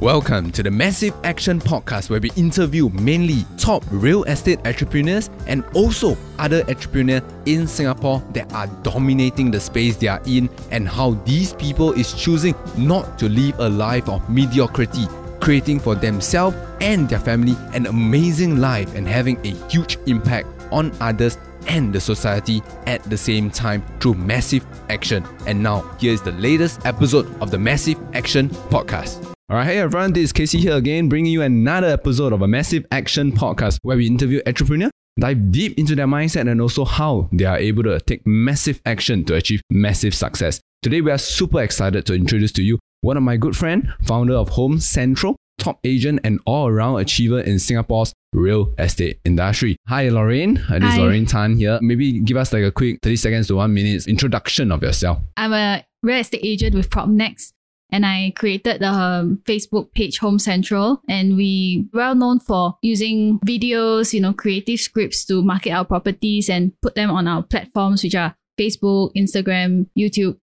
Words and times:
Welcome 0.00 0.50
to 0.52 0.62
the 0.62 0.70
Massive 0.70 1.12
Action 1.24 1.60
Podcast, 1.60 2.08
where 2.08 2.20
we 2.20 2.30
interview 2.34 2.88
mainly 2.88 3.44
top 3.58 3.84
real 3.90 4.24
estate 4.24 4.58
entrepreneurs 4.66 5.28
and 5.46 5.62
also 5.74 6.16
other 6.38 6.62
entrepreneurs 6.70 7.22
in 7.44 7.66
Singapore 7.66 8.22
that 8.32 8.50
are 8.54 8.66
dominating 8.82 9.50
the 9.50 9.60
space 9.60 9.98
they 9.98 10.06
are 10.06 10.22
in, 10.24 10.48
and 10.70 10.88
how 10.88 11.10
these 11.26 11.52
people 11.52 11.92
is 11.92 12.14
choosing 12.14 12.54
not 12.78 13.18
to 13.18 13.28
live 13.28 13.60
a 13.60 13.68
life 13.68 14.08
of 14.08 14.26
mediocrity, 14.30 15.06
creating 15.38 15.78
for 15.78 15.94
themselves 15.94 16.56
and 16.80 17.06
their 17.10 17.20
family 17.20 17.54
an 17.74 17.84
amazing 17.84 18.56
life 18.56 18.94
and 18.94 19.06
having 19.06 19.36
a 19.44 19.50
huge 19.68 19.98
impact 20.06 20.48
on 20.72 20.96
others 21.02 21.36
and 21.66 21.92
the 21.92 22.00
society 22.00 22.62
at 22.86 23.02
the 23.02 23.18
same 23.18 23.50
time 23.50 23.84
through 24.00 24.14
massive 24.14 24.64
action. 24.88 25.22
And 25.46 25.62
now, 25.62 25.82
here's 26.00 26.22
the 26.22 26.32
latest 26.32 26.86
episode 26.86 27.26
of 27.42 27.50
the 27.50 27.58
Massive 27.58 27.98
Action 28.14 28.48
Podcast. 28.48 29.29
Alright, 29.50 29.66
hey 29.66 29.78
everyone, 29.78 30.12
this 30.12 30.26
is 30.26 30.32
Casey 30.32 30.60
here 30.60 30.76
again, 30.76 31.08
bringing 31.08 31.32
you 31.32 31.42
another 31.42 31.88
episode 31.88 32.32
of 32.32 32.40
a 32.40 32.46
Massive 32.46 32.86
Action 32.92 33.32
Podcast 33.32 33.80
where 33.82 33.96
we 33.96 34.06
interview 34.06 34.40
entrepreneurs, 34.46 34.92
dive 35.18 35.50
deep 35.50 35.76
into 35.76 35.96
their 35.96 36.06
mindset 36.06 36.48
and 36.48 36.60
also 36.60 36.84
how 36.84 37.28
they 37.32 37.46
are 37.46 37.58
able 37.58 37.82
to 37.82 37.98
take 37.98 38.24
massive 38.24 38.80
action 38.86 39.24
to 39.24 39.34
achieve 39.34 39.60
massive 39.68 40.14
success. 40.14 40.60
Today, 40.82 41.00
we 41.00 41.10
are 41.10 41.18
super 41.18 41.60
excited 41.62 42.06
to 42.06 42.14
introduce 42.14 42.52
to 42.52 42.62
you 42.62 42.78
one 43.00 43.16
of 43.16 43.24
my 43.24 43.36
good 43.36 43.56
friend, 43.56 43.92
founder 44.04 44.34
of 44.34 44.50
Home 44.50 44.78
Central, 44.78 45.34
top 45.58 45.80
agent 45.82 46.20
and 46.22 46.38
all-around 46.46 47.00
achiever 47.00 47.40
in 47.40 47.58
Singapore's 47.58 48.12
real 48.32 48.72
estate 48.78 49.18
industry. 49.24 49.74
Hi, 49.88 50.10
Lorraine. 50.10 50.58
Uh, 50.58 50.78
this 50.78 50.90
is 50.90 50.94
Hi. 50.94 51.00
Lorraine 51.00 51.26
Tan 51.26 51.56
here. 51.56 51.80
Maybe 51.82 52.20
give 52.20 52.36
us 52.36 52.52
like 52.52 52.62
a 52.62 52.70
quick 52.70 53.00
30 53.02 53.16
seconds 53.16 53.48
to 53.48 53.56
one 53.56 53.74
minute 53.74 54.06
introduction 54.06 54.70
of 54.70 54.80
yourself. 54.84 55.18
I'm 55.36 55.52
a 55.52 55.84
real 56.04 56.18
estate 56.18 56.42
agent 56.44 56.76
with 56.76 56.88
PropNex, 56.88 57.52
and 57.92 58.06
I 58.06 58.32
created 58.36 58.80
the 58.80 59.38
Facebook 59.44 59.92
page 59.92 60.18
Home 60.18 60.38
Central, 60.38 61.02
and 61.08 61.36
we 61.36 61.88
well 61.92 62.14
known 62.14 62.40
for 62.40 62.76
using 62.82 63.38
videos, 63.40 64.12
you 64.12 64.20
know, 64.20 64.32
creative 64.32 64.80
scripts 64.80 65.24
to 65.26 65.42
market 65.42 65.70
our 65.70 65.84
properties 65.84 66.48
and 66.48 66.72
put 66.80 66.94
them 66.94 67.10
on 67.10 67.28
our 67.28 67.42
platforms, 67.42 68.02
which 68.02 68.14
are 68.14 68.34
Facebook, 68.58 69.12
Instagram, 69.16 69.86
YouTube. 69.98 70.36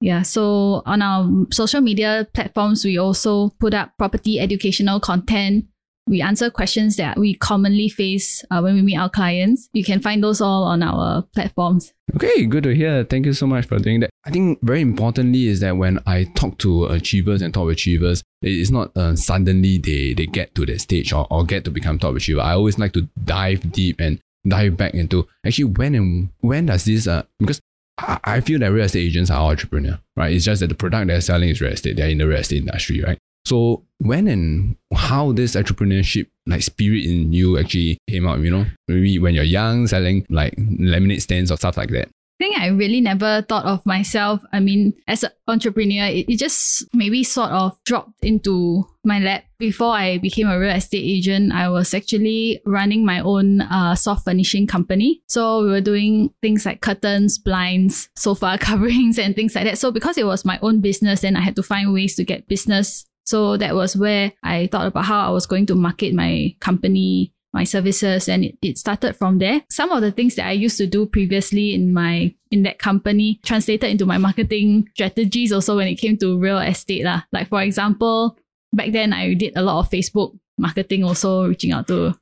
Yeah, 0.00 0.22
so 0.22 0.82
on 0.84 1.00
our 1.00 1.46
social 1.50 1.80
media 1.80 2.26
platforms, 2.34 2.84
we 2.84 2.98
also 2.98 3.50
put 3.60 3.72
up 3.72 3.92
property 3.96 4.38
educational 4.38 5.00
content. 5.00 5.66
We 6.06 6.20
answer 6.20 6.50
questions 6.50 6.96
that 6.96 7.18
we 7.18 7.34
commonly 7.34 7.88
face 7.88 8.44
uh, 8.50 8.60
when 8.60 8.74
we 8.74 8.82
meet 8.82 8.98
our 8.98 9.08
clients. 9.08 9.70
You 9.72 9.82
can 9.82 10.00
find 10.00 10.22
those 10.22 10.40
all 10.40 10.64
on 10.64 10.82
our 10.82 11.22
platforms. 11.34 11.94
Okay, 12.14 12.44
good 12.44 12.64
to 12.64 12.74
hear. 12.74 13.04
Thank 13.04 13.24
you 13.24 13.32
so 13.32 13.46
much 13.46 13.66
for 13.66 13.78
doing 13.78 14.00
that. 14.00 14.10
I 14.26 14.30
think 14.30 14.58
very 14.62 14.82
importantly 14.82 15.48
is 15.48 15.60
that 15.60 15.76
when 15.78 15.98
I 16.06 16.24
talk 16.34 16.58
to 16.58 16.86
achievers 16.86 17.40
and 17.40 17.54
top 17.54 17.68
achievers, 17.68 18.22
it's 18.42 18.70
not 18.70 18.94
uh, 18.96 19.16
suddenly 19.16 19.78
they, 19.78 20.12
they 20.12 20.26
get 20.26 20.54
to 20.56 20.66
that 20.66 20.80
stage 20.80 21.12
or, 21.12 21.26
or 21.30 21.44
get 21.44 21.64
to 21.64 21.70
become 21.70 21.98
top 21.98 22.16
achiever. 22.16 22.42
I 22.42 22.52
always 22.52 22.78
like 22.78 22.92
to 22.92 23.08
dive 23.24 23.72
deep 23.72 24.00
and 24.00 24.20
dive 24.46 24.76
back 24.76 24.94
into 24.94 25.26
actually 25.46 25.64
when 25.64 25.94
and 25.94 26.28
when 26.40 26.66
does 26.66 26.84
this 26.84 27.06
uh 27.06 27.22
because 27.38 27.60
I, 27.98 28.18
I 28.24 28.40
feel 28.40 28.58
that 28.60 28.72
real 28.72 28.84
estate 28.84 29.06
agents 29.06 29.30
are 29.30 29.50
entrepreneur, 29.50 29.98
right? 30.16 30.32
It's 30.32 30.44
just 30.44 30.60
that 30.60 30.66
the 30.66 30.74
product 30.74 31.06
they're 31.06 31.20
selling 31.20 31.48
is 31.48 31.60
real 31.60 31.72
estate. 31.72 31.96
They're 31.96 32.08
in 32.08 32.18
the 32.18 32.26
real 32.26 32.40
estate 32.40 32.58
industry, 32.62 33.02
right? 33.02 33.18
So 33.44 33.84
when 33.98 34.26
and 34.28 34.76
how 34.94 35.32
this 35.32 35.54
entrepreneurship 35.54 36.26
like 36.46 36.62
spirit 36.62 37.04
in 37.04 37.32
you 37.32 37.58
actually 37.58 37.98
came 38.08 38.26
out, 38.26 38.40
you 38.40 38.50
know, 38.50 38.66
maybe 38.88 39.18
when 39.18 39.34
you're 39.34 39.44
young, 39.44 39.86
selling 39.86 40.26
like 40.28 40.54
lemonade 40.58 41.22
stands 41.22 41.50
or 41.50 41.56
stuff 41.56 41.76
like 41.76 41.90
that. 41.90 42.08
I 42.08 42.44
think 42.44 42.58
I 42.58 42.66
really 42.66 43.00
never 43.00 43.42
thought 43.42 43.64
of 43.64 43.86
myself. 43.86 44.42
I 44.52 44.58
mean, 44.58 44.92
as 45.06 45.22
an 45.22 45.30
entrepreneur, 45.46 46.06
it, 46.06 46.28
it 46.28 46.36
just 46.36 46.84
maybe 46.92 47.22
sort 47.22 47.50
of 47.50 47.78
dropped 47.84 48.24
into 48.24 48.84
my 49.04 49.20
lap. 49.20 49.44
Before 49.60 49.94
I 49.94 50.18
became 50.18 50.48
a 50.48 50.58
real 50.58 50.74
estate 50.74 51.04
agent, 51.04 51.52
I 51.52 51.68
was 51.68 51.94
actually 51.94 52.60
running 52.66 53.04
my 53.04 53.20
own 53.20 53.60
uh, 53.60 53.94
soft 53.94 54.24
furnishing 54.24 54.66
company. 54.66 55.22
So 55.28 55.62
we 55.62 55.68
were 55.68 55.80
doing 55.80 56.34
things 56.42 56.66
like 56.66 56.80
curtains, 56.80 57.38
blinds, 57.38 58.08
sofa 58.16 58.58
coverings, 58.60 59.16
and 59.16 59.36
things 59.36 59.54
like 59.54 59.64
that. 59.64 59.78
So 59.78 59.92
because 59.92 60.18
it 60.18 60.26
was 60.26 60.44
my 60.44 60.58
own 60.60 60.80
business, 60.80 61.20
then 61.20 61.36
I 61.36 61.40
had 61.40 61.54
to 61.54 61.62
find 61.62 61.92
ways 61.92 62.16
to 62.16 62.24
get 62.24 62.48
business. 62.48 63.06
So 63.24 63.56
that 63.56 63.74
was 63.74 63.96
where 63.96 64.32
I 64.42 64.68
thought 64.68 64.86
about 64.86 65.06
how 65.06 65.26
I 65.26 65.30
was 65.30 65.46
going 65.46 65.66
to 65.66 65.74
market 65.74 66.14
my 66.14 66.54
company 66.60 67.34
my 67.54 67.64
services 67.64 68.28
and 68.28 68.44
it, 68.44 68.58
it 68.60 68.76
started 68.76 69.14
from 69.14 69.38
there 69.38 69.62
some 69.70 69.92
of 69.92 70.02
the 70.02 70.10
things 70.10 70.34
that 70.34 70.46
i 70.46 70.50
used 70.50 70.76
to 70.76 70.88
do 70.88 71.06
previously 71.06 71.72
in 71.72 71.94
my 71.94 72.34
in 72.50 72.64
that 72.64 72.80
company 72.80 73.38
translated 73.44 73.88
into 73.88 74.04
my 74.04 74.18
marketing 74.18 74.88
strategies 74.92 75.52
also 75.52 75.76
when 75.76 75.86
it 75.86 75.94
came 75.94 76.18
to 76.18 76.36
real 76.36 76.58
estate 76.58 77.04
lah. 77.04 77.22
like 77.32 77.48
for 77.48 77.62
example 77.62 78.36
back 78.72 78.90
then 78.90 79.12
i 79.12 79.32
did 79.34 79.56
a 79.56 79.62
lot 79.62 79.78
of 79.78 79.88
facebook 79.88 80.36
marketing 80.58 81.04
also 81.04 81.46
reaching 81.46 81.70
out 81.70 81.86
to 81.86 82.12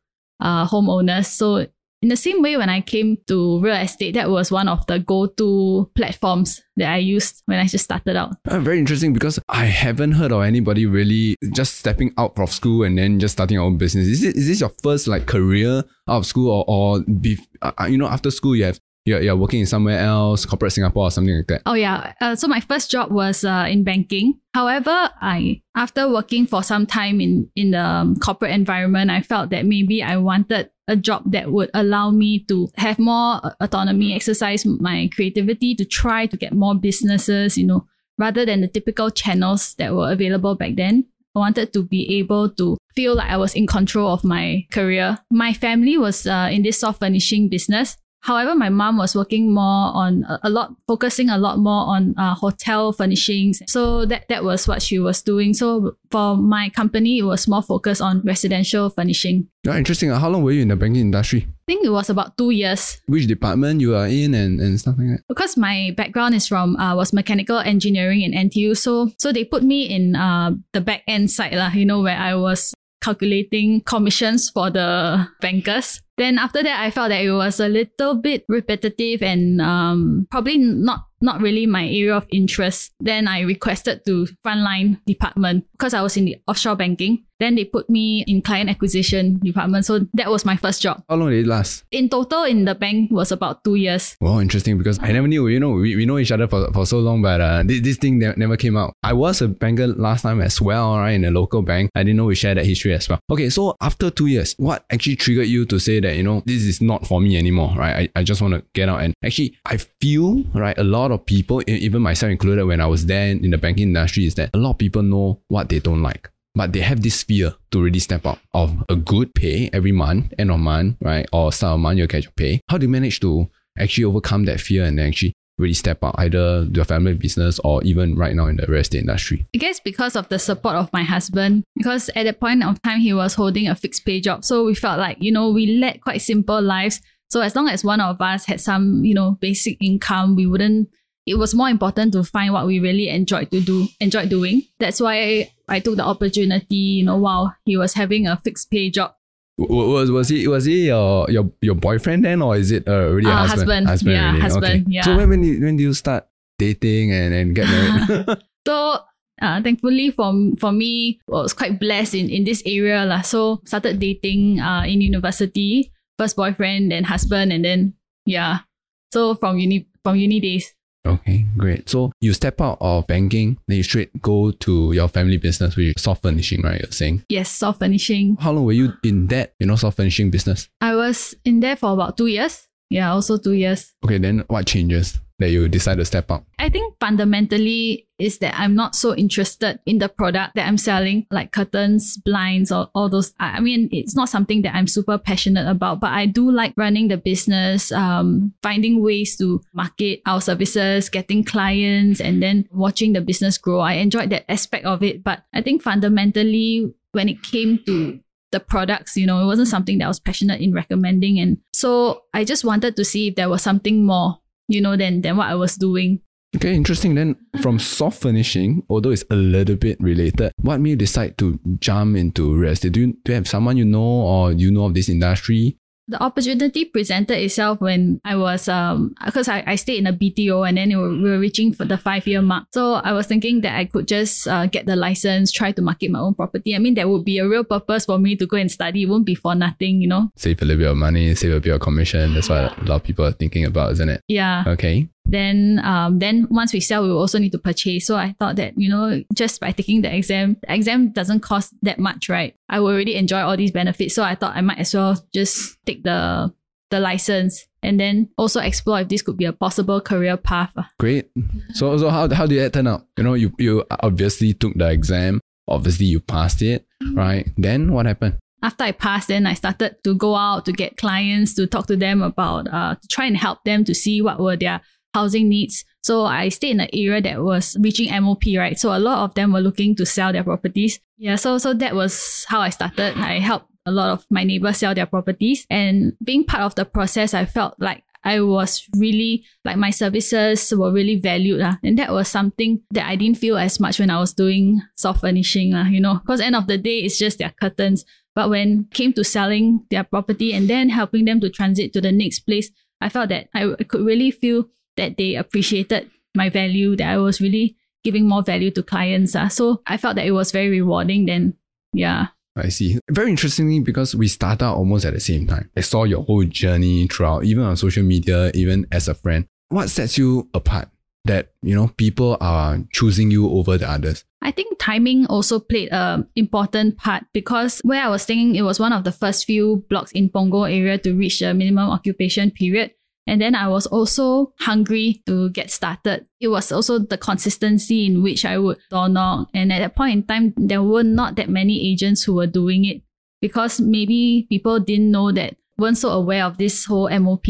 uh, 0.40 0.66
homeowners 0.68 1.26
so 1.26 1.66
in 2.02 2.08
the 2.08 2.16
same 2.16 2.42
way 2.42 2.56
when 2.56 2.68
i 2.68 2.80
came 2.80 3.16
to 3.26 3.60
real 3.60 3.76
estate 3.76 4.12
that 4.14 4.28
was 4.28 4.50
one 4.50 4.68
of 4.68 4.84
the 4.86 4.98
go-to 4.98 5.88
platforms 5.94 6.60
that 6.76 6.90
i 6.90 6.96
used 6.96 7.42
when 7.46 7.58
i 7.58 7.66
just 7.66 7.84
started 7.84 8.16
out 8.16 8.32
Uh, 8.48 8.58
very 8.58 8.78
interesting 8.78 9.12
because 9.12 9.38
I 9.48 9.64
haven't 9.66 10.12
heard 10.12 10.32
of 10.32 10.42
anybody 10.42 10.86
really 10.86 11.36
just 11.52 11.78
stepping 11.78 12.12
out 12.18 12.38
of 12.38 12.50
school 12.50 12.82
and 12.84 12.98
then 12.98 13.20
just 13.20 13.32
starting 13.34 13.58
our 13.58 13.64
own 13.64 13.76
business. 13.76 14.06
Is 14.08 14.22
it 14.24 14.36
is 14.36 14.46
this 14.48 14.60
your 14.60 14.72
first 14.82 15.06
like 15.06 15.26
career 15.26 15.84
out 16.08 16.18
of 16.18 16.26
school 16.26 16.50
or 16.50 16.64
or 16.66 17.00
be, 17.02 17.38
uh, 17.62 17.86
you 17.88 17.98
know 17.98 18.06
after 18.08 18.30
school 18.30 18.56
you 18.56 18.64
have 18.64 18.78
you're, 19.04 19.20
you're 19.20 19.36
working 19.36 19.60
in 19.60 19.66
somewhere 19.66 19.98
else, 19.98 20.46
corporate 20.46 20.72
Singapore 20.72 21.04
or 21.04 21.10
something 21.10 21.36
like 21.36 21.46
that? 21.48 21.62
Oh 21.66 21.74
yeah. 21.74 22.12
Uh, 22.20 22.36
so 22.36 22.46
my 22.46 22.60
first 22.60 22.90
job 22.90 23.10
was 23.10 23.44
uh, 23.44 23.66
in 23.68 23.84
banking. 23.84 24.38
However, 24.54 25.10
I 25.20 25.62
after 25.74 26.08
working 26.08 26.46
for 26.46 26.62
some 26.62 26.86
time 26.86 27.20
in 27.20 27.50
in 27.56 27.72
the 27.72 27.80
um, 27.80 28.16
corporate 28.16 28.52
environment, 28.52 29.10
I 29.10 29.22
felt 29.22 29.50
that 29.50 29.66
maybe 29.66 30.02
I 30.02 30.16
wanted 30.16 30.70
a 30.88 30.96
job 30.96 31.32
that 31.32 31.50
would 31.50 31.70
allow 31.74 32.10
me 32.10 32.44
to 32.46 32.68
have 32.76 32.98
more 32.98 33.40
uh, 33.42 33.50
autonomy, 33.60 34.14
exercise 34.14 34.64
my 34.66 35.08
creativity 35.14 35.74
to 35.74 35.84
try 35.84 36.26
to 36.26 36.36
get 36.36 36.52
more 36.52 36.74
businesses, 36.74 37.56
you 37.56 37.66
know, 37.66 37.86
rather 38.18 38.44
than 38.44 38.60
the 38.60 38.68
typical 38.68 39.10
channels 39.10 39.74
that 39.76 39.94
were 39.94 40.12
available 40.12 40.54
back 40.54 40.76
then. 40.76 41.06
I 41.34 41.38
wanted 41.38 41.72
to 41.72 41.82
be 41.82 42.18
able 42.18 42.50
to 42.50 42.76
feel 42.94 43.14
like 43.14 43.30
I 43.30 43.38
was 43.38 43.54
in 43.54 43.66
control 43.66 44.12
of 44.12 44.22
my 44.22 44.66
career. 44.70 45.18
My 45.30 45.54
family 45.54 45.96
was 45.96 46.26
uh, 46.26 46.50
in 46.52 46.62
this 46.62 46.80
soft 46.80 47.00
furnishing 47.00 47.48
business. 47.48 47.96
However, 48.22 48.54
my 48.54 48.68
mom 48.70 48.98
was 48.98 49.16
working 49.16 49.50
more 49.52 49.90
on 49.98 50.22
a, 50.30 50.38
a 50.44 50.50
lot, 50.50 50.74
focusing 50.86 51.28
a 51.28 51.38
lot 51.38 51.58
more 51.58 51.90
on 51.90 52.14
uh, 52.16 52.34
hotel 52.34 52.92
furnishings. 52.92 53.62
So 53.66 54.06
that, 54.06 54.28
that 54.28 54.44
was 54.44 54.68
what 54.68 54.80
she 54.80 55.00
was 55.00 55.22
doing. 55.22 55.54
So 55.54 55.96
for 56.10 56.36
my 56.36 56.70
company, 56.70 57.18
it 57.18 57.24
was 57.24 57.48
more 57.48 57.62
focused 57.62 58.00
on 58.00 58.22
residential 58.22 58.90
furnishing. 58.90 59.48
Yeah, 59.64 59.76
interesting. 59.76 60.10
Uh, 60.12 60.18
How 60.20 60.28
long 60.30 60.44
were 60.44 60.52
you 60.52 60.62
in 60.62 60.68
the 60.68 60.76
banking 60.76 61.00
industry? 61.00 61.46
I 61.48 61.64
think 61.66 61.84
it 61.84 61.90
was 61.90 62.10
about 62.10 62.36
two 62.38 62.50
years 62.50 63.00
Which 63.06 63.26
department 63.26 63.80
you 63.80 63.94
are 63.96 64.06
in 64.06 64.34
and, 64.34 64.60
and 64.60 64.78
stuff 64.78 64.94
like 64.98 65.08
that? 65.08 65.20
because 65.28 65.56
my 65.56 65.92
background 65.96 66.34
is 66.34 66.46
from 66.46 66.76
uh, 66.76 66.94
was 66.94 67.12
mechanical 67.12 67.58
engineering 67.58 68.22
in 68.22 68.32
NTU. 68.32 68.76
So 68.76 69.10
so 69.18 69.32
they 69.32 69.44
put 69.44 69.62
me 69.62 69.82
in 69.90 70.14
uh, 70.14 70.52
the 70.72 70.80
back 70.80 71.02
end 71.08 71.30
side 71.30 71.54
lah, 71.54 71.70
you 71.74 71.86
know, 71.86 72.00
where 72.02 72.18
I 72.18 72.34
was 72.34 72.74
calculating 73.00 73.80
commissions 73.82 74.48
for 74.50 74.70
the 74.70 75.26
bankers. 75.40 76.00
Then 76.16 76.38
after 76.38 76.62
that, 76.62 76.80
I 76.80 76.90
felt 76.90 77.08
that 77.08 77.24
it 77.24 77.32
was 77.32 77.60
a 77.60 77.68
little 77.68 78.14
bit 78.16 78.44
repetitive 78.48 79.22
and 79.22 79.60
um, 79.60 80.26
probably 80.30 80.58
not 80.58 81.06
not 81.22 81.40
really 81.40 81.66
my 81.66 81.84
area 81.84 82.14
of 82.14 82.26
interest. 82.30 82.92
Then 83.00 83.28
I 83.28 83.40
requested 83.40 84.04
to 84.06 84.26
frontline 84.44 84.98
department 85.06 85.64
because 85.72 85.94
I 85.94 86.02
was 86.02 86.16
in 86.16 86.24
the 86.26 86.36
offshore 86.46 86.76
banking. 86.76 87.24
Then 87.38 87.56
they 87.56 87.64
put 87.64 87.90
me 87.90 88.24
in 88.28 88.40
client 88.40 88.70
acquisition 88.70 89.40
department. 89.40 89.84
So 89.84 90.06
that 90.14 90.30
was 90.30 90.44
my 90.44 90.56
first 90.56 90.80
job. 90.80 91.02
How 91.08 91.16
long 91.16 91.30
did 91.30 91.44
it 91.44 91.48
last? 91.48 91.84
In 91.90 92.08
total, 92.08 92.44
in 92.44 92.66
the 92.66 92.74
bank 92.74 93.10
was 93.10 93.32
about 93.32 93.64
two 93.64 93.74
years. 93.74 94.16
Well, 94.20 94.38
interesting 94.38 94.78
because 94.78 95.00
I 95.00 95.10
never 95.10 95.26
knew, 95.26 95.48
you 95.48 95.58
know, 95.58 95.70
we, 95.70 95.96
we 95.96 96.06
know 96.06 96.18
each 96.18 96.30
other 96.30 96.46
for, 96.46 96.72
for 96.72 96.86
so 96.86 96.98
long, 97.00 97.20
but 97.20 97.40
uh, 97.40 97.62
this, 97.64 97.80
this 97.80 97.96
thing 97.96 98.20
ne- 98.20 98.34
never 98.36 98.56
came 98.56 98.76
out. 98.76 98.94
I 99.02 99.12
was 99.12 99.42
a 99.42 99.48
banker 99.48 99.88
last 99.88 100.22
time 100.22 100.40
as 100.40 100.60
well, 100.60 100.96
right, 100.98 101.12
in 101.12 101.24
a 101.24 101.32
local 101.32 101.62
bank. 101.62 101.90
I 101.96 102.04
didn't 102.04 102.16
know 102.16 102.26
we 102.26 102.36
share 102.36 102.54
that 102.54 102.66
history 102.66 102.94
as 102.94 103.08
well. 103.08 103.18
Okay, 103.30 103.50
so 103.50 103.76
after 103.80 104.10
two 104.10 104.26
years, 104.26 104.54
what 104.58 104.84
actually 104.90 105.16
triggered 105.16 105.48
you 105.48 105.66
to 105.66 105.80
say 105.80 105.98
that, 106.02 106.16
you 106.16 106.22
know, 106.22 106.42
this 106.46 106.62
is 106.62 106.80
not 106.80 107.06
for 107.06 107.20
me 107.20 107.36
anymore, 107.36 107.74
right? 107.76 108.10
I, 108.14 108.20
I 108.20 108.22
just 108.22 108.42
want 108.42 108.54
to 108.54 108.64
get 108.74 108.88
out. 108.88 109.02
And 109.02 109.14
actually, 109.24 109.56
I 109.64 109.76
feel, 109.76 110.44
right, 110.54 110.76
a 110.78 110.84
lot 110.84 111.10
of 111.10 111.24
people, 111.26 111.62
even 111.66 112.02
myself 112.02 112.30
included, 112.30 112.64
when 112.66 112.80
I 112.80 112.86
was 112.86 113.06
there 113.06 113.28
in 113.28 113.50
the 113.50 113.58
banking 113.58 113.88
industry, 113.88 114.26
is 114.26 114.34
that 114.36 114.50
a 114.54 114.58
lot 114.58 114.72
of 114.72 114.78
people 114.78 115.02
know 115.02 115.40
what 115.48 115.68
they 115.68 115.78
don't 115.78 116.02
like. 116.02 116.30
But 116.54 116.72
they 116.74 116.80
have 116.80 117.02
this 117.02 117.22
fear 117.22 117.54
to 117.70 117.82
really 117.82 117.98
step 117.98 118.26
up 118.26 118.38
of 118.52 118.84
a 118.90 118.96
good 118.96 119.34
pay 119.34 119.70
every 119.72 119.92
month, 119.92 120.34
end 120.38 120.50
of 120.50 120.60
month, 120.60 120.98
right? 121.00 121.26
Or 121.32 121.50
start 121.50 121.74
of 121.74 121.80
month, 121.80 121.96
you'll 121.98 122.08
get 122.08 122.24
your 122.24 122.32
pay. 122.32 122.60
How 122.68 122.76
do 122.76 122.84
you 122.84 122.90
manage 122.90 123.20
to 123.20 123.48
actually 123.78 124.04
overcome 124.04 124.44
that 124.44 124.60
fear 124.60 124.84
and 124.84 125.00
actually 125.00 125.32
really 125.58 125.74
step 125.74 126.02
up 126.02 126.14
either 126.18 126.64
your 126.72 126.84
family 126.84 127.14
business 127.14 127.60
or 127.64 127.82
even 127.84 128.16
right 128.16 128.34
now 128.34 128.46
in 128.46 128.56
the 128.56 128.66
real 128.66 128.80
estate 128.80 129.00
industry? 129.00 129.46
I 129.54 129.58
guess 129.58 129.80
because 129.80 130.16
of 130.16 130.28
the 130.28 130.38
support 130.38 130.76
of 130.76 130.92
my 130.92 131.02
husband, 131.02 131.64
because 131.76 132.10
at 132.14 132.24
that 132.24 132.40
point 132.40 132.64
of 132.64 132.80
time 132.82 133.00
he 133.00 133.12
was 133.12 133.34
holding 133.34 133.68
a 133.68 133.74
fixed 133.74 134.04
pay 134.04 134.20
job. 134.20 134.44
So 134.44 134.64
we 134.64 134.74
felt 134.74 134.98
like, 134.98 135.18
you 135.20 135.32
know, 135.32 135.50
we 135.50 135.78
led 135.78 136.00
quite 136.00 136.22
simple 136.22 136.60
lives. 136.60 137.00
So 137.30 137.40
as 137.40 137.56
long 137.56 137.68
as 137.68 137.84
one 137.84 138.00
of 138.00 138.20
us 138.20 138.44
had 138.46 138.60
some, 138.60 139.04
you 139.04 139.14
know, 139.14 139.38
basic 139.40 139.82
income, 139.82 140.36
we 140.36 140.46
wouldn't 140.46 140.88
it 141.26 141.36
was 141.36 141.54
more 141.54 141.68
important 141.68 142.12
to 142.14 142.24
find 142.24 142.52
what 142.52 142.66
we 142.66 142.80
really 142.80 143.08
enjoyed 143.08 143.50
to 143.52 143.60
do, 143.60 143.86
enjoyed 144.00 144.28
doing. 144.28 144.62
That's 144.78 145.00
why 145.00 145.50
I 145.68 145.80
took 145.80 145.96
the 145.96 146.04
opportunity, 146.04 146.74
you 146.74 147.04
know, 147.04 147.16
while 147.16 147.54
he 147.64 147.76
was 147.76 147.94
having 147.94 148.26
a 148.26 148.36
fixed 148.36 148.70
pay 148.70 148.90
job. 148.90 149.14
Was 149.58 150.10
was 150.10 150.28
he 150.28 150.48
was 150.48 150.64
he 150.64 150.86
your 150.88 151.28
your, 151.30 151.52
your 151.60 151.74
boyfriend 151.76 152.24
then, 152.24 152.40
or 152.40 152.56
is 152.56 152.72
it 152.72 152.88
uh, 152.88 153.12
already 153.12 153.28
a 153.28 153.36
Uh, 153.36 153.46
husband? 153.46 153.86
husband. 153.86 154.16
Yeah, 154.16 154.28
already. 154.28 154.40
husband, 154.40 154.80
yeah. 154.88 155.04
So 155.04 155.16
when 155.16 155.28
when 155.28 155.40
did, 155.42 155.62
when 155.62 155.76
do 155.76 155.82
you 155.84 155.92
start 155.92 156.26
dating 156.58 157.12
and, 157.12 157.34
and 157.34 157.54
get 157.54 157.68
married? 157.68 158.38
So 158.66 159.02
uh, 159.42 159.58
thankfully 159.60 160.10
for 160.14 160.32
for 160.56 160.70
me, 160.72 161.18
I 161.28 161.44
was 161.44 161.52
quite 161.52 161.82
blessed 161.82 162.14
in, 162.14 162.30
in 162.30 162.44
this 162.44 162.62
area 162.64 163.04
lah. 163.04 163.20
So 163.26 163.60
started 163.66 163.98
dating 163.98 164.62
uh, 164.62 164.86
in 164.86 165.02
university, 165.02 165.90
first 166.16 166.36
boyfriend, 166.38 166.92
then 166.94 167.04
husband, 167.04 167.52
and 167.52 167.64
then 167.66 167.94
yeah. 168.24 168.64
So 169.12 169.34
from 169.34 169.58
uni 169.58 169.90
from 170.02 170.16
uni 170.16 170.40
days. 170.40 170.72
Okay, 171.06 171.46
great. 171.56 171.88
So 171.88 172.12
you 172.20 172.32
step 172.32 172.60
out 172.60 172.78
of 172.80 173.06
banking, 173.06 173.58
then 173.66 173.76
you 173.76 173.82
straight 173.82 174.10
go 174.22 174.50
to 174.50 174.92
your 174.92 175.08
family 175.08 175.36
business, 175.36 175.76
which 175.76 175.96
is 175.96 176.02
soft 176.02 176.22
furnishing, 176.22 176.62
right? 176.62 176.80
You're 176.80 176.90
saying. 176.90 177.24
Yes, 177.28 177.50
soft 177.50 177.80
furnishing. 177.80 178.36
How 178.40 178.52
long 178.52 178.64
were 178.64 178.72
you 178.72 178.92
in 179.02 179.26
that, 179.28 179.54
you 179.58 179.66
know, 179.66 179.76
soft 179.76 179.96
furnishing 179.96 180.30
business? 180.30 180.68
I 180.80 180.94
was 180.94 181.34
in 181.44 181.60
there 181.60 181.76
for 181.76 181.92
about 181.92 182.16
two 182.16 182.26
years. 182.26 182.68
Yeah, 182.90 183.12
also 183.12 183.38
two 183.38 183.52
years. 183.52 183.94
Okay, 184.04 184.18
then 184.18 184.44
what 184.48 184.66
changes 184.66 185.18
that 185.42 185.50
you 185.50 185.68
decide 185.68 185.98
to 185.98 186.04
step 186.04 186.30
up? 186.30 186.44
I 186.58 186.68
think 186.68 186.94
fundamentally 186.98 188.08
is 188.18 188.38
that 188.38 188.54
I'm 188.58 188.74
not 188.74 188.94
so 188.94 189.14
interested 189.14 189.80
in 189.84 189.98
the 189.98 190.08
product 190.08 190.54
that 190.54 190.66
I'm 190.66 190.78
selling, 190.78 191.26
like 191.30 191.52
curtains, 191.52 192.16
blinds, 192.16 192.70
or 192.70 192.88
all 192.94 193.08
those. 193.08 193.34
I 193.40 193.60
mean, 193.60 193.88
it's 193.92 194.14
not 194.14 194.28
something 194.28 194.62
that 194.62 194.74
I'm 194.74 194.86
super 194.86 195.18
passionate 195.18 195.68
about, 195.68 196.00
but 196.00 196.12
I 196.12 196.26
do 196.26 196.50
like 196.50 196.72
running 196.76 197.08
the 197.08 197.16
business, 197.16 197.90
um, 197.92 198.54
finding 198.62 199.02
ways 199.02 199.36
to 199.38 199.60
market 199.74 200.22
our 200.24 200.40
services, 200.40 201.08
getting 201.08 201.44
clients, 201.44 202.20
and 202.20 202.42
then 202.42 202.68
watching 202.70 203.12
the 203.12 203.20
business 203.20 203.58
grow. 203.58 203.80
I 203.80 203.94
enjoyed 203.94 204.30
that 204.30 204.50
aspect 204.50 204.84
of 204.84 205.02
it. 205.02 205.24
But 205.24 205.42
I 205.52 205.62
think 205.62 205.82
fundamentally, 205.82 206.94
when 207.12 207.28
it 207.28 207.42
came 207.42 207.80
to 207.86 208.20
the 208.52 208.60
products, 208.60 209.16
you 209.16 209.26
know, 209.26 209.42
it 209.42 209.46
wasn't 209.46 209.68
something 209.68 209.98
that 209.98 210.04
I 210.04 210.08
was 210.08 210.20
passionate 210.20 210.60
in 210.60 210.72
recommending. 210.72 211.40
And 211.40 211.58
so 211.72 212.22
I 212.32 212.44
just 212.44 212.64
wanted 212.64 212.96
to 212.96 213.04
see 213.04 213.28
if 213.28 213.34
there 213.34 213.48
was 213.48 213.62
something 213.62 214.04
more, 214.04 214.38
you 214.72 214.80
know, 214.80 214.96
than, 214.96 215.22
than 215.22 215.36
what 215.36 215.48
I 215.48 215.54
was 215.54 215.76
doing. 215.76 216.20
Okay, 216.54 216.74
interesting. 216.74 217.14
Then 217.14 217.36
from 217.62 217.78
soft 217.78 218.20
furnishing, 218.20 218.82
although 218.90 219.10
it's 219.10 219.24
a 219.30 219.36
little 219.36 219.76
bit 219.76 219.98
related, 220.00 220.52
what 220.60 220.80
made 220.80 220.90
you 220.90 220.96
decide 220.96 221.38
to 221.38 221.58
jump 221.78 222.16
into 222.16 222.54
real 222.54 222.72
estate? 222.72 222.92
Do 222.92 223.00
you, 223.00 223.06
do 223.24 223.32
you 223.32 223.34
have 223.36 223.48
someone 223.48 223.78
you 223.78 223.86
know 223.86 224.02
or 224.02 224.52
you 224.52 224.70
know 224.70 224.84
of 224.84 224.94
this 224.94 225.08
industry? 225.08 225.78
The 226.12 226.22
opportunity 226.22 226.84
presented 226.84 227.40
itself 227.40 227.80
when 227.80 228.20
I 228.22 228.36
was 228.36 228.68
um 228.68 229.14
because 229.24 229.48
I, 229.48 229.64
I 229.66 229.76
stayed 229.76 229.98
in 229.98 230.06
a 230.06 230.12
BTO 230.12 230.68
and 230.68 230.76
then 230.76 230.90
we 230.90 230.96
were, 230.96 231.08
we 231.08 231.30
were 231.30 231.38
reaching 231.38 231.72
for 231.72 231.86
the 231.86 231.96
five 231.96 232.26
year 232.26 232.42
mark. 232.42 232.66
So 232.74 233.00
I 233.00 233.12
was 233.12 233.26
thinking 233.26 233.62
that 233.62 233.78
I 233.78 233.86
could 233.86 234.06
just 234.06 234.46
uh, 234.46 234.66
get 234.66 234.84
the 234.84 234.94
license, 234.94 235.50
try 235.50 235.72
to 235.72 235.80
market 235.80 236.10
my 236.10 236.20
own 236.20 236.34
property. 236.34 236.76
I 236.76 236.78
mean, 236.78 236.94
that 236.94 237.08
would 237.08 237.24
be 237.24 237.38
a 237.38 237.48
real 237.48 237.64
purpose 237.64 238.04
for 238.04 238.18
me 238.18 238.36
to 238.36 238.46
go 238.46 238.58
and 238.58 238.70
study. 238.70 239.04
It 239.04 239.08
won't 239.08 239.24
be 239.24 239.34
for 239.34 239.54
nothing, 239.54 240.02
you 240.02 240.08
know. 240.08 240.28
Save 240.36 240.60
a 240.60 240.66
little 240.66 240.82
bit 240.82 240.90
of 240.90 240.96
money, 240.98 241.34
save 241.34 241.54
a 241.54 241.60
bit 241.60 241.72
of 241.72 241.80
commission. 241.80 242.34
That's 242.34 242.50
what 242.50 242.76
a 242.76 242.84
lot 242.84 242.96
of 242.96 243.04
people 243.04 243.24
are 243.24 243.32
thinking 243.32 243.64
about, 243.64 243.92
isn't 243.92 244.10
it? 244.10 244.20
Yeah. 244.28 244.64
Okay. 244.66 245.08
Then 245.24 245.80
um 245.84 246.18
then 246.18 246.46
once 246.50 246.72
we 246.72 246.80
sell, 246.80 247.02
we 247.02 247.08
will 247.10 247.18
also 247.18 247.38
need 247.38 247.52
to 247.52 247.58
purchase. 247.58 248.06
So 248.06 248.16
I 248.16 248.34
thought 248.38 248.56
that 248.56 248.74
you 248.76 248.88
know 248.88 249.22
just 249.34 249.60
by 249.60 249.72
taking 249.72 250.02
the 250.02 250.14
exam, 250.14 250.56
the 250.62 250.74
exam 250.74 251.10
doesn't 251.12 251.40
cost 251.40 251.74
that 251.82 251.98
much, 251.98 252.28
right? 252.28 252.54
I 252.68 252.80
will 252.80 252.88
already 252.88 253.14
enjoy 253.14 253.40
all 253.40 253.56
these 253.56 253.70
benefits. 253.72 254.14
So 254.14 254.22
I 254.22 254.34
thought 254.34 254.56
I 254.56 254.60
might 254.60 254.78
as 254.78 254.94
well 254.94 255.16
just 255.32 255.78
take 255.86 256.02
the 256.02 256.52
the 256.90 257.00
license 257.00 257.66
and 257.82 257.98
then 257.98 258.28
also 258.36 258.60
explore 258.60 259.00
if 259.00 259.08
this 259.08 259.22
could 259.22 259.36
be 259.38 259.46
a 259.46 259.52
possible 259.52 260.00
career 260.00 260.36
path. 260.36 260.70
ah. 260.76 260.90
Great. 261.00 261.30
So 261.72 261.96
so 261.96 262.10
how 262.10 262.28
how 262.34 262.46
did 262.46 262.58
that 262.60 262.74
turn 262.74 262.86
out? 262.86 263.06
You 263.16 263.24
know, 263.24 263.34
you 263.34 263.52
you 263.58 263.84
obviously 263.90 264.52
took 264.54 264.74
the 264.74 264.90
exam. 264.90 265.40
Obviously 265.68 266.06
you 266.06 266.20
passed 266.20 266.60
it, 266.60 266.84
right? 267.14 267.48
Then 267.56 267.92
what 267.92 268.06
happened? 268.06 268.38
After 268.62 268.84
I 268.84 268.92
passed, 268.92 269.28
then 269.28 269.46
I 269.46 269.54
started 269.54 269.96
to 270.04 270.14
go 270.14 270.36
out 270.36 270.66
to 270.66 270.72
get 270.72 270.96
clients 270.96 271.54
to 271.54 271.66
talk 271.66 271.86
to 271.86 271.96
them 271.96 272.20
about 272.22 272.68
uh 272.68 272.94
to 273.00 273.08
try 273.08 273.24
and 273.26 273.36
help 273.36 273.64
them 273.64 273.84
to 273.84 273.94
see 273.94 274.20
what 274.20 274.38
were 274.38 274.56
their 274.56 274.80
housing 275.14 275.48
needs. 275.48 275.84
So 276.02 276.24
I 276.24 276.48
stayed 276.48 276.72
in 276.72 276.80
an 276.80 276.88
area 276.92 277.20
that 277.20 277.42
was 277.42 277.76
reaching 277.80 278.10
MOP, 278.22 278.42
right? 278.56 278.78
So 278.78 278.96
a 278.96 278.98
lot 278.98 279.24
of 279.24 279.34
them 279.34 279.52
were 279.52 279.60
looking 279.60 279.94
to 279.96 280.06
sell 280.06 280.32
their 280.32 280.44
properties. 280.44 281.00
Yeah, 281.18 281.36
so 281.36 281.58
so 281.58 281.74
that 281.74 281.94
was 281.94 282.44
how 282.48 282.60
I 282.60 282.70
started. 282.70 283.16
I 283.18 283.38
helped 283.38 283.70
a 283.86 283.92
lot 283.92 284.10
of 284.10 284.26
my 284.30 284.44
neighbors 284.44 284.78
sell 284.78 284.94
their 284.94 285.06
properties 285.06 285.66
and 285.70 286.14
being 286.22 286.44
part 286.44 286.62
of 286.62 286.74
the 286.74 286.84
process, 286.84 287.34
I 287.34 287.44
felt 287.44 287.74
like 287.78 288.04
I 288.24 288.40
was 288.40 288.88
really 288.96 289.44
like 289.64 289.76
my 289.76 289.90
services 289.90 290.72
were 290.76 290.92
really 290.92 291.16
valued. 291.16 291.60
lah. 291.60 291.76
And 291.82 291.98
that 291.98 292.12
was 292.12 292.28
something 292.28 292.82
that 292.92 293.06
I 293.06 293.16
didn't 293.16 293.38
feel 293.38 293.56
as 293.56 293.80
much 293.80 293.98
when 293.98 294.10
I 294.10 294.20
was 294.20 294.32
doing 294.32 294.82
soft 294.96 295.20
furnishing, 295.20 295.72
lah, 295.72 295.86
you 295.86 296.00
know, 296.00 296.20
because 296.22 296.40
end 296.40 296.54
of 296.54 296.66
the 296.66 296.78
day, 296.78 297.00
it's 297.00 297.18
just 297.18 297.38
their 297.38 297.52
curtains. 297.60 298.04
But 298.34 298.48
when 298.48 298.86
came 298.94 299.12
to 299.14 299.24
selling 299.24 299.84
their 299.90 300.04
property 300.04 300.54
and 300.54 300.70
then 300.70 300.88
helping 300.88 301.24
them 301.26 301.40
to 301.40 301.50
transit 301.50 301.92
to 301.92 302.00
the 302.00 302.12
next 302.12 302.40
place, 302.40 302.70
I 303.00 303.08
felt 303.08 303.28
that 303.28 303.48
I 303.52 303.74
could 303.84 304.06
really 304.06 304.30
feel 304.30 304.70
that 304.96 305.16
they 305.16 305.34
appreciated 305.34 306.10
my 306.34 306.48
value, 306.48 306.96
that 306.96 307.08
I 307.08 307.18
was 307.18 307.40
really 307.40 307.76
giving 308.04 308.28
more 308.28 308.42
value 308.42 308.70
to 308.72 308.82
clients. 308.82 309.36
ah. 309.36 309.48
So 309.48 309.82
I 309.86 309.96
felt 309.96 310.16
that 310.16 310.26
it 310.26 310.32
was 310.32 310.50
very 310.50 310.68
rewarding 310.68 311.26
then. 311.26 311.54
Yeah. 311.92 312.28
I 312.56 312.68
see. 312.68 312.98
Very 313.10 313.30
interestingly, 313.30 313.80
because 313.80 314.14
we 314.14 314.28
started 314.28 314.64
out 314.64 314.76
almost 314.76 315.04
at 315.04 315.14
the 315.14 315.20
same 315.20 315.46
time. 315.46 315.70
I 315.76 315.80
saw 315.80 316.04
your 316.04 316.22
whole 316.22 316.44
journey 316.44 317.06
throughout, 317.08 317.44
even 317.44 317.64
on 317.64 317.76
social 317.76 318.02
media, 318.02 318.50
even 318.54 318.86
as 318.92 319.08
a 319.08 319.14
friend. 319.14 319.46
What 319.68 319.88
sets 319.88 320.18
you 320.18 320.50
apart 320.52 320.88
that, 321.24 321.52
you 321.62 321.74
know, 321.74 321.88
people 321.96 322.36
are 322.40 322.78
choosing 322.92 323.30
you 323.30 323.48
over 323.48 323.78
the 323.78 323.88
others? 323.88 324.24
I 324.42 324.50
think 324.50 324.78
timing 324.78 325.24
also 325.26 325.60
played 325.60 325.88
an 325.92 326.26
important 326.34 326.98
part 326.98 327.24
because 327.32 327.80
where 327.84 328.02
I 328.02 328.08
was 328.08 328.22
staying, 328.22 328.56
it 328.56 328.62
was 328.62 328.80
one 328.80 328.92
of 328.92 329.04
the 329.04 329.12
first 329.12 329.46
few 329.46 329.86
blocks 329.88 330.12
in 330.12 330.28
Punggol 330.28 330.70
area 330.70 330.98
to 330.98 331.14
reach 331.14 331.38
the 331.38 331.54
minimum 331.54 331.88
occupation 331.88 332.50
period. 332.50 332.90
And 333.26 333.40
then 333.40 333.54
I 333.54 333.68
was 333.68 333.86
also 333.86 334.52
hungry 334.60 335.22
to 335.26 335.50
get 335.50 335.70
started. 335.70 336.26
It 336.40 336.48
was 336.48 336.72
also 336.72 336.98
the 336.98 337.18
consistency 337.18 338.06
in 338.06 338.22
which 338.22 338.44
I 338.44 338.58
would 338.58 338.78
door 338.90 339.08
knock. 339.08 339.48
And 339.54 339.72
at 339.72 339.78
that 339.78 339.96
point 339.96 340.12
in 340.12 340.22
time, 340.24 340.54
there 340.56 340.82
were 340.82 341.04
not 341.04 341.36
that 341.36 341.48
many 341.48 341.92
agents 341.92 342.24
who 342.24 342.34
were 342.34 342.46
doing 342.46 342.84
it 342.84 343.02
because 343.40 343.80
maybe 343.80 344.46
people 344.48 344.80
didn't 344.80 345.10
know 345.10 345.32
that, 345.32 345.56
weren't 345.78 345.98
so 345.98 346.10
aware 346.10 346.44
of 346.44 346.58
this 346.58 346.84
whole 346.84 347.08
MOP 347.08 347.46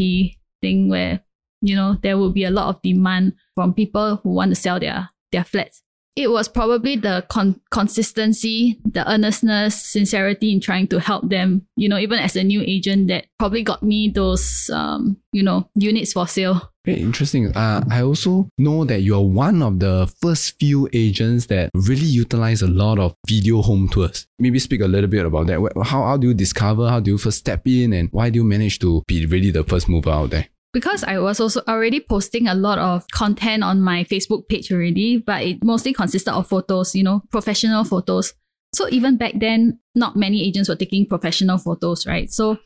thing 0.61 0.89
where, 0.89 1.21
you 1.61 1.75
know, 1.75 1.97
there 2.01 2.17
would 2.17 2.33
be 2.33 2.43
a 2.43 2.51
lot 2.51 2.69
of 2.69 2.81
demand 2.81 3.33
from 3.55 3.73
people 3.73 4.17
who 4.17 4.29
want 4.29 4.51
to 4.51 4.55
sell 4.55 4.79
their, 4.79 5.09
their 5.31 5.43
flats 5.43 5.82
it 6.15 6.29
was 6.29 6.47
probably 6.47 6.95
the 6.95 7.25
con- 7.29 7.59
consistency, 7.71 8.79
the 8.85 9.09
earnestness, 9.11 9.81
sincerity 9.81 10.51
in 10.51 10.59
trying 10.59 10.87
to 10.87 10.99
help 10.99 11.29
them, 11.29 11.65
you 11.75 11.89
know, 11.89 11.97
even 11.97 12.19
as 12.19 12.35
a 12.35 12.43
new 12.43 12.61
agent 12.61 13.07
that 13.07 13.25
probably 13.39 13.63
got 13.63 13.81
me 13.81 14.09
those, 14.09 14.69
um, 14.71 15.17
you 15.31 15.41
know, 15.41 15.67
units 15.75 16.13
for 16.13 16.27
sale. 16.27 16.71
Very 16.85 16.99
interesting. 16.99 17.55
Uh, 17.55 17.83
I 17.89 18.01
also 18.01 18.49
know 18.57 18.83
that 18.85 19.01
you're 19.01 19.21
one 19.21 19.63
of 19.63 19.79
the 19.79 20.11
first 20.21 20.59
few 20.59 20.89
agents 20.91 21.45
that 21.45 21.69
really 21.73 22.05
utilize 22.05 22.61
a 22.61 22.67
lot 22.67 22.99
of 22.99 23.15
video 23.25 23.61
home 23.61 23.87
tours. 23.87 24.27
Maybe 24.37 24.59
speak 24.59 24.81
a 24.81 24.87
little 24.87 25.09
bit 25.09 25.25
about 25.25 25.47
that. 25.47 25.59
How, 25.85 26.03
how 26.03 26.17
do 26.17 26.27
you 26.27 26.33
discover? 26.33 26.89
How 26.89 26.99
do 26.99 27.11
you 27.11 27.17
first 27.17 27.37
step 27.39 27.65
in? 27.65 27.93
And 27.93 28.09
why 28.11 28.29
do 28.29 28.37
you 28.37 28.43
manage 28.43 28.79
to 28.79 29.01
be 29.07 29.25
really 29.25 29.49
the 29.49 29.63
first 29.63 29.87
mover 29.87 30.09
out 30.09 30.31
there? 30.31 30.47
Because 30.73 31.03
I 31.03 31.19
was 31.19 31.39
also 31.39 31.61
already 31.67 31.99
posting 31.99 32.47
a 32.47 32.55
lot 32.55 32.79
of 32.79 33.07
content 33.11 33.63
on 33.63 33.79
my 33.79 34.03
Facebook 34.05 34.47
page 34.49 34.71
already, 34.71 35.17
but 35.17 35.43
it 35.43 35.63
mostly 35.63 35.93
consisted 35.93 36.33
of 36.33 36.47
photos, 36.47 36.95
you 36.95 37.03
know, 37.03 37.21
professional 37.31 37.83
photos. 37.83 38.33
So 38.73 38.89
even 38.89 39.17
back 39.17 39.33
then, 39.35 39.79
not 39.93 40.15
many 40.15 40.43
agents 40.43 40.67
were 40.67 40.75
taking 40.75 41.05
professional 41.05 41.59
photos, 41.59 42.07
right? 42.07 42.31
So 42.31 42.57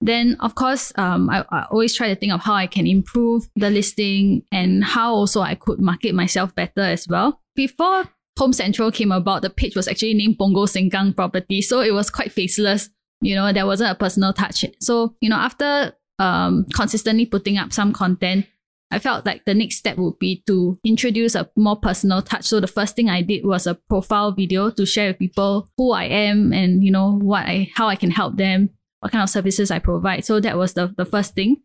then, 0.00 0.36
of 0.40 0.54
course, 0.54 0.92
um, 0.96 1.28
I, 1.28 1.44
I 1.50 1.66
always 1.70 1.94
try 1.94 2.08
to 2.08 2.16
think 2.16 2.32
of 2.32 2.40
how 2.40 2.54
I 2.54 2.66
can 2.66 2.86
improve 2.86 3.48
the 3.54 3.68
listing 3.68 4.42
and 4.50 4.82
how 4.82 5.14
also 5.14 5.42
I 5.42 5.54
could 5.54 5.78
market 5.78 6.14
myself 6.14 6.54
better 6.54 6.80
as 6.80 7.06
well. 7.06 7.40
Before 7.54 8.04
Home 8.38 8.54
Central 8.54 8.90
came 8.90 9.12
about, 9.12 9.42
the 9.42 9.50
page 9.50 9.76
was 9.76 9.88
actually 9.88 10.14
named 10.14 10.38
Punggol 10.38 10.66
Sengkang 10.66 11.14
Property. 11.14 11.60
So 11.60 11.80
it 11.80 11.92
was 11.92 12.08
quite 12.08 12.32
faceless. 12.32 12.88
You 13.20 13.34
know, 13.36 13.52
there 13.52 13.66
wasn't 13.66 13.92
a 13.92 13.94
personal 13.94 14.32
touch. 14.32 14.64
So, 14.80 15.14
you 15.20 15.28
know, 15.28 15.36
after 15.36 15.92
um, 16.22 16.66
consistently 16.72 17.26
putting 17.26 17.58
up 17.58 17.72
some 17.72 17.92
content, 17.92 18.46
I 18.92 18.98
felt 18.98 19.26
like 19.26 19.44
the 19.44 19.54
next 19.54 19.76
step 19.76 19.96
would 19.96 20.18
be 20.18 20.44
to 20.46 20.78
introduce 20.84 21.34
a 21.34 21.48
more 21.56 21.76
personal 21.76 22.22
touch. 22.22 22.44
So 22.44 22.60
the 22.60 22.66
first 22.66 22.94
thing 22.94 23.08
I 23.08 23.22
did 23.22 23.44
was 23.44 23.66
a 23.66 23.74
profile 23.74 24.32
video 24.32 24.70
to 24.70 24.86
share 24.86 25.08
with 25.08 25.18
people 25.18 25.68
who 25.76 25.92
I 25.92 26.04
am 26.04 26.52
and 26.52 26.84
you 26.84 26.90
know 26.90 27.18
what 27.18 27.46
I 27.46 27.70
how 27.74 27.88
I 27.88 27.96
can 27.96 28.10
help 28.10 28.36
them, 28.36 28.70
what 29.00 29.10
kind 29.10 29.22
of 29.22 29.30
services 29.30 29.70
I 29.70 29.78
provide. 29.78 30.24
So 30.24 30.40
that 30.40 30.58
was 30.58 30.74
the, 30.74 30.94
the 30.96 31.06
first 31.06 31.34
thing. 31.34 31.62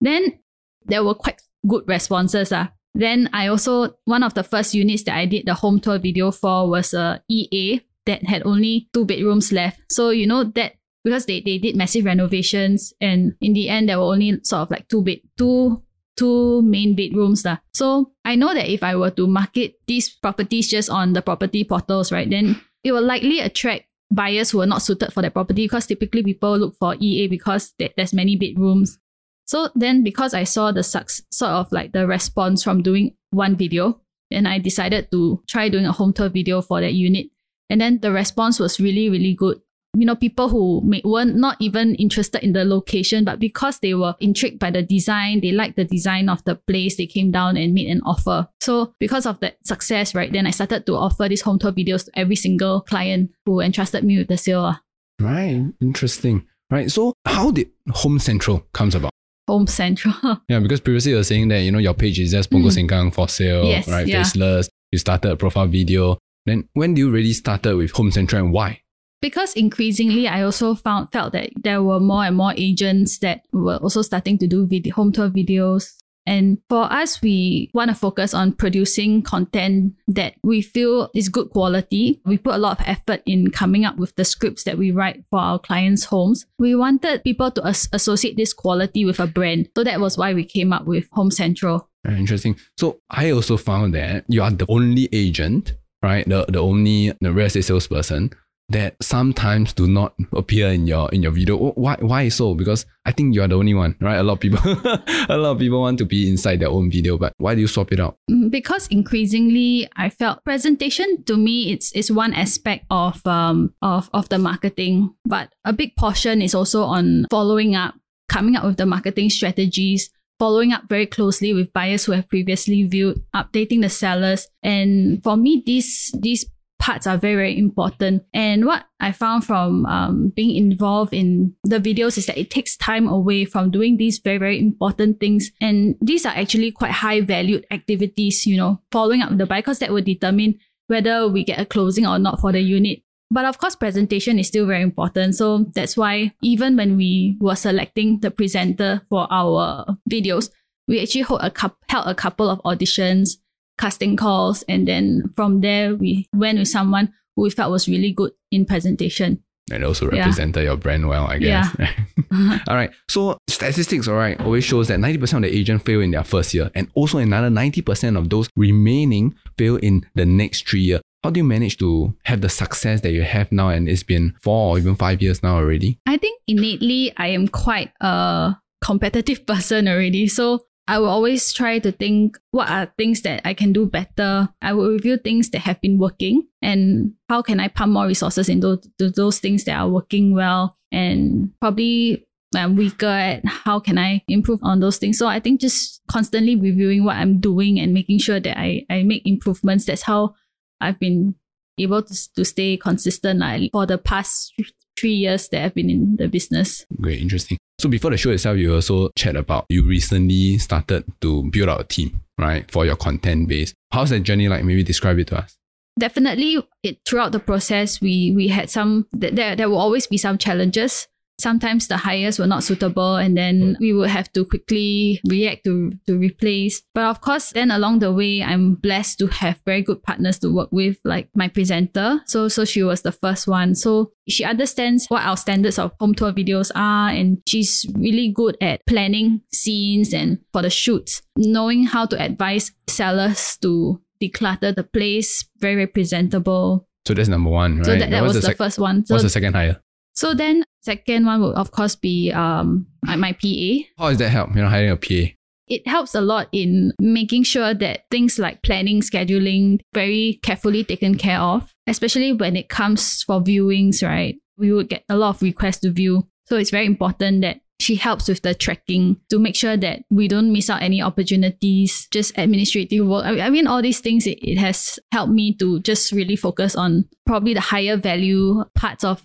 Then 0.00 0.38
there 0.86 1.02
were 1.04 1.14
quite 1.14 1.42
good 1.66 1.82
responses. 1.86 2.52
Ah. 2.52 2.70
Then 2.94 3.28
I 3.32 3.48
also 3.48 3.98
one 4.04 4.22
of 4.22 4.34
the 4.34 4.44
first 4.44 4.72
units 4.72 5.02
that 5.04 5.16
I 5.16 5.26
did 5.26 5.46
the 5.46 5.54
home 5.54 5.80
tour 5.80 5.98
video 5.98 6.30
for 6.30 6.70
was 6.70 6.94
a 6.94 7.22
EA 7.28 7.80
that 8.06 8.22
had 8.24 8.46
only 8.46 8.88
two 8.94 9.04
bedrooms 9.04 9.52
left. 9.52 9.80
So 9.90 10.10
you 10.10 10.26
know 10.28 10.44
that 10.44 10.77
because 11.08 11.26
they, 11.26 11.40
they 11.40 11.58
did 11.58 11.74
massive 11.76 12.04
renovations 12.04 12.92
and 13.00 13.34
in 13.40 13.54
the 13.54 13.68
end 13.68 13.88
there 13.88 13.98
were 13.98 14.04
only 14.04 14.38
sort 14.44 14.62
of 14.62 14.70
like 14.70 14.86
two 14.88 15.02
bed 15.02 15.20
two 15.36 15.82
two 16.18 16.60
main 16.62 16.96
bedrooms. 16.96 17.44
La. 17.44 17.58
So 17.72 18.12
I 18.24 18.34
know 18.34 18.52
that 18.52 18.68
if 18.68 18.82
I 18.82 18.96
were 18.96 19.10
to 19.12 19.26
market 19.26 19.74
these 19.86 20.10
properties 20.10 20.68
just 20.68 20.90
on 20.90 21.12
the 21.12 21.22
property 21.22 21.64
portals, 21.64 22.10
right, 22.10 22.28
then 22.28 22.60
it 22.82 22.92
will 22.92 23.04
likely 23.04 23.38
attract 23.38 23.84
buyers 24.10 24.50
who 24.50 24.60
are 24.60 24.66
not 24.66 24.82
suited 24.82 25.12
for 25.12 25.22
that 25.22 25.32
property 25.32 25.64
because 25.64 25.86
typically 25.86 26.24
people 26.24 26.58
look 26.58 26.74
for 26.78 26.96
EA 26.98 27.28
because 27.28 27.72
there's 27.78 28.12
many 28.12 28.36
bedrooms. 28.36 28.98
So 29.46 29.70
then 29.74 30.02
because 30.02 30.34
I 30.34 30.44
saw 30.44 30.72
the 30.72 30.82
sucks, 30.82 31.22
sort 31.30 31.52
of 31.52 31.72
like 31.72 31.92
the 31.92 32.06
response 32.06 32.62
from 32.62 32.82
doing 32.82 33.14
one 33.30 33.56
video, 33.56 34.00
and 34.30 34.46
I 34.46 34.58
decided 34.58 35.10
to 35.12 35.42
try 35.46 35.68
doing 35.68 35.86
a 35.86 35.92
home 35.92 36.12
tour 36.12 36.28
video 36.28 36.60
for 36.60 36.80
that 36.80 36.92
unit. 36.92 37.28
And 37.70 37.80
then 37.80 38.00
the 38.00 38.12
response 38.12 38.58
was 38.58 38.80
really, 38.80 39.08
really 39.08 39.34
good 39.34 39.60
you 39.96 40.04
know, 40.04 40.14
people 40.14 40.48
who 40.48 40.80
may, 40.84 41.00
weren't 41.04 41.36
not 41.36 41.56
even 41.60 41.94
interested 41.94 42.42
in 42.44 42.52
the 42.52 42.64
location, 42.64 43.24
but 43.24 43.38
because 43.38 43.78
they 43.78 43.94
were 43.94 44.14
intrigued 44.20 44.58
by 44.58 44.70
the 44.70 44.82
design, 44.82 45.40
they 45.40 45.52
liked 45.52 45.76
the 45.76 45.84
design 45.84 46.28
of 46.28 46.44
the 46.44 46.56
place, 46.56 46.96
they 46.96 47.06
came 47.06 47.30
down 47.30 47.56
and 47.56 47.74
made 47.74 47.88
an 47.88 48.02
offer. 48.04 48.48
So 48.60 48.92
because 49.00 49.26
of 49.26 49.40
that 49.40 49.56
success, 49.64 50.14
right, 50.14 50.30
then 50.30 50.46
I 50.46 50.50
started 50.50 50.86
to 50.86 50.94
offer 50.94 51.28
these 51.28 51.42
home 51.42 51.58
tour 51.58 51.72
videos 51.72 52.04
to 52.04 52.18
every 52.18 52.36
single 52.36 52.82
client 52.82 53.30
who 53.46 53.60
entrusted 53.60 54.04
me 54.04 54.18
with 54.18 54.28
the 54.28 54.36
sale. 54.36 54.60
Ah. 54.60 54.82
Right, 55.20 55.72
interesting. 55.80 56.46
Right, 56.70 56.90
so 56.90 57.14
how 57.24 57.50
did 57.50 57.70
Home 57.90 58.18
Central 58.18 58.60
comes 58.72 58.94
about? 58.94 59.10
Home 59.48 59.66
Central. 59.66 60.14
yeah, 60.48 60.60
because 60.60 60.80
previously 60.80 61.12
you 61.12 61.16
were 61.16 61.24
saying 61.24 61.48
that 61.48 61.60
you 61.60 61.72
know 61.72 61.78
your 61.78 61.94
page 61.94 62.20
is 62.20 62.32
just 62.32 62.50
Punggol 62.50 62.70
mm. 62.70 62.86
Sengkang 62.86 63.14
for 63.14 63.26
sale, 63.28 63.64
yes, 63.64 63.88
right? 63.88 64.06
Yeah. 64.06 64.22
Faceless. 64.22 64.68
You 64.92 64.98
started 64.98 65.32
a 65.32 65.36
profile 65.36 65.66
video. 65.66 66.18
Then 66.44 66.68
when 66.74 66.94
do 66.94 67.00
you 67.00 67.10
really 67.10 67.32
started 67.32 67.76
with 67.76 67.90
Home 67.92 68.10
Central 68.10 68.44
and 68.44 68.52
why? 68.52 68.82
Because 69.20 69.54
increasingly 69.54 70.28
I 70.28 70.42
also 70.42 70.74
found 70.74 71.10
felt 71.12 71.32
that 71.32 71.50
there 71.56 71.82
were 71.82 72.00
more 72.00 72.24
and 72.24 72.36
more 72.36 72.54
agents 72.56 73.18
that 73.18 73.42
were 73.52 73.76
also 73.76 74.02
starting 74.02 74.38
to 74.38 74.46
do 74.46 74.66
video, 74.66 74.94
home 74.94 75.12
tour 75.12 75.28
videos. 75.28 75.94
And 76.26 76.58
for 76.68 76.84
us, 76.92 77.22
we 77.22 77.70
want 77.72 77.88
to 77.88 77.94
focus 77.94 78.34
on 78.34 78.52
producing 78.52 79.22
content 79.22 79.94
that 80.08 80.34
we 80.44 80.60
feel 80.60 81.10
is 81.14 81.30
good 81.30 81.48
quality. 81.48 82.20
We 82.26 82.36
put 82.36 82.54
a 82.54 82.58
lot 82.58 82.78
of 82.78 82.86
effort 82.86 83.22
in 83.24 83.50
coming 83.50 83.86
up 83.86 83.96
with 83.96 84.14
the 84.16 84.26
scripts 84.26 84.64
that 84.64 84.76
we 84.76 84.90
write 84.90 85.24
for 85.30 85.38
our 85.38 85.58
clients' 85.58 86.04
homes. 86.04 86.44
We 86.58 86.74
wanted 86.74 87.24
people 87.24 87.50
to 87.52 87.64
as- 87.64 87.88
associate 87.94 88.36
this 88.36 88.52
quality 88.52 89.06
with 89.06 89.20
a 89.20 89.26
brand. 89.26 89.70
So 89.74 89.84
that 89.84 90.00
was 90.00 90.18
why 90.18 90.34
we 90.34 90.44
came 90.44 90.70
up 90.70 90.84
with 90.84 91.08
Home 91.12 91.30
Central. 91.30 91.88
Interesting. 92.06 92.56
So 92.76 93.00
I 93.08 93.30
also 93.30 93.56
found 93.56 93.94
that 93.94 94.26
you 94.28 94.42
are 94.42 94.50
the 94.50 94.66
only 94.68 95.08
agent, 95.12 95.72
right? 96.02 96.28
The, 96.28 96.44
the 96.46 96.58
only 96.58 97.14
the 97.22 97.32
real 97.32 97.46
estate 97.46 97.64
salesperson 97.64 98.32
that 98.70 98.96
sometimes 99.00 99.72
do 99.72 99.86
not 99.86 100.14
appear 100.32 100.68
in 100.68 100.86
your 100.86 101.08
in 101.10 101.22
your 101.22 101.32
video. 101.32 101.56
Why 101.56 101.96
why 102.00 102.28
so? 102.28 102.54
Because 102.54 102.84
I 103.04 103.12
think 103.12 103.34
you 103.34 103.42
are 103.42 103.48
the 103.48 103.56
only 103.56 103.74
one, 103.74 103.96
right? 104.00 104.16
A 104.16 104.22
lot 104.22 104.34
of 104.34 104.40
people 104.40 104.60
a 105.28 105.36
lot 105.38 105.52
of 105.52 105.58
people 105.58 105.80
want 105.80 105.98
to 105.98 106.04
be 106.04 106.28
inside 106.28 106.60
their 106.60 106.68
own 106.68 106.90
video, 106.90 107.16
but 107.16 107.32
why 107.38 107.54
do 107.54 107.60
you 107.60 107.66
swap 107.68 107.92
it 107.92 108.00
out? 108.00 108.16
Mm, 108.30 108.50
because 108.50 108.86
increasingly 108.88 109.88
I 109.96 110.10
felt 110.10 110.44
presentation 110.44 111.24
to 111.24 111.36
me 111.36 111.72
it's 111.72 111.92
is 111.92 112.12
one 112.12 112.34
aspect 112.34 112.84
of 112.90 113.26
um 113.26 113.74
of, 113.80 114.10
of 114.12 114.28
the 114.28 114.38
marketing, 114.38 115.14
but 115.24 115.52
a 115.64 115.72
big 115.72 115.96
portion 115.96 116.42
is 116.42 116.54
also 116.54 116.84
on 116.84 117.26
following 117.30 117.74
up, 117.74 117.94
coming 118.28 118.56
up 118.56 118.64
with 118.64 118.76
the 118.76 118.86
marketing 118.86 119.30
strategies, 119.30 120.10
following 120.38 120.72
up 120.72 120.84
very 120.88 121.06
closely 121.06 121.54
with 121.54 121.72
buyers 121.72 122.04
who 122.04 122.12
have 122.12 122.28
previously 122.28 122.84
viewed, 122.84 123.22
updating 123.34 123.80
the 123.80 123.88
sellers. 123.88 124.46
And 124.62 125.22
for 125.24 125.36
me, 125.36 125.62
these 125.64 126.14
these 126.18 126.44
parts 126.78 127.06
are 127.06 127.18
very, 127.18 127.34
very 127.34 127.58
important. 127.58 128.24
And 128.32 128.64
what 128.64 128.84
I 129.00 129.12
found 129.12 129.44
from 129.44 129.84
um, 129.86 130.32
being 130.34 130.56
involved 130.56 131.12
in 131.12 131.54
the 131.64 131.78
videos 131.78 132.16
is 132.16 132.26
that 132.26 132.38
it 132.38 132.50
takes 132.50 132.76
time 132.76 133.08
away 133.08 133.44
from 133.44 133.70
doing 133.70 133.96
these 133.96 134.18
very, 134.18 134.38
very 134.38 134.58
important 134.58 135.20
things. 135.20 135.50
And 135.60 135.96
these 136.00 136.24
are 136.24 136.32
actually 136.34 136.72
quite 136.72 136.92
high 136.92 137.20
valued 137.20 137.66
activities, 137.70 138.46
you 138.46 138.56
know, 138.56 138.80
following 138.90 139.22
up 139.22 139.36
the 139.36 139.46
buyer, 139.46 139.60
because 139.60 139.80
that 139.80 139.92
will 139.92 140.02
determine 140.02 140.58
whether 140.86 141.28
we 141.28 141.44
get 141.44 141.60
a 141.60 141.66
closing 141.66 142.06
or 142.06 142.18
not 142.18 142.40
for 142.40 142.52
the 142.52 142.60
unit. 142.60 143.00
But 143.30 143.44
of 143.44 143.58
course, 143.58 143.76
presentation 143.76 144.38
is 144.38 144.48
still 144.48 144.66
very 144.66 144.82
important. 144.82 145.34
So 145.34 145.66
that's 145.74 145.96
why 145.96 146.32
even 146.42 146.76
when 146.76 146.96
we 146.96 147.36
were 147.40 147.56
selecting 147.56 148.20
the 148.20 148.30
presenter 148.30 149.02
for 149.10 149.26
our 149.30 149.84
videos, 150.10 150.50
we 150.86 151.02
actually 151.02 151.20
hold 151.20 151.42
a 151.42 151.52
held 151.90 152.06
a 152.06 152.14
couple 152.14 152.48
of 152.48 152.62
auditions 152.62 153.36
casting 153.78 154.16
calls. 154.16 154.62
And 154.68 154.86
then 154.86 155.30
from 155.34 155.60
there, 155.60 155.94
we 155.94 156.26
went 156.34 156.58
with 156.58 156.68
someone 156.68 157.12
who 157.36 157.42
we 157.42 157.50
felt 157.50 157.70
was 157.70 157.88
really 157.88 158.12
good 158.12 158.32
in 158.50 158.64
presentation. 158.64 159.42
And 159.70 159.84
also 159.84 160.08
represented 160.08 160.62
yeah. 160.62 160.70
your 160.70 160.76
brand 160.76 161.08
well, 161.08 161.26
I 161.26 161.38
guess. 161.38 161.74
Yeah. 161.78 161.92
all 162.68 162.74
right. 162.74 162.90
So 163.08 163.38
statistics, 163.48 164.08
all 164.08 164.16
right, 164.16 164.40
always 164.40 164.64
shows 164.64 164.88
that 164.88 164.98
90% 164.98 165.36
of 165.36 165.42
the 165.42 165.54
agent 165.54 165.84
fail 165.84 166.00
in 166.00 166.10
their 166.10 166.24
first 166.24 166.54
year. 166.54 166.70
And 166.74 166.90
also 166.94 167.18
another 167.18 167.48
90% 167.48 168.16
of 168.16 168.30
those 168.30 168.48
remaining 168.56 169.34
fail 169.58 169.76
in 169.76 170.06
the 170.14 170.26
next 170.26 170.68
three 170.68 170.80
years. 170.80 171.00
How 171.22 171.30
do 171.30 171.38
you 171.38 171.44
manage 171.44 171.78
to 171.78 172.14
have 172.24 172.40
the 172.40 172.48
success 172.48 173.00
that 173.00 173.10
you 173.10 173.22
have 173.22 173.50
now? 173.50 173.70
And 173.70 173.88
it's 173.88 174.04
been 174.04 174.34
four 174.40 174.70
or 174.70 174.78
even 174.78 174.94
five 174.94 175.20
years 175.20 175.42
now 175.42 175.56
already. 175.56 175.98
I 176.06 176.16
think 176.16 176.40
innately 176.46 177.12
I 177.16 177.28
am 177.28 177.48
quite 177.48 177.90
a 178.00 178.56
competitive 178.80 179.44
person 179.46 179.88
already. 179.88 180.28
So 180.28 180.60
I 180.88 180.98
will 180.98 181.10
always 181.10 181.52
try 181.52 181.78
to 181.80 181.92
think 181.92 182.38
what 182.50 182.70
are 182.70 182.90
things 182.96 183.20
that 183.22 183.42
I 183.44 183.52
can 183.52 183.74
do 183.74 183.84
better. 183.84 184.48
I 184.62 184.72
will 184.72 184.88
review 184.88 185.18
things 185.18 185.50
that 185.50 185.60
have 185.60 185.80
been 185.82 185.98
working 185.98 186.48
and 186.62 187.12
how 187.28 187.42
can 187.42 187.60
I 187.60 187.68
pump 187.68 187.92
more 187.92 188.06
resources 188.06 188.48
into 188.48 188.80
those 188.98 189.38
things 189.38 189.64
that 189.64 189.76
are 189.76 189.88
working 189.88 190.34
well 190.34 190.78
and 190.90 191.52
probably 191.60 192.26
I'm 192.54 192.76
weaker 192.76 193.06
at 193.06 193.44
how 193.44 193.80
can 193.80 193.98
I 193.98 194.24
improve 194.28 194.60
on 194.62 194.80
those 194.80 194.96
things. 194.96 195.18
So 195.18 195.26
I 195.26 195.40
think 195.40 195.60
just 195.60 196.00
constantly 196.10 196.56
reviewing 196.56 197.04
what 197.04 197.16
I'm 197.16 197.38
doing 197.38 197.78
and 197.78 197.92
making 197.92 198.20
sure 198.20 198.40
that 198.40 198.58
I, 198.58 198.86
I 198.88 199.02
make 199.02 199.26
improvements. 199.26 199.84
That's 199.84 200.02
how 200.02 200.34
I've 200.80 200.98
been 200.98 201.34
able 201.78 202.02
to, 202.02 202.34
to 202.34 202.44
stay 202.46 202.78
consistent 202.78 203.40
like, 203.40 203.70
for 203.72 203.84
the 203.84 203.98
past 203.98 204.54
three 204.98 205.12
years 205.12 205.50
that 205.50 205.64
I've 205.64 205.74
been 205.74 205.90
in 205.90 206.16
the 206.16 206.28
business. 206.28 206.86
Great, 206.98 207.20
interesting. 207.20 207.58
So 207.80 207.88
before 207.88 208.10
the 208.10 208.16
show 208.16 208.30
itself, 208.30 208.58
you 208.58 208.74
also 208.74 209.10
chat 209.14 209.36
about 209.36 209.66
you 209.68 209.84
recently 209.84 210.58
started 210.58 211.04
to 211.20 211.48
build 211.50 211.68
out 211.68 211.80
a 211.80 211.84
team, 211.84 212.20
right, 212.36 212.68
for 212.70 212.84
your 212.84 212.96
content 212.96 213.48
base. 213.48 213.72
How's 213.92 214.10
that 214.10 214.20
journey 214.20 214.48
like? 214.48 214.64
Maybe 214.64 214.82
describe 214.82 215.18
it 215.18 215.28
to 215.28 215.38
us. 215.38 215.56
Definitely, 215.98 216.58
it 216.82 216.98
throughout 217.06 217.32
the 217.32 217.38
process, 217.38 218.00
we 218.00 218.32
we 218.32 218.48
had 218.48 218.68
some. 218.68 219.06
There 219.12 219.54
there 219.54 219.68
will 219.68 219.78
always 219.78 220.08
be 220.08 220.16
some 220.16 220.38
challenges 220.38 221.06
sometimes 221.38 221.88
the 221.88 221.96
hires 221.96 222.38
were 222.38 222.46
not 222.46 222.64
suitable 222.64 223.16
and 223.16 223.36
then 223.36 223.74
hmm. 223.74 223.74
we 223.80 223.92
would 223.92 224.10
have 224.10 224.30
to 224.32 224.44
quickly 224.44 225.20
react 225.28 225.64
to, 225.64 225.92
to 226.06 226.18
replace. 226.18 226.82
But 226.94 227.04
of 227.04 227.20
course, 227.20 227.52
then 227.52 227.70
along 227.70 228.00
the 228.00 228.12
way, 228.12 228.42
I'm 228.42 228.74
blessed 228.74 229.18
to 229.20 229.26
have 229.28 229.60
very 229.64 229.82
good 229.82 230.02
partners 230.02 230.38
to 230.40 230.52
work 230.52 230.70
with, 230.72 230.98
like 231.04 231.28
my 231.34 231.48
presenter. 231.48 232.20
So, 232.26 232.48
so 232.48 232.64
she 232.64 232.82
was 232.82 233.02
the 233.02 233.12
first 233.12 233.46
one. 233.46 233.74
So 233.74 234.12
she 234.28 234.44
understands 234.44 235.06
what 235.06 235.22
our 235.22 235.36
standards 235.36 235.78
of 235.78 235.92
home 236.00 236.14
tour 236.14 236.32
videos 236.32 236.70
are 236.74 237.10
and 237.10 237.38
she's 237.46 237.86
really 237.94 238.30
good 238.30 238.56
at 238.60 238.84
planning 238.86 239.42
scenes 239.52 240.12
and 240.12 240.38
for 240.52 240.62
the 240.62 240.70
shoots, 240.70 241.22
knowing 241.36 241.84
how 241.84 242.06
to 242.06 242.20
advise 242.20 242.72
sellers 242.88 243.56
to 243.62 244.00
declutter 244.20 244.74
the 244.74 244.84
place, 244.84 245.48
very, 245.58 245.74
very 245.74 245.86
presentable. 245.86 246.88
So 247.06 247.14
that's 247.14 247.28
number 247.28 247.50
one, 247.50 247.78
right? 247.78 247.86
So 247.86 247.96
that, 247.96 248.10
that 248.10 248.22
was, 248.22 248.34
was 248.34 248.42
the, 248.42 248.48
sec- 248.48 248.56
first 248.56 248.78
one. 248.78 249.06
So 249.06 249.14
what's 249.14 249.22
the 249.22 249.30
second 249.30 249.54
hire? 249.54 249.80
So 250.18 250.34
then 250.34 250.64
second 250.82 251.26
one 251.26 251.40
would 251.42 251.54
of 251.54 251.70
course 251.70 251.94
be 251.94 252.32
um 252.32 252.88
my 253.06 253.32
PA. 253.34 254.02
How 254.02 254.08
does 254.08 254.18
that 254.18 254.30
help? 254.30 254.50
You 254.50 254.62
know, 254.62 254.68
hiring 254.68 254.90
a 254.90 254.96
PA. 254.96 255.30
It 255.68 255.86
helps 255.86 256.12
a 256.12 256.20
lot 256.20 256.48
in 256.50 256.92
making 256.98 257.44
sure 257.44 257.72
that 257.72 258.06
things 258.10 258.36
like 258.36 258.62
planning, 258.64 259.00
scheduling, 259.00 259.78
very 259.94 260.40
carefully 260.42 260.82
taken 260.82 261.16
care 261.16 261.38
of, 261.38 261.72
especially 261.86 262.32
when 262.32 262.56
it 262.56 262.68
comes 262.68 263.22
for 263.22 263.40
viewings, 263.40 264.02
right? 264.02 264.34
We 264.56 264.72
would 264.72 264.88
get 264.88 265.04
a 265.08 265.16
lot 265.16 265.36
of 265.36 265.42
requests 265.42 265.80
to 265.80 265.92
view. 265.92 266.26
So 266.46 266.56
it's 266.56 266.70
very 266.70 266.86
important 266.86 267.42
that 267.42 267.60
she 267.80 267.94
helps 267.94 268.26
with 268.26 268.42
the 268.42 268.54
tracking 268.54 269.20
to 269.30 269.38
make 269.38 269.54
sure 269.54 269.76
that 269.76 270.02
we 270.10 270.26
don't 270.26 270.52
miss 270.52 270.68
out 270.68 270.82
any 270.82 271.00
opportunities, 271.00 272.08
just 272.10 272.36
administrative 272.36 273.06
work. 273.06 273.24
I 273.24 273.50
mean, 273.50 273.68
all 273.68 273.82
these 273.82 274.00
things, 274.00 274.26
it, 274.26 274.38
it 274.42 274.58
has 274.58 274.98
helped 275.12 275.32
me 275.32 275.54
to 275.58 275.78
just 275.80 276.10
really 276.10 276.34
focus 276.34 276.74
on 276.74 277.04
probably 277.24 277.54
the 277.54 277.60
higher 277.60 277.96
value 277.96 278.64
parts 278.74 279.04
of 279.04 279.22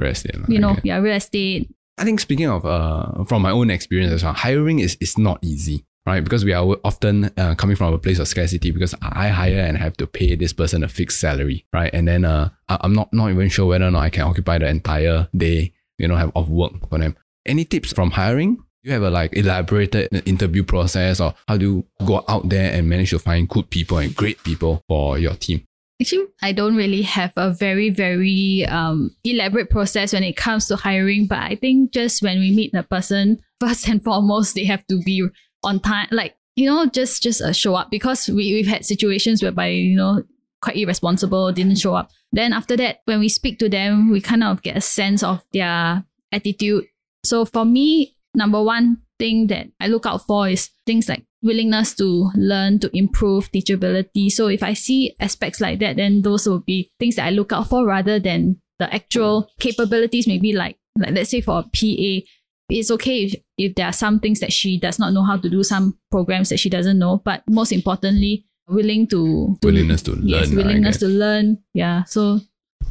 real 0.00 0.10
estate. 0.10 0.36
You 0.48 0.58
know, 0.58 0.76
yeah, 0.82 0.98
real 0.98 1.16
estate. 1.16 1.70
I 1.98 2.04
think 2.04 2.18
speaking 2.20 2.48
of 2.48 2.64
uh, 2.64 3.24
from 3.24 3.42
my 3.42 3.50
own 3.50 3.70
experience 3.70 4.12
as 4.12 4.24
well, 4.24 4.32
hiring 4.32 4.78
is, 4.78 4.96
is 5.00 5.18
not 5.18 5.38
easy, 5.42 5.84
right? 6.06 6.24
Because 6.24 6.44
we 6.44 6.54
are 6.54 6.76
often 6.82 7.30
uh, 7.36 7.54
coming 7.56 7.76
from 7.76 7.92
a 7.92 7.98
place 7.98 8.18
of 8.18 8.26
scarcity 8.26 8.70
because 8.70 8.94
I 9.02 9.28
hire 9.28 9.60
and 9.60 9.76
have 9.76 9.96
to 9.98 10.06
pay 10.06 10.34
this 10.34 10.54
person 10.54 10.82
a 10.82 10.88
fixed 10.88 11.20
salary, 11.20 11.66
right? 11.72 11.90
And 11.92 12.08
then 12.08 12.24
uh, 12.24 12.48
I'm 12.68 12.94
not, 12.94 13.12
not 13.12 13.30
even 13.30 13.50
sure 13.50 13.66
whether 13.66 13.84
or 13.84 13.90
not 13.90 14.02
I 14.02 14.10
can 14.10 14.22
occupy 14.22 14.58
the 14.58 14.68
entire 14.68 15.28
day, 15.36 15.74
you 15.98 16.08
know, 16.08 16.16
have 16.16 16.32
of 16.34 16.48
work 16.48 16.88
for 16.88 16.98
them. 16.98 17.16
Any 17.44 17.64
tips 17.66 17.92
from 17.92 18.12
hiring? 18.12 18.64
You 18.82 18.92
have 18.92 19.02
a 19.02 19.10
like 19.10 19.36
elaborated 19.36 20.26
interview 20.26 20.62
process 20.62 21.20
or 21.20 21.34
how 21.46 21.58
do 21.58 21.66
you 21.66 22.06
go 22.06 22.24
out 22.28 22.48
there 22.48 22.72
and 22.72 22.88
manage 22.88 23.10
to 23.10 23.18
find 23.18 23.46
good 23.46 23.68
people 23.68 23.98
and 23.98 24.16
great 24.16 24.42
people 24.42 24.82
for 24.88 25.18
your 25.18 25.34
team? 25.34 25.66
Actually, 26.00 26.26
I 26.42 26.52
don't 26.52 26.76
really 26.76 27.02
have 27.02 27.32
a 27.36 27.50
very, 27.50 27.90
very 27.90 28.64
um, 28.66 29.14
elaborate 29.22 29.68
process 29.68 30.12
when 30.14 30.22
it 30.22 30.36
comes 30.36 30.66
to 30.68 30.76
hiring, 30.76 31.26
but 31.26 31.38
I 31.38 31.56
think 31.56 31.92
just 31.92 32.22
when 32.22 32.40
we 32.40 32.50
meet 32.52 32.72
the 32.72 32.82
person, 32.82 33.40
first 33.60 33.86
and 33.88 34.02
foremost, 34.02 34.54
they 34.54 34.64
have 34.64 34.86
to 34.86 35.00
be 35.04 35.28
on 35.62 35.80
time, 35.80 36.08
like 36.10 36.36
you 36.56 36.66
know, 36.66 36.86
just 36.86 37.22
just 37.22 37.42
uh, 37.42 37.52
show 37.52 37.74
up 37.74 37.90
because 37.90 38.28
we 38.28 38.54
we've 38.54 38.66
had 38.66 38.84
situations 38.84 39.42
whereby 39.42 39.68
you 39.68 39.96
know 39.96 40.22
quite 40.62 40.76
irresponsible, 40.76 41.52
didn't 41.52 41.78
show 41.78 41.94
up. 41.94 42.10
Then 42.32 42.52
after 42.52 42.76
that, 42.76 43.00
when 43.04 43.20
we 43.20 43.28
speak 43.28 43.58
to 43.58 43.68
them, 43.68 44.10
we 44.10 44.20
kind 44.20 44.44
of 44.44 44.62
get 44.62 44.76
a 44.76 44.80
sense 44.80 45.22
of 45.22 45.42
their 45.52 46.04
attitude. 46.32 46.84
So 47.24 47.44
for 47.44 47.64
me, 47.64 48.16
number 48.34 48.62
one 48.62 48.98
thing 49.18 49.48
that 49.48 49.68
I 49.80 49.88
look 49.88 50.06
out 50.06 50.26
for 50.26 50.48
is 50.48 50.70
things 50.86 51.08
like 51.08 51.24
willingness 51.42 51.94
to 51.94 52.30
learn, 52.34 52.78
to 52.80 52.96
improve 52.96 53.50
teachability. 53.52 54.30
So 54.30 54.48
if 54.48 54.62
I 54.62 54.74
see 54.74 55.14
aspects 55.20 55.60
like 55.60 55.78
that, 55.80 55.96
then 55.96 56.22
those 56.22 56.46
will 56.46 56.60
be 56.60 56.90
things 56.98 57.16
that 57.16 57.26
I 57.26 57.30
look 57.30 57.52
out 57.52 57.68
for 57.68 57.86
rather 57.86 58.18
than 58.18 58.60
the 58.78 58.92
actual 58.92 59.50
capabilities, 59.58 60.26
maybe 60.26 60.52
like 60.52 60.76
like 60.98 61.12
let's 61.12 61.30
say 61.30 61.40
for 61.40 61.60
a 61.60 61.62
PA, 61.62 62.26
it's 62.70 62.90
okay 62.90 63.24
if, 63.24 63.34
if 63.56 63.74
there 63.74 63.86
are 63.86 63.92
some 63.92 64.20
things 64.20 64.40
that 64.40 64.52
she 64.52 64.78
does 64.78 64.98
not 64.98 65.12
know 65.12 65.22
how 65.22 65.36
to 65.36 65.48
do, 65.48 65.62
some 65.62 65.98
programs 66.10 66.48
that 66.48 66.58
she 66.58 66.68
doesn't 66.70 66.98
know, 66.98 67.20
but 67.24 67.42
most 67.48 67.72
importantly, 67.72 68.46
willing 68.68 69.06
to, 69.08 69.56
to 69.60 69.66
willingness 69.66 70.02
to 70.02 70.12
learn. 70.12 70.26
Yes, 70.26 70.50
willingness 70.50 70.96
to 70.98 71.06
learn. 71.06 71.58
Yeah. 71.74 72.04
So 72.04 72.40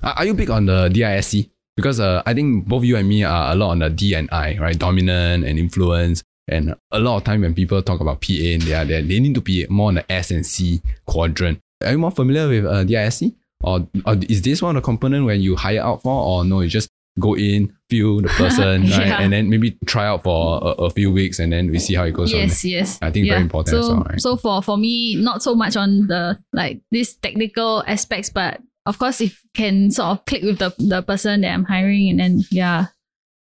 are 0.03 0.25
you 0.25 0.33
big 0.33 0.49
on 0.49 0.65
the 0.65 0.89
DISC? 0.89 1.49
Because 1.75 1.99
uh, 1.99 2.21
I 2.25 2.33
think 2.33 2.67
both 2.67 2.83
you 2.83 2.97
and 2.97 3.07
me 3.07 3.23
are 3.23 3.53
a 3.53 3.55
lot 3.55 3.71
on 3.71 3.79
the 3.79 3.89
D 3.89 4.13
and 4.13 4.29
I, 4.31 4.57
right? 4.59 4.77
Dominant 4.77 5.45
and 5.45 5.57
influence. 5.57 6.23
And 6.49 6.75
a 6.91 6.99
lot 6.99 7.17
of 7.17 7.23
time 7.23 7.41
when 7.41 7.53
people 7.53 7.81
talk 7.81 7.99
about 7.99 8.21
PA, 8.21 8.33
and 8.33 8.61
they 8.61 8.73
are 8.73 8.85
they, 8.85 9.01
they 9.01 9.19
need 9.19 9.35
to 9.35 9.41
be 9.41 9.65
more 9.69 9.89
on 9.89 9.95
the 9.95 10.11
S 10.11 10.31
and 10.31 10.45
C 10.45 10.81
quadrant. 11.05 11.59
Are 11.83 11.91
you 11.91 11.97
more 11.97 12.11
familiar 12.11 12.49
with 12.49 12.65
uh, 12.65 12.83
DISC? 12.83 13.33
Or, 13.61 13.87
or 14.05 14.15
is 14.29 14.41
this 14.41 14.61
one 14.61 14.75
of 14.75 14.81
the 14.81 14.85
component 14.85 15.25
when 15.25 15.41
you 15.41 15.55
hire 15.55 15.81
out 15.81 16.01
for, 16.01 16.11
or 16.11 16.45
no, 16.45 16.61
you 16.61 16.69
just 16.69 16.89
go 17.19 17.35
in, 17.35 17.73
feel 17.89 18.21
the 18.21 18.29
person, 18.29 18.83
yeah. 18.85 18.97
right? 18.97 19.21
And 19.21 19.33
then 19.33 19.49
maybe 19.49 19.77
try 19.85 20.07
out 20.07 20.23
for 20.23 20.59
a, 20.61 20.83
a, 20.83 20.89
few 20.89 21.11
weeks 21.11 21.39
and 21.39 21.51
then 21.51 21.69
we 21.69 21.79
see 21.79 21.95
how 21.95 22.03
it 22.03 22.11
goes. 22.11 22.31
Yes, 22.31 22.63
yes. 22.63 22.99
I 23.01 23.11
think 23.11 23.27
yeah. 23.27 23.33
very 23.33 23.43
important 23.43 23.83
so, 23.83 23.93
well, 23.93 24.03
right? 24.03 24.21
So 24.21 24.37
for, 24.37 24.61
for 24.61 24.77
me, 24.77 25.15
not 25.15 25.43
so 25.43 25.55
much 25.55 25.75
on 25.75 26.07
the 26.07 26.39
like 26.53 26.81
these 26.91 27.15
technical 27.15 27.83
aspects, 27.85 28.29
but 28.29 28.61
of 28.85 28.97
course 28.97 29.19
if 29.19 29.43
can 29.53 29.91
sort 29.91 30.19
of 30.19 30.25
click 30.25 30.43
with 30.43 30.59
the, 30.59 30.73
the 30.77 31.01
person 31.01 31.41
that 31.41 31.53
I'm 31.53 31.65
hiring 31.65 32.09
and 32.09 32.19
then 32.19 32.41
yeah. 32.51 32.87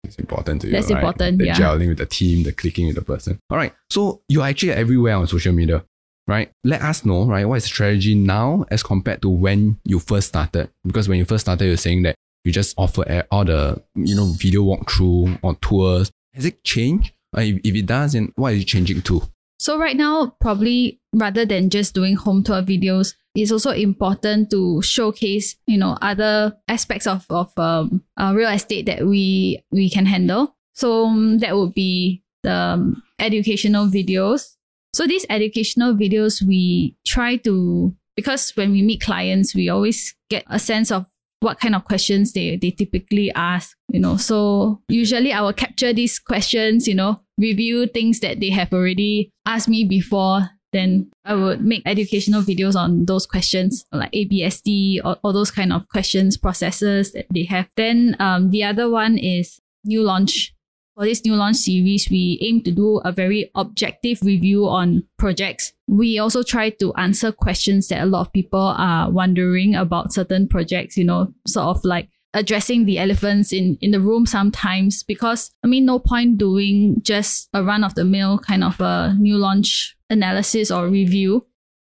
It's 0.08 0.18
important 0.18 0.62
to 0.62 0.68
you. 0.68 0.74
That's 0.74 0.90
right? 0.90 1.00
important. 1.00 1.38
The 1.38 1.46
yeah. 1.46 1.56
gelling 1.56 1.90
with 1.90 1.98
the 2.00 2.06
team, 2.06 2.44
the 2.44 2.52
clicking 2.52 2.88
with 2.88 2.96
the 2.96 3.02
person. 3.02 3.40
All 3.50 3.58
right. 3.58 3.74
So 3.90 4.22
you're 4.28 4.46
actually 4.46 4.72
everywhere 4.72 5.16
on 5.16 5.28
social 5.28 5.54
media 5.54 5.84
right? 6.28 6.52
Let 6.64 6.82
us 6.82 7.06
know, 7.06 7.26
right? 7.26 7.46
What 7.46 7.56
is 7.56 7.64
the 7.64 7.70
strategy 7.70 8.14
now 8.14 8.66
as 8.70 8.84
compared 8.84 9.22
to 9.22 9.30
when 9.30 9.80
you 9.84 10.00
first 10.00 10.28
started? 10.28 10.70
Because 10.86 11.08
when 11.08 11.18
you 11.18 11.26
first 11.26 11.46
started, 11.46 11.66
you're 11.66 11.78
saying 11.78 12.04
that 12.04 12.16
you 12.44 12.52
just 12.52 12.76
offer 12.78 13.26
all 13.32 13.46
the, 13.46 13.82
you 13.96 14.16
know, 14.16 14.26
video 14.34 14.64
walkthrough 14.64 15.40
or 15.42 15.56
tours. 15.56 16.12
Has 16.34 16.46
it 16.46 16.64
changed? 16.64 17.14
Uh, 17.36 17.42
if, 17.42 17.62
if 17.64 17.76
it 17.76 17.86
does, 17.86 18.14
then 18.14 18.32
what 18.36 18.54
is 18.54 18.62
it 18.62 18.66
changing 18.66 19.02
to? 19.04 19.22
So 19.60 19.80
right 19.80 19.98
now, 19.98 20.36
probably 20.40 21.02
rather 21.14 21.46
than 21.46 21.70
just 21.70 21.96
doing 21.96 22.16
home 22.16 22.44
tour 22.44 22.62
videos, 22.62 23.16
it's 23.36 23.52
also 23.52 23.72
important 23.72 24.50
to 24.52 24.82
showcase, 24.82 25.56
you 25.68 25.78
know, 25.78 25.98
other 26.02 26.58
aspects 26.68 27.08
of, 27.08 27.26
of 27.30 27.52
um, 27.58 28.04
uh, 28.18 28.34
real 28.36 28.50
estate 28.50 28.86
that 28.86 29.06
we 29.06 29.62
we 29.72 29.90
can 29.90 30.06
handle. 30.06 30.56
So 30.74 31.06
um, 31.06 31.40
that 31.40 31.56
would 31.56 31.74
be 31.74 32.24
the 32.44 32.54
um, 32.54 33.04
educational 33.20 33.88
videos, 33.88 34.58
so 34.98 35.06
these 35.06 35.28
educational 35.30 35.94
videos, 35.94 36.42
we 36.42 36.96
try 37.06 37.36
to, 37.38 37.96
because 38.16 38.50
when 38.56 38.72
we 38.72 38.82
meet 38.82 39.02
clients, 39.02 39.54
we 39.54 39.70
always 39.70 40.16
get 40.28 40.44
a 40.48 40.58
sense 40.58 40.92
of 40.92 41.06
what 41.40 41.60
kind 41.60 41.76
of 41.76 41.86
questions 41.86 42.34
they, 42.34 42.58
they 42.58 42.72
typically 42.72 43.32
ask, 43.34 43.78
you 43.90 44.00
know. 44.00 44.18
So 44.18 44.82
usually 44.90 45.32
I 45.32 45.42
will 45.42 45.54
capture 45.54 45.94
these 45.94 46.18
questions, 46.18 46.88
you 46.88 46.96
know, 46.96 47.22
review 47.38 47.88
things 47.88 48.20
that 48.22 48.40
they 48.40 48.50
have 48.50 48.74
already 48.74 49.32
asked 49.46 49.70
me 49.70 49.84
before. 49.84 50.50
Then 50.74 51.10
I 51.24 51.34
would 51.34 51.64
make 51.64 51.84
educational 51.86 52.42
videos 52.42 52.76
on 52.76 53.06
those 53.06 53.26
questions, 53.26 53.86
like 53.92 54.12
ABSD 54.12 55.00
or, 55.04 55.18
or 55.24 55.32
those 55.32 55.50
kind 55.50 55.72
of 55.72 55.88
questions, 55.88 56.38
processes 56.38 57.14
that 57.14 57.26
they 57.34 57.46
have. 57.46 57.70
Then 57.78 58.16
um, 58.20 58.52
the 58.52 58.64
other 58.64 58.90
one 58.90 59.18
is 59.18 59.62
new 59.86 60.04
launch 60.04 60.54
for 60.98 61.06
this 61.06 61.24
new 61.24 61.36
launch 61.36 61.58
series, 61.58 62.08
we 62.10 62.40
aim 62.42 62.64
to 62.64 62.72
do 62.72 62.98
a 63.06 63.12
very 63.12 63.52
objective 63.54 64.20
review 64.24 64.68
on 64.68 65.04
projects. 65.20 65.72
We 65.88 66.18
also 66.18 66.42
try 66.42 66.72
to 66.72 66.92
answer 66.96 67.32
questions 67.32 67.90
that 67.90 68.02
a 68.02 68.08
lot 68.08 68.22
of 68.22 68.34
people 68.34 68.74
are 68.76 69.12
wondering 69.12 69.76
about 69.76 70.12
certain 70.12 70.48
projects, 70.48 70.98
you 70.98 71.04
know, 71.04 71.32
sort 71.46 71.68
of 71.68 71.86
like 71.86 72.10
addressing 72.38 72.86
the 72.86 73.00
elephants 73.00 73.52
in, 73.52 73.78
in 73.82 73.92
the 73.92 74.00
room 74.00 74.26
sometimes 74.26 75.04
because 75.04 75.52
I 75.64 75.68
mean 75.68 75.86
no 75.86 76.00
point 76.00 76.38
doing 76.38 77.02
just 77.02 77.50
a 77.54 77.64
run 77.64 77.84
of 77.84 77.96
the 77.96 78.06
mill 78.06 78.38
kind 78.38 78.64
of 78.64 78.80
a 78.80 79.16
new 79.20 79.38
launch 79.38 79.96
analysis 80.10 80.72
or 80.72 80.88
review. 80.88 81.46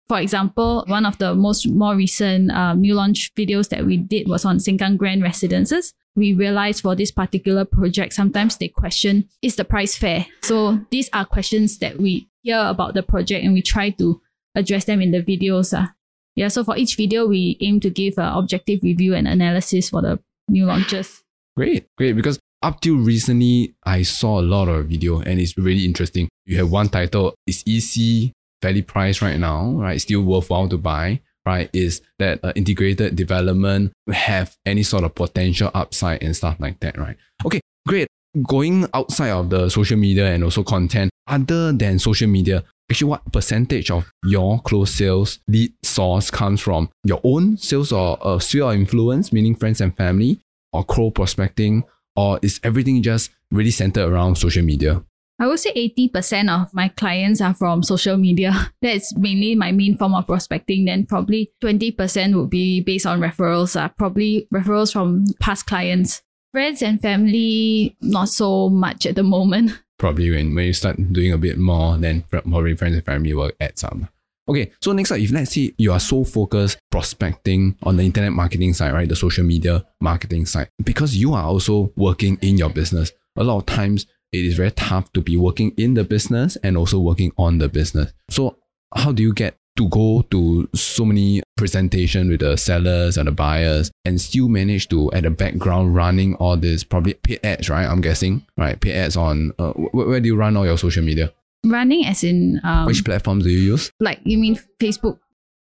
For 0.07 0.19
example, 0.19 0.85
one 0.87 1.05
of 1.05 1.19
the 1.19 1.35
most 1.35 1.69
more 1.69 1.95
recent 1.95 2.51
uh, 2.51 2.73
new 2.73 2.95
launch 2.95 3.31
videos 3.35 3.69
that 3.69 3.85
we 3.85 3.97
did 3.97 4.27
was 4.27 4.43
on 4.43 4.57
Sengkang 4.57 4.97
Grand 4.97 5.21
Residences 5.21 5.93
we 6.15 6.33
realized 6.33 6.81
for 6.81 6.95
this 6.95 7.11
particular 7.11 7.65
project, 7.65 8.13
sometimes 8.13 8.57
they 8.57 8.67
question, 8.67 9.27
is 9.41 9.55
the 9.55 9.65
price 9.65 9.95
fair? 9.95 10.25
So 10.43 10.79
these 10.91 11.09
are 11.13 11.25
questions 11.25 11.79
that 11.79 11.97
we 11.97 12.29
hear 12.41 12.59
about 12.59 12.93
the 12.93 13.03
project 13.03 13.43
and 13.43 13.53
we 13.53 13.61
try 13.61 13.89
to 13.91 14.21
address 14.55 14.85
them 14.85 15.01
in 15.01 15.11
the 15.11 15.23
videos. 15.23 15.77
Uh. 15.77 15.87
Yeah, 16.35 16.49
so 16.49 16.63
for 16.63 16.77
each 16.77 16.95
video, 16.95 17.27
we 17.27 17.57
aim 17.61 17.79
to 17.81 17.89
give 17.89 18.17
an 18.17 18.33
objective 18.33 18.81
review 18.83 19.13
and 19.13 19.27
analysis 19.27 19.89
for 19.89 20.01
the 20.01 20.19
new 20.49 20.65
launches. 20.65 21.23
Great, 21.55 21.87
great. 21.97 22.13
Because 22.13 22.39
up 22.61 22.81
till 22.81 22.97
recently, 22.97 23.75
I 23.83 24.03
saw 24.03 24.39
a 24.39 24.43
lot 24.43 24.67
of 24.67 24.87
video 24.87 25.19
and 25.19 25.39
it's 25.39 25.57
really 25.57 25.85
interesting. 25.85 26.29
You 26.45 26.57
have 26.57 26.71
one 26.71 26.89
title, 26.89 27.35
it's 27.47 27.63
easy, 27.65 28.33
fairly 28.61 28.81
priced 28.81 29.21
right 29.21 29.39
now, 29.39 29.71
right? 29.71 29.99
Still 29.99 30.23
worthwhile 30.23 30.67
to 30.69 30.77
buy 30.77 31.21
right, 31.45 31.69
is 31.73 32.01
that 32.19 32.39
uh, 32.43 32.53
integrated 32.55 33.15
development 33.15 33.91
have 34.11 34.55
any 34.65 34.83
sort 34.83 35.03
of 35.03 35.15
potential 35.15 35.71
upside 35.73 36.21
and 36.23 36.35
stuff 36.35 36.57
like 36.59 36.79
that, 36.79 36.97
right? 36.97 37.17
Okay, 37.45 37.61
great. 37.87 38.07
Going 38.43 38.87
outside 38.93 39.31
of 39.31 39.49
the 39.49 39.69
social 39.69 39.97
media 39.97 40.31
and 40.33 40.43
also 40.43 40.63
content, 40.63 41.09
other 41.27 41.71
than 41.73 41.97
social 41.99 42.27
media, 42.27 42.63
actually 42.89 43.09
what 43.09 43.31
percentage 43.31 43.89
of 43.91 44.11
your 44.23 44.59
close 44.61 44.93
sales 44.93 45.39
lead 45.47 45.73
source 45.83 46.29
comes 46.29 46.61
from 46.61 46.89
your 47.03 47.19
own 47.23 47.57
sales 47.57 47.91
or 47.91 48.17
uh, 48.21 48.39
sphere 48.39 48.65
of 48.65 48.73
influence, 48.73 49.33
meaning 49.33 49.55
friends 49.55 49.81
and 49.81 49.95
family, 49.97 50.39
or 50.73 50.83
crow 50.83 51.09
prospecting, 51.11 51.83
or 52.15 52.39
is 52.41 52.59
everything 52.63 53.01
just 53.01 53.31
really 53.51 53.71
centered 53.71 54.07
around 54.07 54.35
social 54.35 54.63
media? 54.63 55.03
I 55.41 55.47
would 55.47 55.59
say 55.59 55.71
80% 55.73 56.49
of 56.53 56.73
my 56.73 56.89
clients 56.89 57.39
are 57.39 57.53
from 57.53 57.81
social 57.81 58.17
media. 58.17 58.71
That's 58.81 59.15
mainly 59.15 59.55
my 59.55 59.71
main 59.71 59.95
form 59.95 60.13
of 60.13 60.27
prospecting. 60.27 60.85
Then 60.85 61.05
probably 61.05 61.53
20% 61.63 62.35
would 62.35 62.49
be 62.49 62.81
based 62.81 63.05
on 63.05 63.21
referrals, 63.21 63.79
uh, 63.79 63.87
probably 63.87 64.47
referrals 64.53 64.91
from 64.91 65.25
past 65.39 65.65
clients. 65.65 66.21
Friends 66.51 66.81
and 66.81 66.99
family, 66.99 67.95
not 68.01 68.29
so 68.29 68.69
much 68.69 69.05
at 69.05 69.15
the 69.15 69.23
moment. 69.23 69.79
Probably 69.99 70.31
when, 70.31 70.55
when 70.55 70.65
you 70.65 70.73
start 70.73 70.97
doing 71.13 71.31
a 71.31 71.37
bit 71.37 71.57
more, 71.57 71.97
then 71.97 72.23
probably 72.29 72.73
friends 72.73 72.95
and 72.95 73.05
family 73.05 73.33
will 73.33 73.51
add 73.59 73.77
some. 73.77 74.07
Okay, 74.47 74.71
so 74.81 74.93
next 74.93 75.11
up, 75.11 75.19
if 75.19 75.29
let's 75.31 75.53
say 75.53 75.73
you 75.77 75.91
are 75.91 75.99
so 75.99 76.23
focused 76.23 76.79
prospecting 76.89 77.75
on 77.83 77.97
the 77.97 78.03
internet 78.03 78.31
marketing 78.31 78.73
side, 78.73 78.93
right, 78.93 79.09
the 79.09 79.15
social 79.15 79.43
media 79.43 79.85
marketing 79.99 80.45
side, 80.45 80.69
because 80.85 81.17
you 81.17 81.33
are 81.33 81.43
also 81.43 81.91
working 81.97 82.39
in 82.41 82.57
your 82.57 82.69
business, 82.69 83.11
a 83.35 83.43
lot 83.43 83.57
of 83.57 83.65
times 83.65 84.05
it 84.31 84.45
is 84.45 84.55
very 84.55 84.71
tough 84.71 85.11
to 85.11 85.21
be 85.21 85.35
working 85.35 85.73
in 85.77 85.95
the 85.95 86.05
business 86.05 86.55
and 86.63 86.77
also 86.77 86.97
working 86.97 87.33
on 87.37 87.57
the 87.57 87.67
business. 87.67 88.13
So 88.29 88.55
how 88.95 89.11
do 89.11 89.21
you 89.21 89.33
get 89.33 89.57
to 89.79 89.87
go 89.87 90.21
to 90.29 90.67
so 90.75 91.05
many 91.05 91.41
presentation 91.55 92.27
with 92.27 92.41
the 92.41 92.57
sellers 92.57 93.17
and 93.17 93.27
the 93.27 93.31
buyers 93.31 93.89
and 94.03 94.19
still 94.19 94.49
manage 94.49 94.89
to 94.89 95.09
at 95.13 95.23
the 95.23 95.29
background 95.29 95.95
running 95.95 96.35
all 96.35 96.57
this 96.57 96.83
probably 96.83 97.13
paid 97.13 97.39
ads, 97.45 97.69
right? 97.69 97.85
I'm 97.85 98.01
guessing, 98.01 98.45
right? 98.57 98.79
Paid 98.79 98.95
ads 98.95 99.15
on 99.15 99.53
uh, 99.57 99.71
where, 99.71 100.07
where 100.07 100.19
do 100.19 100.27
you 100.27 100.35
run 100.35 100.57
all 100.57 100.65
your 100.65 100.77
social 100.77 101.01
media? 101.01 101.31
Running 101.65 102.05
as 102.05 102.25
in 102.25 102.59
um, 102.65 102.87
which 102.87 103.05
platforms 103.05 103.45
do 103.45 103.49
you 103.49 103.59
use? 103.59 103.89
Like 104.01 104.19
you 104.23 104.37
mean 104.37 104.59
Facebook? 104.81 105.19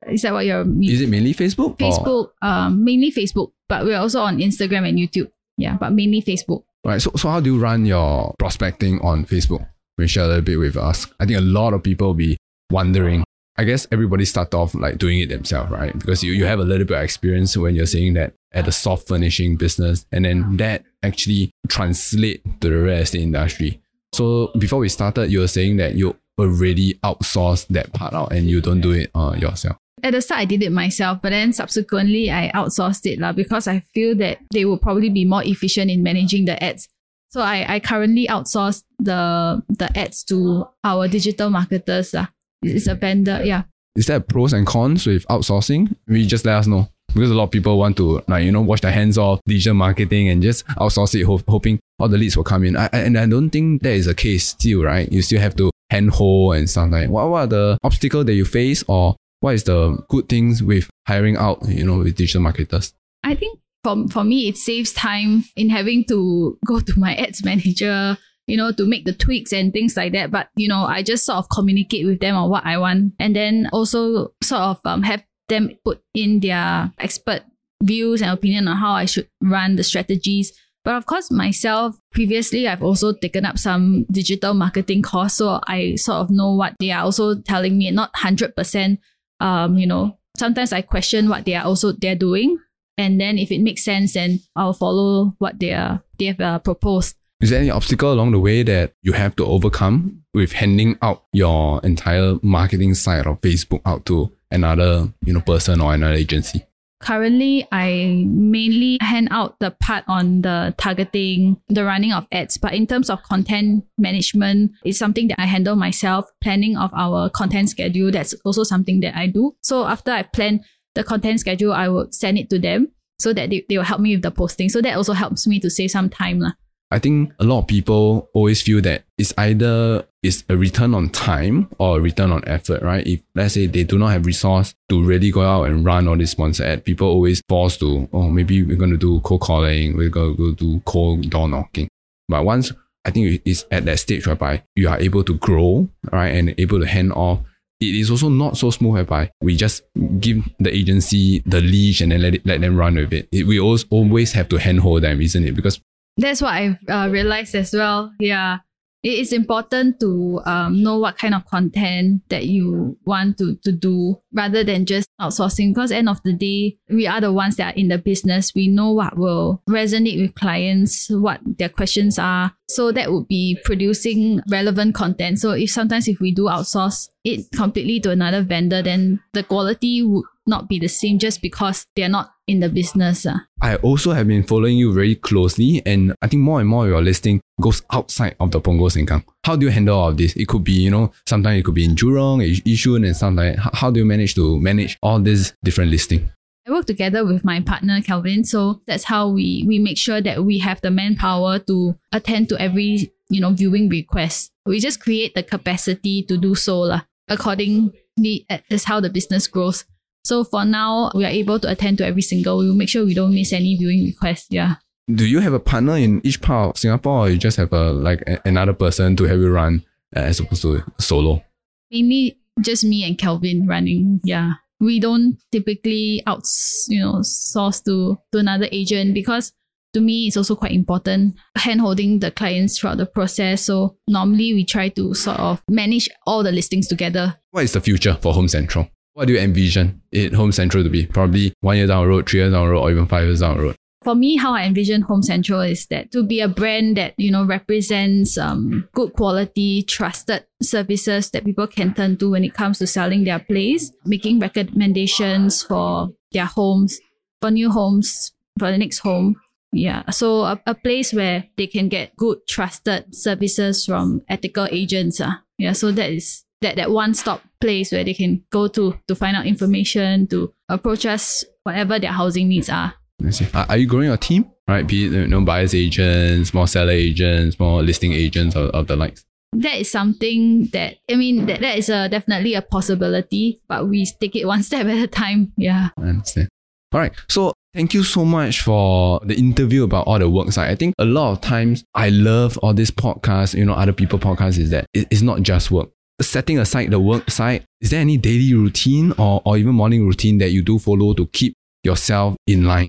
Is 0.07 0.23
that 0.23 0.33
what 0.33 0.47
you're? 0.47 0.65
Mean? 0.65 0.89
Is 0.89 1.01
it 1.01 1.09
mainly 1.09 1.35
Facebook? 1.35 1.77
Facebook, 1.79 2.31
um, 2.43 2.85
mainly 2.85 3.11
Facebook, 3.11 3.51
but 3.69 3.85
we're 3.85 3.99
also 3.99 4.21
on 4.21 4.39
Instagram 4.39 4.89
and 4.89 4.99
YouTube. 4.99 5.31
Yeah, 5.59 5.77
but 5.77 5.93
mainly 5.93 6.23
Facebook. 6.23 6.63
Right. 6.85 7.03
So, 7.03 7.11
so 7.17 7.29
how 7.29 7.41
do 7.41 7.53
you 7.53 7.59
run 7.61 7.87
your 7.87 8.35
prospecting 8.39 9.01
on 9.01 9.25
Facebook? 9.25 9.67
we 9.99 10.07
share 10.07 10.25
a 10.25 10.29
little 10.29 10.43
bit 10.43 10.59
with 10.59 10.77
us? 10.77 11.07
I 11.19 11.27
think 11.27 11.39
a 11.39 11.43
lot 11.43 11.73
of 11.73 11.83
people 11.83 12.09
will 12.09 12.15
be 12.15 12.37
wondering. 12.71 13.25
I 13.59 13.65
guess 13.65 13.87
everybody 13.91 14.25
start 14.25 14.53
off 14.53 14.75
like 14.75 14.99
doing 14.99 15.21
it 15.21 15.29
themselves, 15.29 15.71
right? 15.71 15.99
Because 15.99 16.23
you, 16.23 16.33
you 16.33 16.45
have 16.45 16.59
a 16.59 16.65
little 16.65 16.87
bit 16.87 16.99
of 16.99 17.03
experience 17.03 17.57
when 17.57 17.75
you're 17.75 17.87
saying 17.87 18.15
that 18.15 18.35
at 18.53 18.67
the 18.67 18.73
soft 18.73 19.09
furnishing 19.09 19.57
business, 19.57 20.07
and 20.13 20.25
then 20.25 20.57
that 20.59 20.85
actually 21.03 21.51
translate 21.69 22.43
to 22.61 22.69
the 22.69 22.77
real 22.77 22.99
estate 22.99 23.23
industry. 23.23 23.81
So 24.13 24.51
before 24.59 24.79
we 24.81 24.89
started, 24.89 25.31
you 25.31 25.41
were 25.41 25.49
saying 25.49 25.77
that 25.77 25.95
you 25.95 26.17
already 26.39 26.95
outsourced 27.05 27.69
that 27.69 27.93
part 27.93 28.13
out 28.13 28.33
and 28.33 28.49
you 28.49 28.61
don't 28.61 28.81
do 28.81 28.93
it 28.93 29.11
uh, 29.15 29.35
yourself. 29.39 29.77
At 30.03 30.13
the 30.13 30.21
start, 30.21 30.41
I 30.41 30.45
did 30.45 30.63
it 30.63 30.73
myself, 30.73 31.21
but 31.23 31.31
then 31.31 31.53
subsequently, 31.53 32.31
I 32.31 32.51
outsourced 32.55 33.11
it 33.11 33.19
la, 33.19 33.33
because 33.33 33.67
I 33.67 33.81
feel 33.95 34.15
that 34.17 34.39
they 34.53 34.65
will 34.67 34.79
probably 34.79 35.09
be 35.09 35.25
more 35.25 35.43
efficient 35.43 35.91
in 35.91 36.03
managing 36.03 36.45
the 36.45 36.63
ads. 36.63 36.89
So 37.31 37.41
I, 37.41 37.75
I 37.75 37.81
currently 37.81 38.27
outsource 38.29 38.83
the 38.99 39.63
the 39.69 39.99
ads 39.99 40.23
to 40.25 40.69
our 40.85 41.09
digital 41.09 41.51
marketers. 41.51 42.15
Uh. 42.15 42.27
It's 42.63 42.87
a 42.87 42.95
vendor, 42.95 43.43
yeah. 43.45 43.65
Is 43.97 44.07
there 44.07 44.21
pros 44.21 44.53
and 44.53 44.67
cons 44.67 45.07
with 45.07 45.27
outsourcing? 45.29 45.95
We 46.07 46.27
just 46.27 46.45
let 46.45 46.57
us 46.57 46.67
know. 46.67 46.89
Because 47.09 47.31
a 47.31 47.35
lot 47.35 47.45
of 47.45 47.51
people 47.51 47.79
want 47.79 47.97
to 47.97 48.23
like, 48.29 48.45
you 48.45 48.53
know, 48.53 48.61
wash 48.61 48.83
their 48.83 48.93
hands 48.93 49.17
off 49.17 49.41
digital 49.47 49.73
marketing 49.73 50.29
and 50.29 50.43
just 50.43 50.67
outsource 50.67 51.19
it, 51.19 51.25
ho- 51.25 51.41
hoping 51.49 51.79
all 51.99 52.09
the 52.09 52.19
leads 52.19 52.37
will 52.37 52.45
come 52.45 52.65
in. 52.65 52.77
I, 52.77 52.87
and 52.93 53.19
I 53.19 53.25
don't 53.25 53.49
think 53.49 53.83
that 53.83 53.93
is 53.93 54.05
the 54.05 54.15
case 54.15 54.49
still, 54.49 54.83
right? 54.83 55.11
You 55.11 55.23
still 55.23 55.41
have 55.41 55.57
to 55.57 55.71
handhold 55.89 56.57
and 56.57 56.69
stuff 56.69 56.91
like 56.91 57.09
what, 57.09 57.31
what 57.31 57.39
are 57.39 57.47
the 57.47 57.79
obstacles 57.85 58.27
that 58.27 58.35
you 58.35 58.45
face 58.45 58.85
or 58.87 59.17
what 59.41 59.55
is 59.55 59.65
the 59.65 59.97
good 60.09 60.29
things 60.29 60.63
with 60.63 60.91
hiring 61.07 61.37
out, 61.37 61.67
you 61.67 61.85
know, 61.87 61.99
with 61.99 62.17
digital 62.17 62.43
marketers? 62.43 62.93
I 63.23 63.35
think 63.35 63.61
for, 63.83 64.09
for 64.09 64.25
me, 64.25 64.49
it 64.49 64.59
saves 64.59 64.93
time 64.93 65.45
in 65.55 65.71
having 65.71 66.05
to 66.07 66.59
go 66.67 66.81
to 66.81 66.99
my 66.99 67.15
ads 67.15 67.45
manager, 67.45 68.19
you 68.47 68.57
know, 68.57 68.73
to 68.73 68.87
make 68.87 69.05
the 69.05 69.13
tweaks 69.13 69.53
and 69.53 69.73
things 69.73 69.97
like 69.97 70.13
that. 70.13 70.31
But, 70.31 70.49
you 70.57 70.69
know, 70.69 70.85
I 70.85 71.03
just 71.03 71.25
sort 71.25 71.39
of 71.39 71.49
communicate 71.49 72.07
with 72.07 72.21
them 72.21 72.37
on 72.37 72.51
what 72.51 72.65
I 72.65 72.79
want 72.79 73.15
and 73.19 73.35
then 73.35 73.69
also 73.73 74.33
sort 74.43 74.63
of 74.63 74.81
um, 74.85 75.03
have 75.03 75.25
them 75.49 75.71
put 75.85 76.03
in 76.15 76.41
their 76.41 76.93
expert 76.99 77.43
views 77.83 78.23
and 78.23 78.31
opinion 78.31 78.69
on 78.69 78.77
how 78.77 78.93
I 78.93 79.05
should 79.05 79.29
run 79.43 79.77
the 79.77 79.85
strategies. 79.85 80.53
But 80.85 80.95
of 80.95 81.07
course, 81.07 81.33
myself, 81.33 81.99
previously, 82.13 82.69
I've 82.69 82.83
also 82.83 83.13
taken 83.13 83.45
up 83.45 83.59
some 83.59 84.07
digital 84.11 84.55
marketing 84.55 85.03
course. 85.03 85.35
So 85.35 85.61
I 85.67 85.97
sort 85.97 86.19
of 86.19 86.31
know 86.31 86.55
what 86.55 86.75
they 86.79 86.93
are 86.93 87.03
also 87.03 87.35
telling 87.35 87.77
me, 87.77 87.91
not 87.91 88.13
100%. 88.15 88.99
Um, 89.41 89.79
you 89.79 89.87
know, 89.87 90.17
sometimes 90.39 90.73
I 90.73 90.83
question 90.83 91.29
what 91.29 91.45
they 91.45 91.55
are 91.55 91.65
also 91.65 91.93
they're 91.93 92.15
doing. 92.15 92.59
And 92.97 93.21
then 93.21 93.37
if 93.37 93.51
it 93.51 93.61
makes 93.61 93.85
sense, 93.85 94.15
then 94.15 94.41
I'll 94.55 94.73
follow 94.73 95.35
what 95.39 95.59
they 95.59 95.73
are, 95.73 96.03
they 96.19 96.27
have 96.27 96.41
uh, 96.41 96.59
proposed. 96.61 97.17
Is 97.41 97.51
there 97.51 97.61
any 97.61 97.71
obstacle 97.71 98.13
along 98.13 98.33
the 98.33 98.41
way 98.41 98.63
that 98.63 98.95
you 99.03 99.13
have 99.13 99.37
to 99.37 99.45
overcome 99.45 100.23
with 100.33 100.53
handing 100.53 100.97
out 101.03 101.25
your 101.33 101.81
entire 101.85 102.37
marketing 102.43 102.95
side 102.95 103.27
of 103.27 103.43
Facebook 103.43 103.83
out 103.85 104.07
to 104.07 104.33
another, 104.51 105.13
you 105.25 105.35
know, 105.35 105.43
person 105.43 105.83
or 105.83 105.93
another 105.93 106.15
agency? 106.15 106.65
Currently, 107.01 107.69
I 107.71 108.25
mainly 108.27 108.97
hand 109.03 109.29
out 109.31 109.61
the 109.61 109.71
part 109.71 110.05
on 110.09 110.41
the 110.41 110.75
targeting, 110.79 111.61
the 111.69 111.85
running 111.85 112.11
of 112.11 112.27
ads. 112.33 112.57
But 112.57 112.73
in 112.73 112.87
terms 112.87 113.11
of 113.11 113.23
content 113.23 113.85
management, 113.99 114.73
it's 114.83 114.99
something 114.99 115.29
that 115.29 115.39
I 115.39 115.45
handle 115.45 115.77
myself. 115.77 116.25
Planning 116.41 116.79
of 116.79 116.91
our 116.95 117.29
content 117.29 117.69
schedule, 117.69 118.11
that's 118.11 118.33
also 118.47 118.65
something 118.65 119.01
that 119.01 119.15
I 119.15 119.27
do. 119.27 119.55
So 119.61 119.85
after 119.85 120.11
I 120.11 120.23
plan 120.23 120.65
the 120.95 121.05
content 121.05 121.41
schedule, 121.41 121.75
I 121.75 121.89
will 121.89 122.09
send 122.13 122.39
it 122.39 122.49
to 122.49 122.59
them 122.59 122.89
so 123.19 123.35
that 123.35 123.51
they, 123.51 123.67
they 123.69 123.77
will 123.77 123.85
help 123.85 124.01
me 124.01 124.17
with 124.17 124.23
the 124.23 124.31
posting. 124.31 124.71
So 124.71 124.81
that 124.81 124.97
also 124.97 125.13
helps 125.13 125.47
me 125.47 125.61
to 125.61 125.69
save 125.69 125.91
some 125.91 126.09
time. 126.09 126.41
Lah. 126.41 126.53
I 126.91 127.01
think 127.01 127.33
a 127.41 127.45
lot 127.45 127.61
of 127.61 127.67
people 127.67 128.31
always 128.33 128.63
feel 128.63 128.81
that 128.83 129.05
it's 129.19 129.35
either 129.37 130.07
it's 130.23 130.45
a 130.49 130.57
return 130.57 130.95
on 130.95 131.09
time 131.09 131.69
or 131.79 131.99
a 131.99 132.01
return 132.01 132.31
on 132.31 132.47
effort, 132.47 132.83
right? 132.83 133.05
If 133.05 133.23
let's 133.35 133.55
say 133.55 133.67
they 133.67 133.83
do 133.83 133.99
not 133.99 134.13
have 134.13 134.25
resource 134.25 134.75
to 134.89 135.03
really 135.03 135.33
go 135.33 135.43
out 135.43 135.65
and 135.65 135.85
run 135.85 136.07
all 136.07 136.17
this 136.17 136.31
sponsor 136.31 136.65
ad, 136.65 136.85
people 136.85 137.09
always 137.09 137.43
force 137.49 137.77
to, 137.79 138.09
oh, 138.13 138.31
maybe 138.31 138.63
we're 138.63 138.77
going 138.77 138.93
to 138.93 138.97
do 138.97 139.21
cold 139.21 139.41
calling, 139.41 139.97
we're 139.97 140.11
going 140.11 140.37
to 140.37 140.55
do 140.55 140.81
cold 140.85 141.29
door 141.29 141.49
knocking. 141.49 141.89
But 142.29 142.45
once 142.45 142.73
I 143.05 143.11
think 143.11 143.43
it's 143.45 143.65
at 143.71 143.85
that 143.87 143.99
stage 143.99 144.27
whereby 144.27 144.63
you 144.77 144.89
are 144.89 144.99
able 144.99 145.25
to 145.25 145.35
grow, 145.35 145.89
right, 146.13 146.29
and 146.29 146.55
able 146.59 146.79
to 146.81 146.87
hand 146.87 147.13
off 147.13 147.41
it 147.81 147.95
is 147.95 148.11
also 148.11 148.29
not 148.29 148.57
so 148.57 148.71
smooth 148.71 148.95
whereby 148.95 149.31
we 149.43 149.55
just 149.55 149.83
give 150.19 150.43
the 150.59 150.75
agency 150.75 151.43
the 151.45 151.61
leash 151.61 152.01
and 152.01 152.11
then 152.11 152.23
let, 152.23 152.35
it, 152.35 152.47
let 152.47 152.61
them 152.61 152.77
run 152.77 152.95
with 152.95 153.13
it. 153.13 153.29
it 153.31 153.47
we 153.47 153.61
always, 153.61 153.85
always 153.91 154.33
have 154.33 154.49
to 154.49 154.57
handhold 154.57 155.03
them, 155.03 155.21
isn't 155.21 155.45
it? 155.45 155.55
Because 155.55 155.81
that's 156.17 156.43
what 156.43 156.55
I've 156.55 156.77
uh, 156.89 157.09
realized 157.11 157.55
as 157.55 157.73
well. 157.73 158.13
Yeah. 158.19 158.59
It 159.03 159.21
is 159.21 159.33
important 159.33 160.01
to 160.01 160.41
um, 160.47 160.83
know 160.83 160.99
what 160.99 161.17
kind 161.17 161.33
of 161.33 161.47
content 161.47 162.23
that 162.29 162.47
you 162.47 162.99
want 163.05 163.39
to, 163.39 163.55
to 163.63 163.71
do 163.71 164.21
rather 164.33 164.65
than 164.65 164.85
just 164.85 165.09
outsourcing. 165.21 165.73
Because 165.73 165.93
end 165.93 166.09
of 166.09 166.21
the 166.25 166.33
day, 166.33 166.79
we 166.89 167.07
are 167.07 167.21
the 167.21 167.33
ones 167.33 167.55
that 167.57 167.75
are 167.75 167.79
in 167.79 167.87
the 167.87 167.99
business. 167.99 168.53
We 168.53 168.67
know 168.67 168.91
what 168.91 169.17
will 169.17 169.63
resonate 169.69 170.21
with 170.21 170.35
clients, 170.35 171.09
what 171.09 171.39
their 171.45 171.69
questions 171.69 172.19
are. 172.19 172.55
So 172.69 172.91
that 172.91 173.13
would 173.13 173.29
be 173.29 173.57
producing 173.63 174.41
relevant 174.51 174.97
content. 174.97 175.39
So 175.39 175.53
if 175.53 175.71
sometimes 175.71 176.09
if 176.09 176.19
we 176.19 176.33
do 176.33 176.47
outsource 176.47 177.09
it 177.23 177.47
completely 177.55 178.01
to 178.01 178.11
another 178.11 178.43
vendor, 178.43 178.83
then 178.83 179.21
the 179.35 179.45
quality 179.45 180.03
would 180.03 180.25
not 180.47 180.69
be 180.69 180.79
the 180.79 180.89
same 180.89 181.19
just 181.19 181.43
because 181.43 181.87
they're 181.95 182.09
not 182.09 182.33
in 182.47 182.61
the 182.61 182.69
business. 182.69 183.27
Uh. 183.27 183.39
I 183.61 183.77
also 183.77 184.13
have 184.13 184.29
been 184.29 184.45
following 184.45 184.77
you 184.77 184.93
very 184.93 185.15
closely, 185.15 185.83
and 185.85 186.15
I 186.23 186.29
think 186.29 186.43
more 186.43 186.61
and 186.61 186.69
more 186.69 186.87
your 186.87 187.03
listing 187.03 187.41
goes 187.61 187.83
outside 187.91 188.37
of 188.39 188.51
the 188.51 188.61
Punggol 188.61 188.91
Sengkang. 188.91 189.25
How 189.45 189.57
do 189.57 189.67
you 189.67 189.73
handle 189.73 189.99
all 189.99 190.09
of 190.11 190.17
this? 190.17 190.35
It 190.37 190.49
could 190.49 190.65
be, 190.65 190.73
you 190.73 190.91
know, 190.91 191.13
sometimes 191.27 191.61
it 191.61 191.65
could 191.65 191.75
be 191.75 191.85
in 191.85 191.97
Jurong, 191.97 192.41
Yishun, 192.63 193.07
and 193.07 193.17
something. 193.17 193.57
How, 193.57 193.71
how 193.73 193.91
do 193.91 194.01
you 194.01 194.07
manage 194.07 194.35
to 194.37 194.61
manage 194.61 194.97
all 195.03 195.21
these 195.21 195.55
different 195.65 195.91
listing? 195.91 196.31
I 196.67 196.73
work 196.73 196.87
together 196.87 197.25
with 197.25 197.45
my 197.45 197.61
partner 197.61 198.01
Kelvin, 198.03 198.43
so 198.43 198.83
that's 198.87 199.05
how 199.05 199.29
we 199.29 199.63
we 199.67 199.79
make 199.79 199.99
sure 199.99 200.21
that 200.21 200.45
we 200.45 200.59
have 200.59 200.81
the 200.81 200.91
manpower 200.91 201.61
to 201.61 201.97
attend 202.11 202.49
to 202.49 202.61
every 202.61 203.13
you 203.29 203.41
know 203.41 203.51
viewing 203.51 203.89
request. 203.89 204.51
We 204.67 204.81
just 204.81 205.01
create 205.01 205.35
the 205.37 205.45
capacity 205.45 206.25
to 206.25 206.37
do 206.37 206.57
so 206.57 206.81
lah. 206.81 207.03
Accordingly, 207.29 208.47
that's 208.69 208.85
how 208.85 208.99
the 208.99 209.11
business 209.11 209.47
grows. 209.47 209.85
So 210.27 210.43
for 210.43 210.65
now, 210.65 211.13
we 211.15 211.25
are 211.25 211.31
able 211.31 211.61
to 211.61 211.71
attend 211.71 211.99
to 211.99 212.05
every 212.05 212.21
single. 212.21 212.59
We 212.59 212.67
will 212.67 212.75
make 212.75 212.89
sure 212.89 213.07
we 213.07 213.15
don't 213.15 213.33
miss 213.33 213.53
any 213.53 213.77
viewing 213.77 214.07
requests. 214.07 214.49
Yeah. 214.51 214.75
Do 215.09 215.25
you 215.25 215.39
have 215.39 215.53
a 215.53 215.61
partner 215.61 215.97
in 215.97 216.21
each 216.27 216.43
part 216.43 216.71
of 216.71 216.79
Singapore, 216.79 217.27
or 217.27 217.31
you 217.31 217.39
just 217.39 217.57
have 217.59 217.73
a 217.73 217.93
like 217.93 218.23
a, 218.27 218.41
another 218.45 218.73
person 218.73 219.15
to 219.17 219.25
help 219.25 219.39
you 219.39 219.53
run 219.53 219.85
uh, 220.17 220.21
as 220.21 220.41
opposed 220.41 220.63
to 220.63 220.83
solo? 220.99 221.45
Mainly 221.93 222.41
just 222.61 222.83
me 222.83 223.05
and 223.05 223.17
Kelvin 223.17 223.69
running. 223.69 224.21
Yeah. 224.25 224.55
We 224.81 224.99
don't 224.99 225.39
typically 225.53 226.25
out 226.27 226.43
you 226.89 226.99
know 226.99 227.23
source 227.23 227.81
to 227.83 228.19
to 228.33 228.39
another 228.39 228.67
agent 228.73 229.15
because 229.15 229.53
to 229.95 230.01
me 230.01 230.27
it's 230.27 230.37
also 230.37 230.57
quite 230.57 230.73
important 230.73 231.37
hand 231.55 231.81
holding 231.81 232.19
the 232.19 232.33
clients 232.33 232.79
throughout 232.79 232.99
the 232.99 233.07
process 233.07 233.63
so 233.63 233.97
normally 234.09 234.53
we 234.53 234.63
try 234.63 234.91
to 234.91 235.15
sort 235.15 235.39
of 235.39 235.63
manage 235.71 236.11
all 236.27 236.43
the 236.43 236.53
listings 236.53 236.87
together 236.87 237.35
what 237.53 237.65
is 237.65 237.73
the 237.73 237.81
future 237.81 238.19
for 238.21 238.35
home 238.35 238.47
central 238.47 238.91
what 239.17 239.29
do 239.29 239.33
you 239.33 239.39
envision 239.39 240.03
it 240.13 240.35
Home 240.35 240.53
Central 240.53 240.85
to 240.85 240.91
be? 240.91 241.07
Probably 241.07 241.55
one 241.63 241.79
year 241.79 241.87
down 241.87 242.03
the 242.03 242.09
road, 242.09 242.29
three 242.29 242.41
years 242.41 242.53
down 242.53 242.67
the 242.67 242.73
road, 242.73 242.83
or 242.83 242.91
even 242.91 243.07
five 243.07 243.25
years 243.25 243.41
down 243.41 243.57
the 243.57 243.63
road. 243.63 243.77
For 244.05 244.15
me, 244.15 244.37
how 244.37 244.53
I 244.53 244.65
envision 244.65 245.01
Home 245.03 245.23
Central 245.23 245.63
is 245.63 245.87
that 245.87 246.13
to 246.13 246.23
be 246.23 246.41
a 246.41 246.49
brand 246.49 246.99
that 246.99 247.15
you 247.17 247.31
know 247.31 247.43
represents 247.47 248.37
um, 248.37 248.87
good 248.93 249.15
quality, 249.15 249.83
trusted 249.85 250.45
services 250.63 251.31
that 251.31 251.47
people 251.47 251.67
can 251.67 251.95
turn 251.95 252.19
to 252.19 252.31
when 252.31 252.45
it 252.45 252.53
comes 252.53 252.79
to 252.79 252.87
selling 252.87 253.25
their 253.25 253.39
place, 253.39 253.91
making 254.05 254.39
recommendations 254.39 255.63
for 255.63 256.11
their 256.33 256.45
homes, 256.45 257.01
for 257.41 257.51
new 257.51 257.71
homes, 257.71 258.35
for 258.59 258.71
the 258.71 258.77
next 258.77 258.99
home. 258.99 259.37
Yeah, 259.73 260.11
so 260.11 260.43
a, 260.43 260.61
a 260.67 260.75
place 260.75 261.15
where 261.15 261.45
they 261.57 261.67
can 261.67 261.89
get 261.89 262.15
good, 262.17 262.47
trusted 262.47 263.15
services 263.15 263.87
from 263.87 264.21
ethical 264.29 264.69
agents. 264.71 265.23
Uh. 265.23 265.37
Yeah, 265.59 265.73
so 265.73 265.91
that 265.91 266.11
is 266.11 266.45
that 266.63 266.77
that 266.77 266.91
one 266.91 267.15
stop 267.15 267.43
place 267.61 267.93
where 267.93 268.05
they 268.05 268.15
can 268.15 268.45
go 268.51 268.69
to 268.69 268.99
to 269.09 269.15
find 269.15 269.37
out 269.37 269.47
information 269.47 270.27
to 270.29 270.53
approach 270.69 271.07
us 271.07 271.45
whatever 271.63 271.99
their 271.99 272.13
housing 272.13 272.49
needs 272.49 272.69
are. 272.69 272.95
I 273.25 273.31
see. 273.31 273.47
Uh, 273.53 273.67
are 273.69 273.77
you 273.77 273.87
growing 273.87 274.09
your 274.09 274.17
team? 274.17 274.51
Right, 274.69 274.87
be 274.87 275.07
it 275.07 275.13
you 275.13 275.27
know 275.29 275.41
buyers 275.43 275.75
agents, 275.75 276.53
more 276.53 276.67
seller 276.67 276.93
agents, 276.93 277.59
more 277.59 277.83
listing 277.83 278.13
agents, 278.13 278.57
of, 278.57 278.71
of 278.71 278.87
the 278.89 278.97
likes. 278.97 279.25
That 279.53 279.79
is 279.79 279.91
something 279.91 280.67
that 280.73 280.97
I 281.11 281.15
mean 281.15 281.47
that, 281.47 281.61
that 281.61 281.79
is 281.79 281.89
a 281.89 282.09
definitely 282.09 282.55
a 282.55 282.63
possibility, 282.63 283.61
but 283.69 283.89
we 283.89 284.05
take 284.07 284.37
it 284.37 284.47
one 284.55 284.63
step 284.63 284.87
at 284.87 284.99
a 284.99 285.07
time. 285.07 285.53
Yeah. 285.57 285.91
I 285.99 286.03
understand. 286.03 286.49
All 286.93 287.01
right. 287.01 287.13
So 287.29 287.53
Thank 287.77 287.93
you 287.93 288.05
so 288.05 288.25
much 288.25 288.63
for 288.63 289.21
the 289.23 289.35
interview 289.35 289.85
about 289.85 290.07
all 290.07 290.19
the 290.19 290.31
work 290.31 290.51
side. 290.51 290.71
I 290.71 290.75
think 290.77 290.95
a 290.99 291.05
lot 291.05 291.33
of 291.33 291.43
times 291.43 291.85
I 291.95 292.09
love 292.09 292.57
all 292.63 292.73
these 292.73 292.91
podcasts, 292.91 293.53
you 293.53 293.67
know, 293.67 293.75
other 293.75 293.93
people 293.93 294.19
podcasts 294.19 294.57
is 294.59 294.71
that 294.71 294.87
it's 294.95 295.21
not 295.21 295.43
just 295.43 295.71
work 295.71 295.91
setting 296.21 296.59
aside 296.59 296.91
the 296.91 297.01
work 297.01 297.31
side, 297.31 297.65
is 297.81 297.91
there 297.91 298.01
any 298.01 298.17
daily 298.17 298.55
routine 298.55 299.13
or, 299.19 299.43
or 299.45 299.57
even 299.59 299.75
morning 299.75 300.07
routine 300.07 300.39
that 300.39 300.51
you 300.51 300.63
do 300.63 300.79
follow 300.79 301.13
to 301.15 301.27
keep 301.27 301.55
yourself 301.85 302.37
in 302.47 302.65
line, 302.65 302.89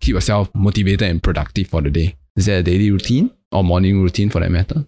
keep 0.00 0.14
yourself 0.14 0.50
motivated 0.54 1.02
and 1.02 1.22
productive 1.22 1.68
for 1.68 1.80
the 1.80 1.90
day? 1.90 2.16
Is 2.36 2.46
there 2.46 2.58
a 2.58 2.62
daily 2.62 2.90
routine 2.90 3.30
or 3.50 3.64
morning 3.64 4.02
routine 4.02 4.28
for 4.28 4.40
that 4.40 4.50
matter? 4.50 4.84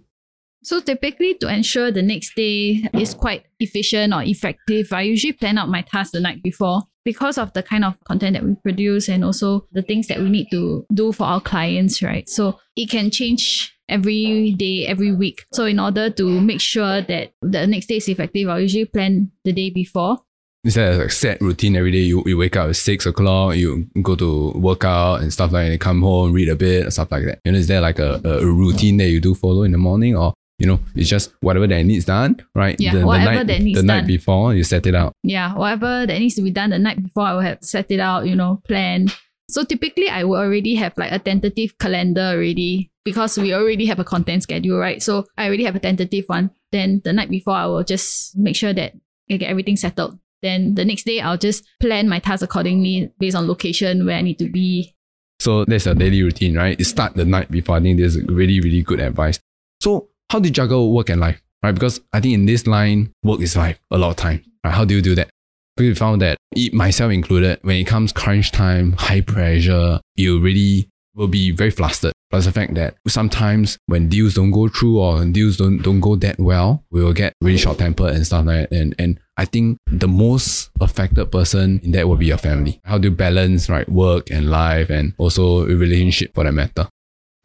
So 0.62 0.80
typically 0.80 1.34
to 1.34 1.48
ensure 1.48 1.90
the 1.90 2.02
next 2.02 2.34
day 2.34 2.84
is 2.92 3.14
quite 3.14 3.44
efficient 3.58 4.12
or 4.12 4.22
effective, 4.22 4.92
I 4.92 5.02
usually 5.02 5.32
plan 5.32 5.56
out 5.56 5.68
my 5.68 5.82
tasks 5.82 6.12
the 6.12 6.20
night 6.20 6.42
before 6.42 6.82
because 7.04 7.38
of 7.38 7.52
the 7.54 7.62
kind 7.62 7.86
of 7.86 7.94
content 8.04 8.34
that 8.34 8.44
we 8.44 8.54
produce 8.56 9.08
and 9.08 9.24
also 9.24 9.66
the 9.72 9.80
things 9.80 10.08
that 10.08 10.18
we 10.18 10.28
need 10.28 10.48
to 10.50 10.84
do 10.92 11.12
for 11.12 11.24
our 11.24 11.40
clients, 11.40 12.02
right? 12.02 12.28
So 12.28 12.58
it 12.76 12.90
can 12.90 13.10
change 13.10 13.77
every 13.88 14.52
day, 14.52 14.86
every 14.86 15.12
week. 15.12 15.46
So 15.52 15.64
in 15.64 15.80
order 15.80 16.10
to 16.10 16.40
make 16.40 16.60
sure 16.60 17.00
that 17.02 17.32
the 17.42 17.66
next 17.66 17.86
day 17.86 17.96
is 17.96 18.08
effective, 18.08 18.48
I'll 18.48 18.60
usually 18.60 18.84
plan 18.84 19.30
the 19.44 19.52
day 19.52 19.70
before. 19.70 20.18
Is 20.64 20.74
there 20.74 21.04
a 21.04 21.10
set 21.10 21.40
routine 21.40 21.76
every 21.76 21.92
day? 21.92 21.98
You, 21.98 22.22
you 22.26 22.36
wake 22.36 22.56
up 22.56 22.68
at 22.68 22.76
six 22.76 23.06
o'clock, 23.06 23.56
you 23.56 23.86
go 24.02 24.16
to 24.16 24.50
work 24.52 24.84
out 24.84 25.20
and 25.20 25.32
stuff 25.32 25.52
like 25.52 25.66
that, 25.66 25.72
you 25.72 25.78
come 25.78 26.02
home, 26.02 26.32
read 26.32 26.48
a 26.48 26.56
bit, 26.56 26.92
stuff 26.92 27.12
like 27.12 27.24
that. 27.24 27.38
You 27.44 27.52
know, 27.52 27.58
is 27.58 27.68
there 27.68 27.80
like 27.80 27.98
a, 27.98 28.20
a 28.24 28.44
routine 28.44 28.96
that 28.98 29.08
you 29.08 29.20
do 29.20 29.34
follow 29.34 29.62
in 29.62 29.72
the 29.72 29.78
morning 29.78 30.16
or 30.16 30.34
you 30.58 30.66
know, 30.66 30.80
it's 30.96 31.08
just 31.08 31.32
whatever 31.40 31.68
that 31.68 31.82
needs 31.84 32.04
done, 32.04 32.44
right? 32.54 32.74
Yeah, 32.80 32.96
the, 32.96 33.06
whatever 33.06 33.30
the 33.30 33.36
night, 33.36 33.46
that 33.46 33.62
needs 33.62 33.78
the 33.78 33.86
night 33.86 34.06
before 34.06 34.54
you 34.54 34.64
set 34.64 34.86
it 34.86 34.94
out. 34.94 35.12
Yeah, 35.22 35.54
whatever 35.54 36.04
that 36.04 36.18
needs 36.18 36.34
to 36.34 36.42
be 36.42 36.50
done 36.50 36.70
the 36.70 36.80
night 36.80 37.00
before, 37.00 37.22
I 37.22 37.34
will 37.34 37.40
have 37.42 37.58
set 37.62 37.90
it 37.90 38.00
out, 38.00 38.26
you 38.26 38.34
know, 38.34 38.60
plan. 38.66 39.08
So 39.50 39.64
typically, 39.64 40.08
I 40.08 40.24
will 40.24 40.36
already 40.36 40.74
have 40.76 40.92
like 40.96 41.12
a 41.12 41.18
tentative 41.18 41.78
calendar 41.78 42.36
already 42.36 42.90
because 43.04 43.38
we 43.38 43.54
already 43.54 43.86
have 43.86 43.98
a 43.98 44.04
content 44.04 44.42
schedule, 44.42 44.78
right? 44.78 45.02
So 45.02 45.24
I 45.38 45.46
already 45.46 45.64
have 45.64 45.76
a 45.76 45.80
tentative 45.80 46.24
one. 46.26 46.50
Then 46.70 47.00
the 47.04 47.12
night 47.14 47.30
before, 47.30 47.54
I 47.54 47.66
will 47.66 47.84
just 47.84 48.36
make 48.36 48.56
sure 48.56 48.74
that 48.74 48.92
I 49.30 49.36
get 49.36 49.48
everything 49.48 49.76
settled. 49.76 50.18
Then 50.42 50.74
the 50.74 50.84
next 50.84 51.04
day, 51.04 51.20
I'll 51.20 51.38
just 51.38 51.64
plan 51.80 52.08
my 52.08 52.18
tasks 52.18 52.42
accordingly 52.42 53.10
based 53.18 53.36
on 53.36 53.48
location 53.48 54.04
where 54.04 54.16
I 54.16 54.22
need 54.22 54.38
to 54.38 54.48
be. 54.48 54.94
So 55.40 55.64
that's 55.64 55.86
a 55.86 55.94
daily 55.94 56.22
routine, 56.22 56.56
right? 56.56 56.78
You 56.78 56.84
start 56.84 57.14
the 57.14 57.24
night 57.24 57.50
before. 57.50 57.76
I 57.76 57.80
think 57.80 57.98
this 57.98 58.16
is 58.16 58.24
really, 58.24 58.60
really 58.60 58.82
good 58.82 59.00
advice. 59.00 59.40
So 59.80 60.10
how 60.30 60.40
do 60.40 60.48
you 60.48 60.52
juggle 60.52 60.92
work 60.92 61.08
and 61.08 61.20
life, 61.20 61.40
right? 61.62 61.72
Because 61.72 62.00
I 62.12 62.20
think 62.20 62.34
in 62.34 62.44
this 62.46 62.66
line, 62.66 63.12
work 63.22 63.40
is 63.40 63.56
life, 63.56 63.80
a 63.90 63.98
lot 63.98 64.10
of 64.10 64.16
time. 64.16 64.44
Right? 64.62 64.74
How 64.74 64.84
do 64.84 64.94
you 64.94 65.02
do 65.02 65.14
that? 65.14 65.30
We 65.78 65.94
found 65.94 66.22
that, 66.22 66.38
myself 66.72 67.12
included, 67.12 67.60
when 67.62 67.76
it 67.76 67.86
comes 67.86 68.12
crunch 68.12 68.50
time, 68.50 68.92
high 68.92 69.20
pressure, 69.20 70.00
you 70.16 70.40
really 70.40 70.88
will 71.14 71.28
be 71.28 71.50
very 71.50 71.70
flustered. 71.70 72.12
Plus 72.30 72.44
the 72.44 72.52
fact 72.52 72.74
that 72.74 72.96
sometimes 73.06 73.78
when 73.86 74.08
deals 74.08 74.34
don't 74.34 74.50
go 74.50 74.68
through 74.68 74.98
or 74.98 75.24
deals 75.24 75.56
don't, 75.56 75.78
don't 75.78 76.00
go 76.00 76.14
that 76.16 76.38
well, 76.38 76.84
we 76.90 77.02
will 77.02 77.12
get 77.12 77.32
really 77.40 77.56
short 77.56 77.78
tempered 77.78 78.14
and 78.14 78.26
stuff 78.26 78.44
like 78.44 78.70
that. 78.70 78.76
And, 78.76 78.94
and 78.98 79.20
I 79.36 79.44
think 79.44 79.78
the 79.86 80.08
most 80.08 80.70
affected 80.80 81.26
person 81.32 81.80
in 81.82 81.92
that 81.92 82.08
will 82.08 82.16
be 82.16 82.26
your 82.26 82.38
family. 82.38 82.80
How 82.84 82.98
do 82.98 83.08
you 83.08 83.14
balance 83.14 83.68
right 83.68 83.88
work 83.88 84.30
and 84.30 84.50
life 84.50 84.90
and 84.90 85.14
also 85.16 85.64
relationship 85.64 86.34
for 86.34 86.44
that 86.44 86.52
matter? 86.52 86.88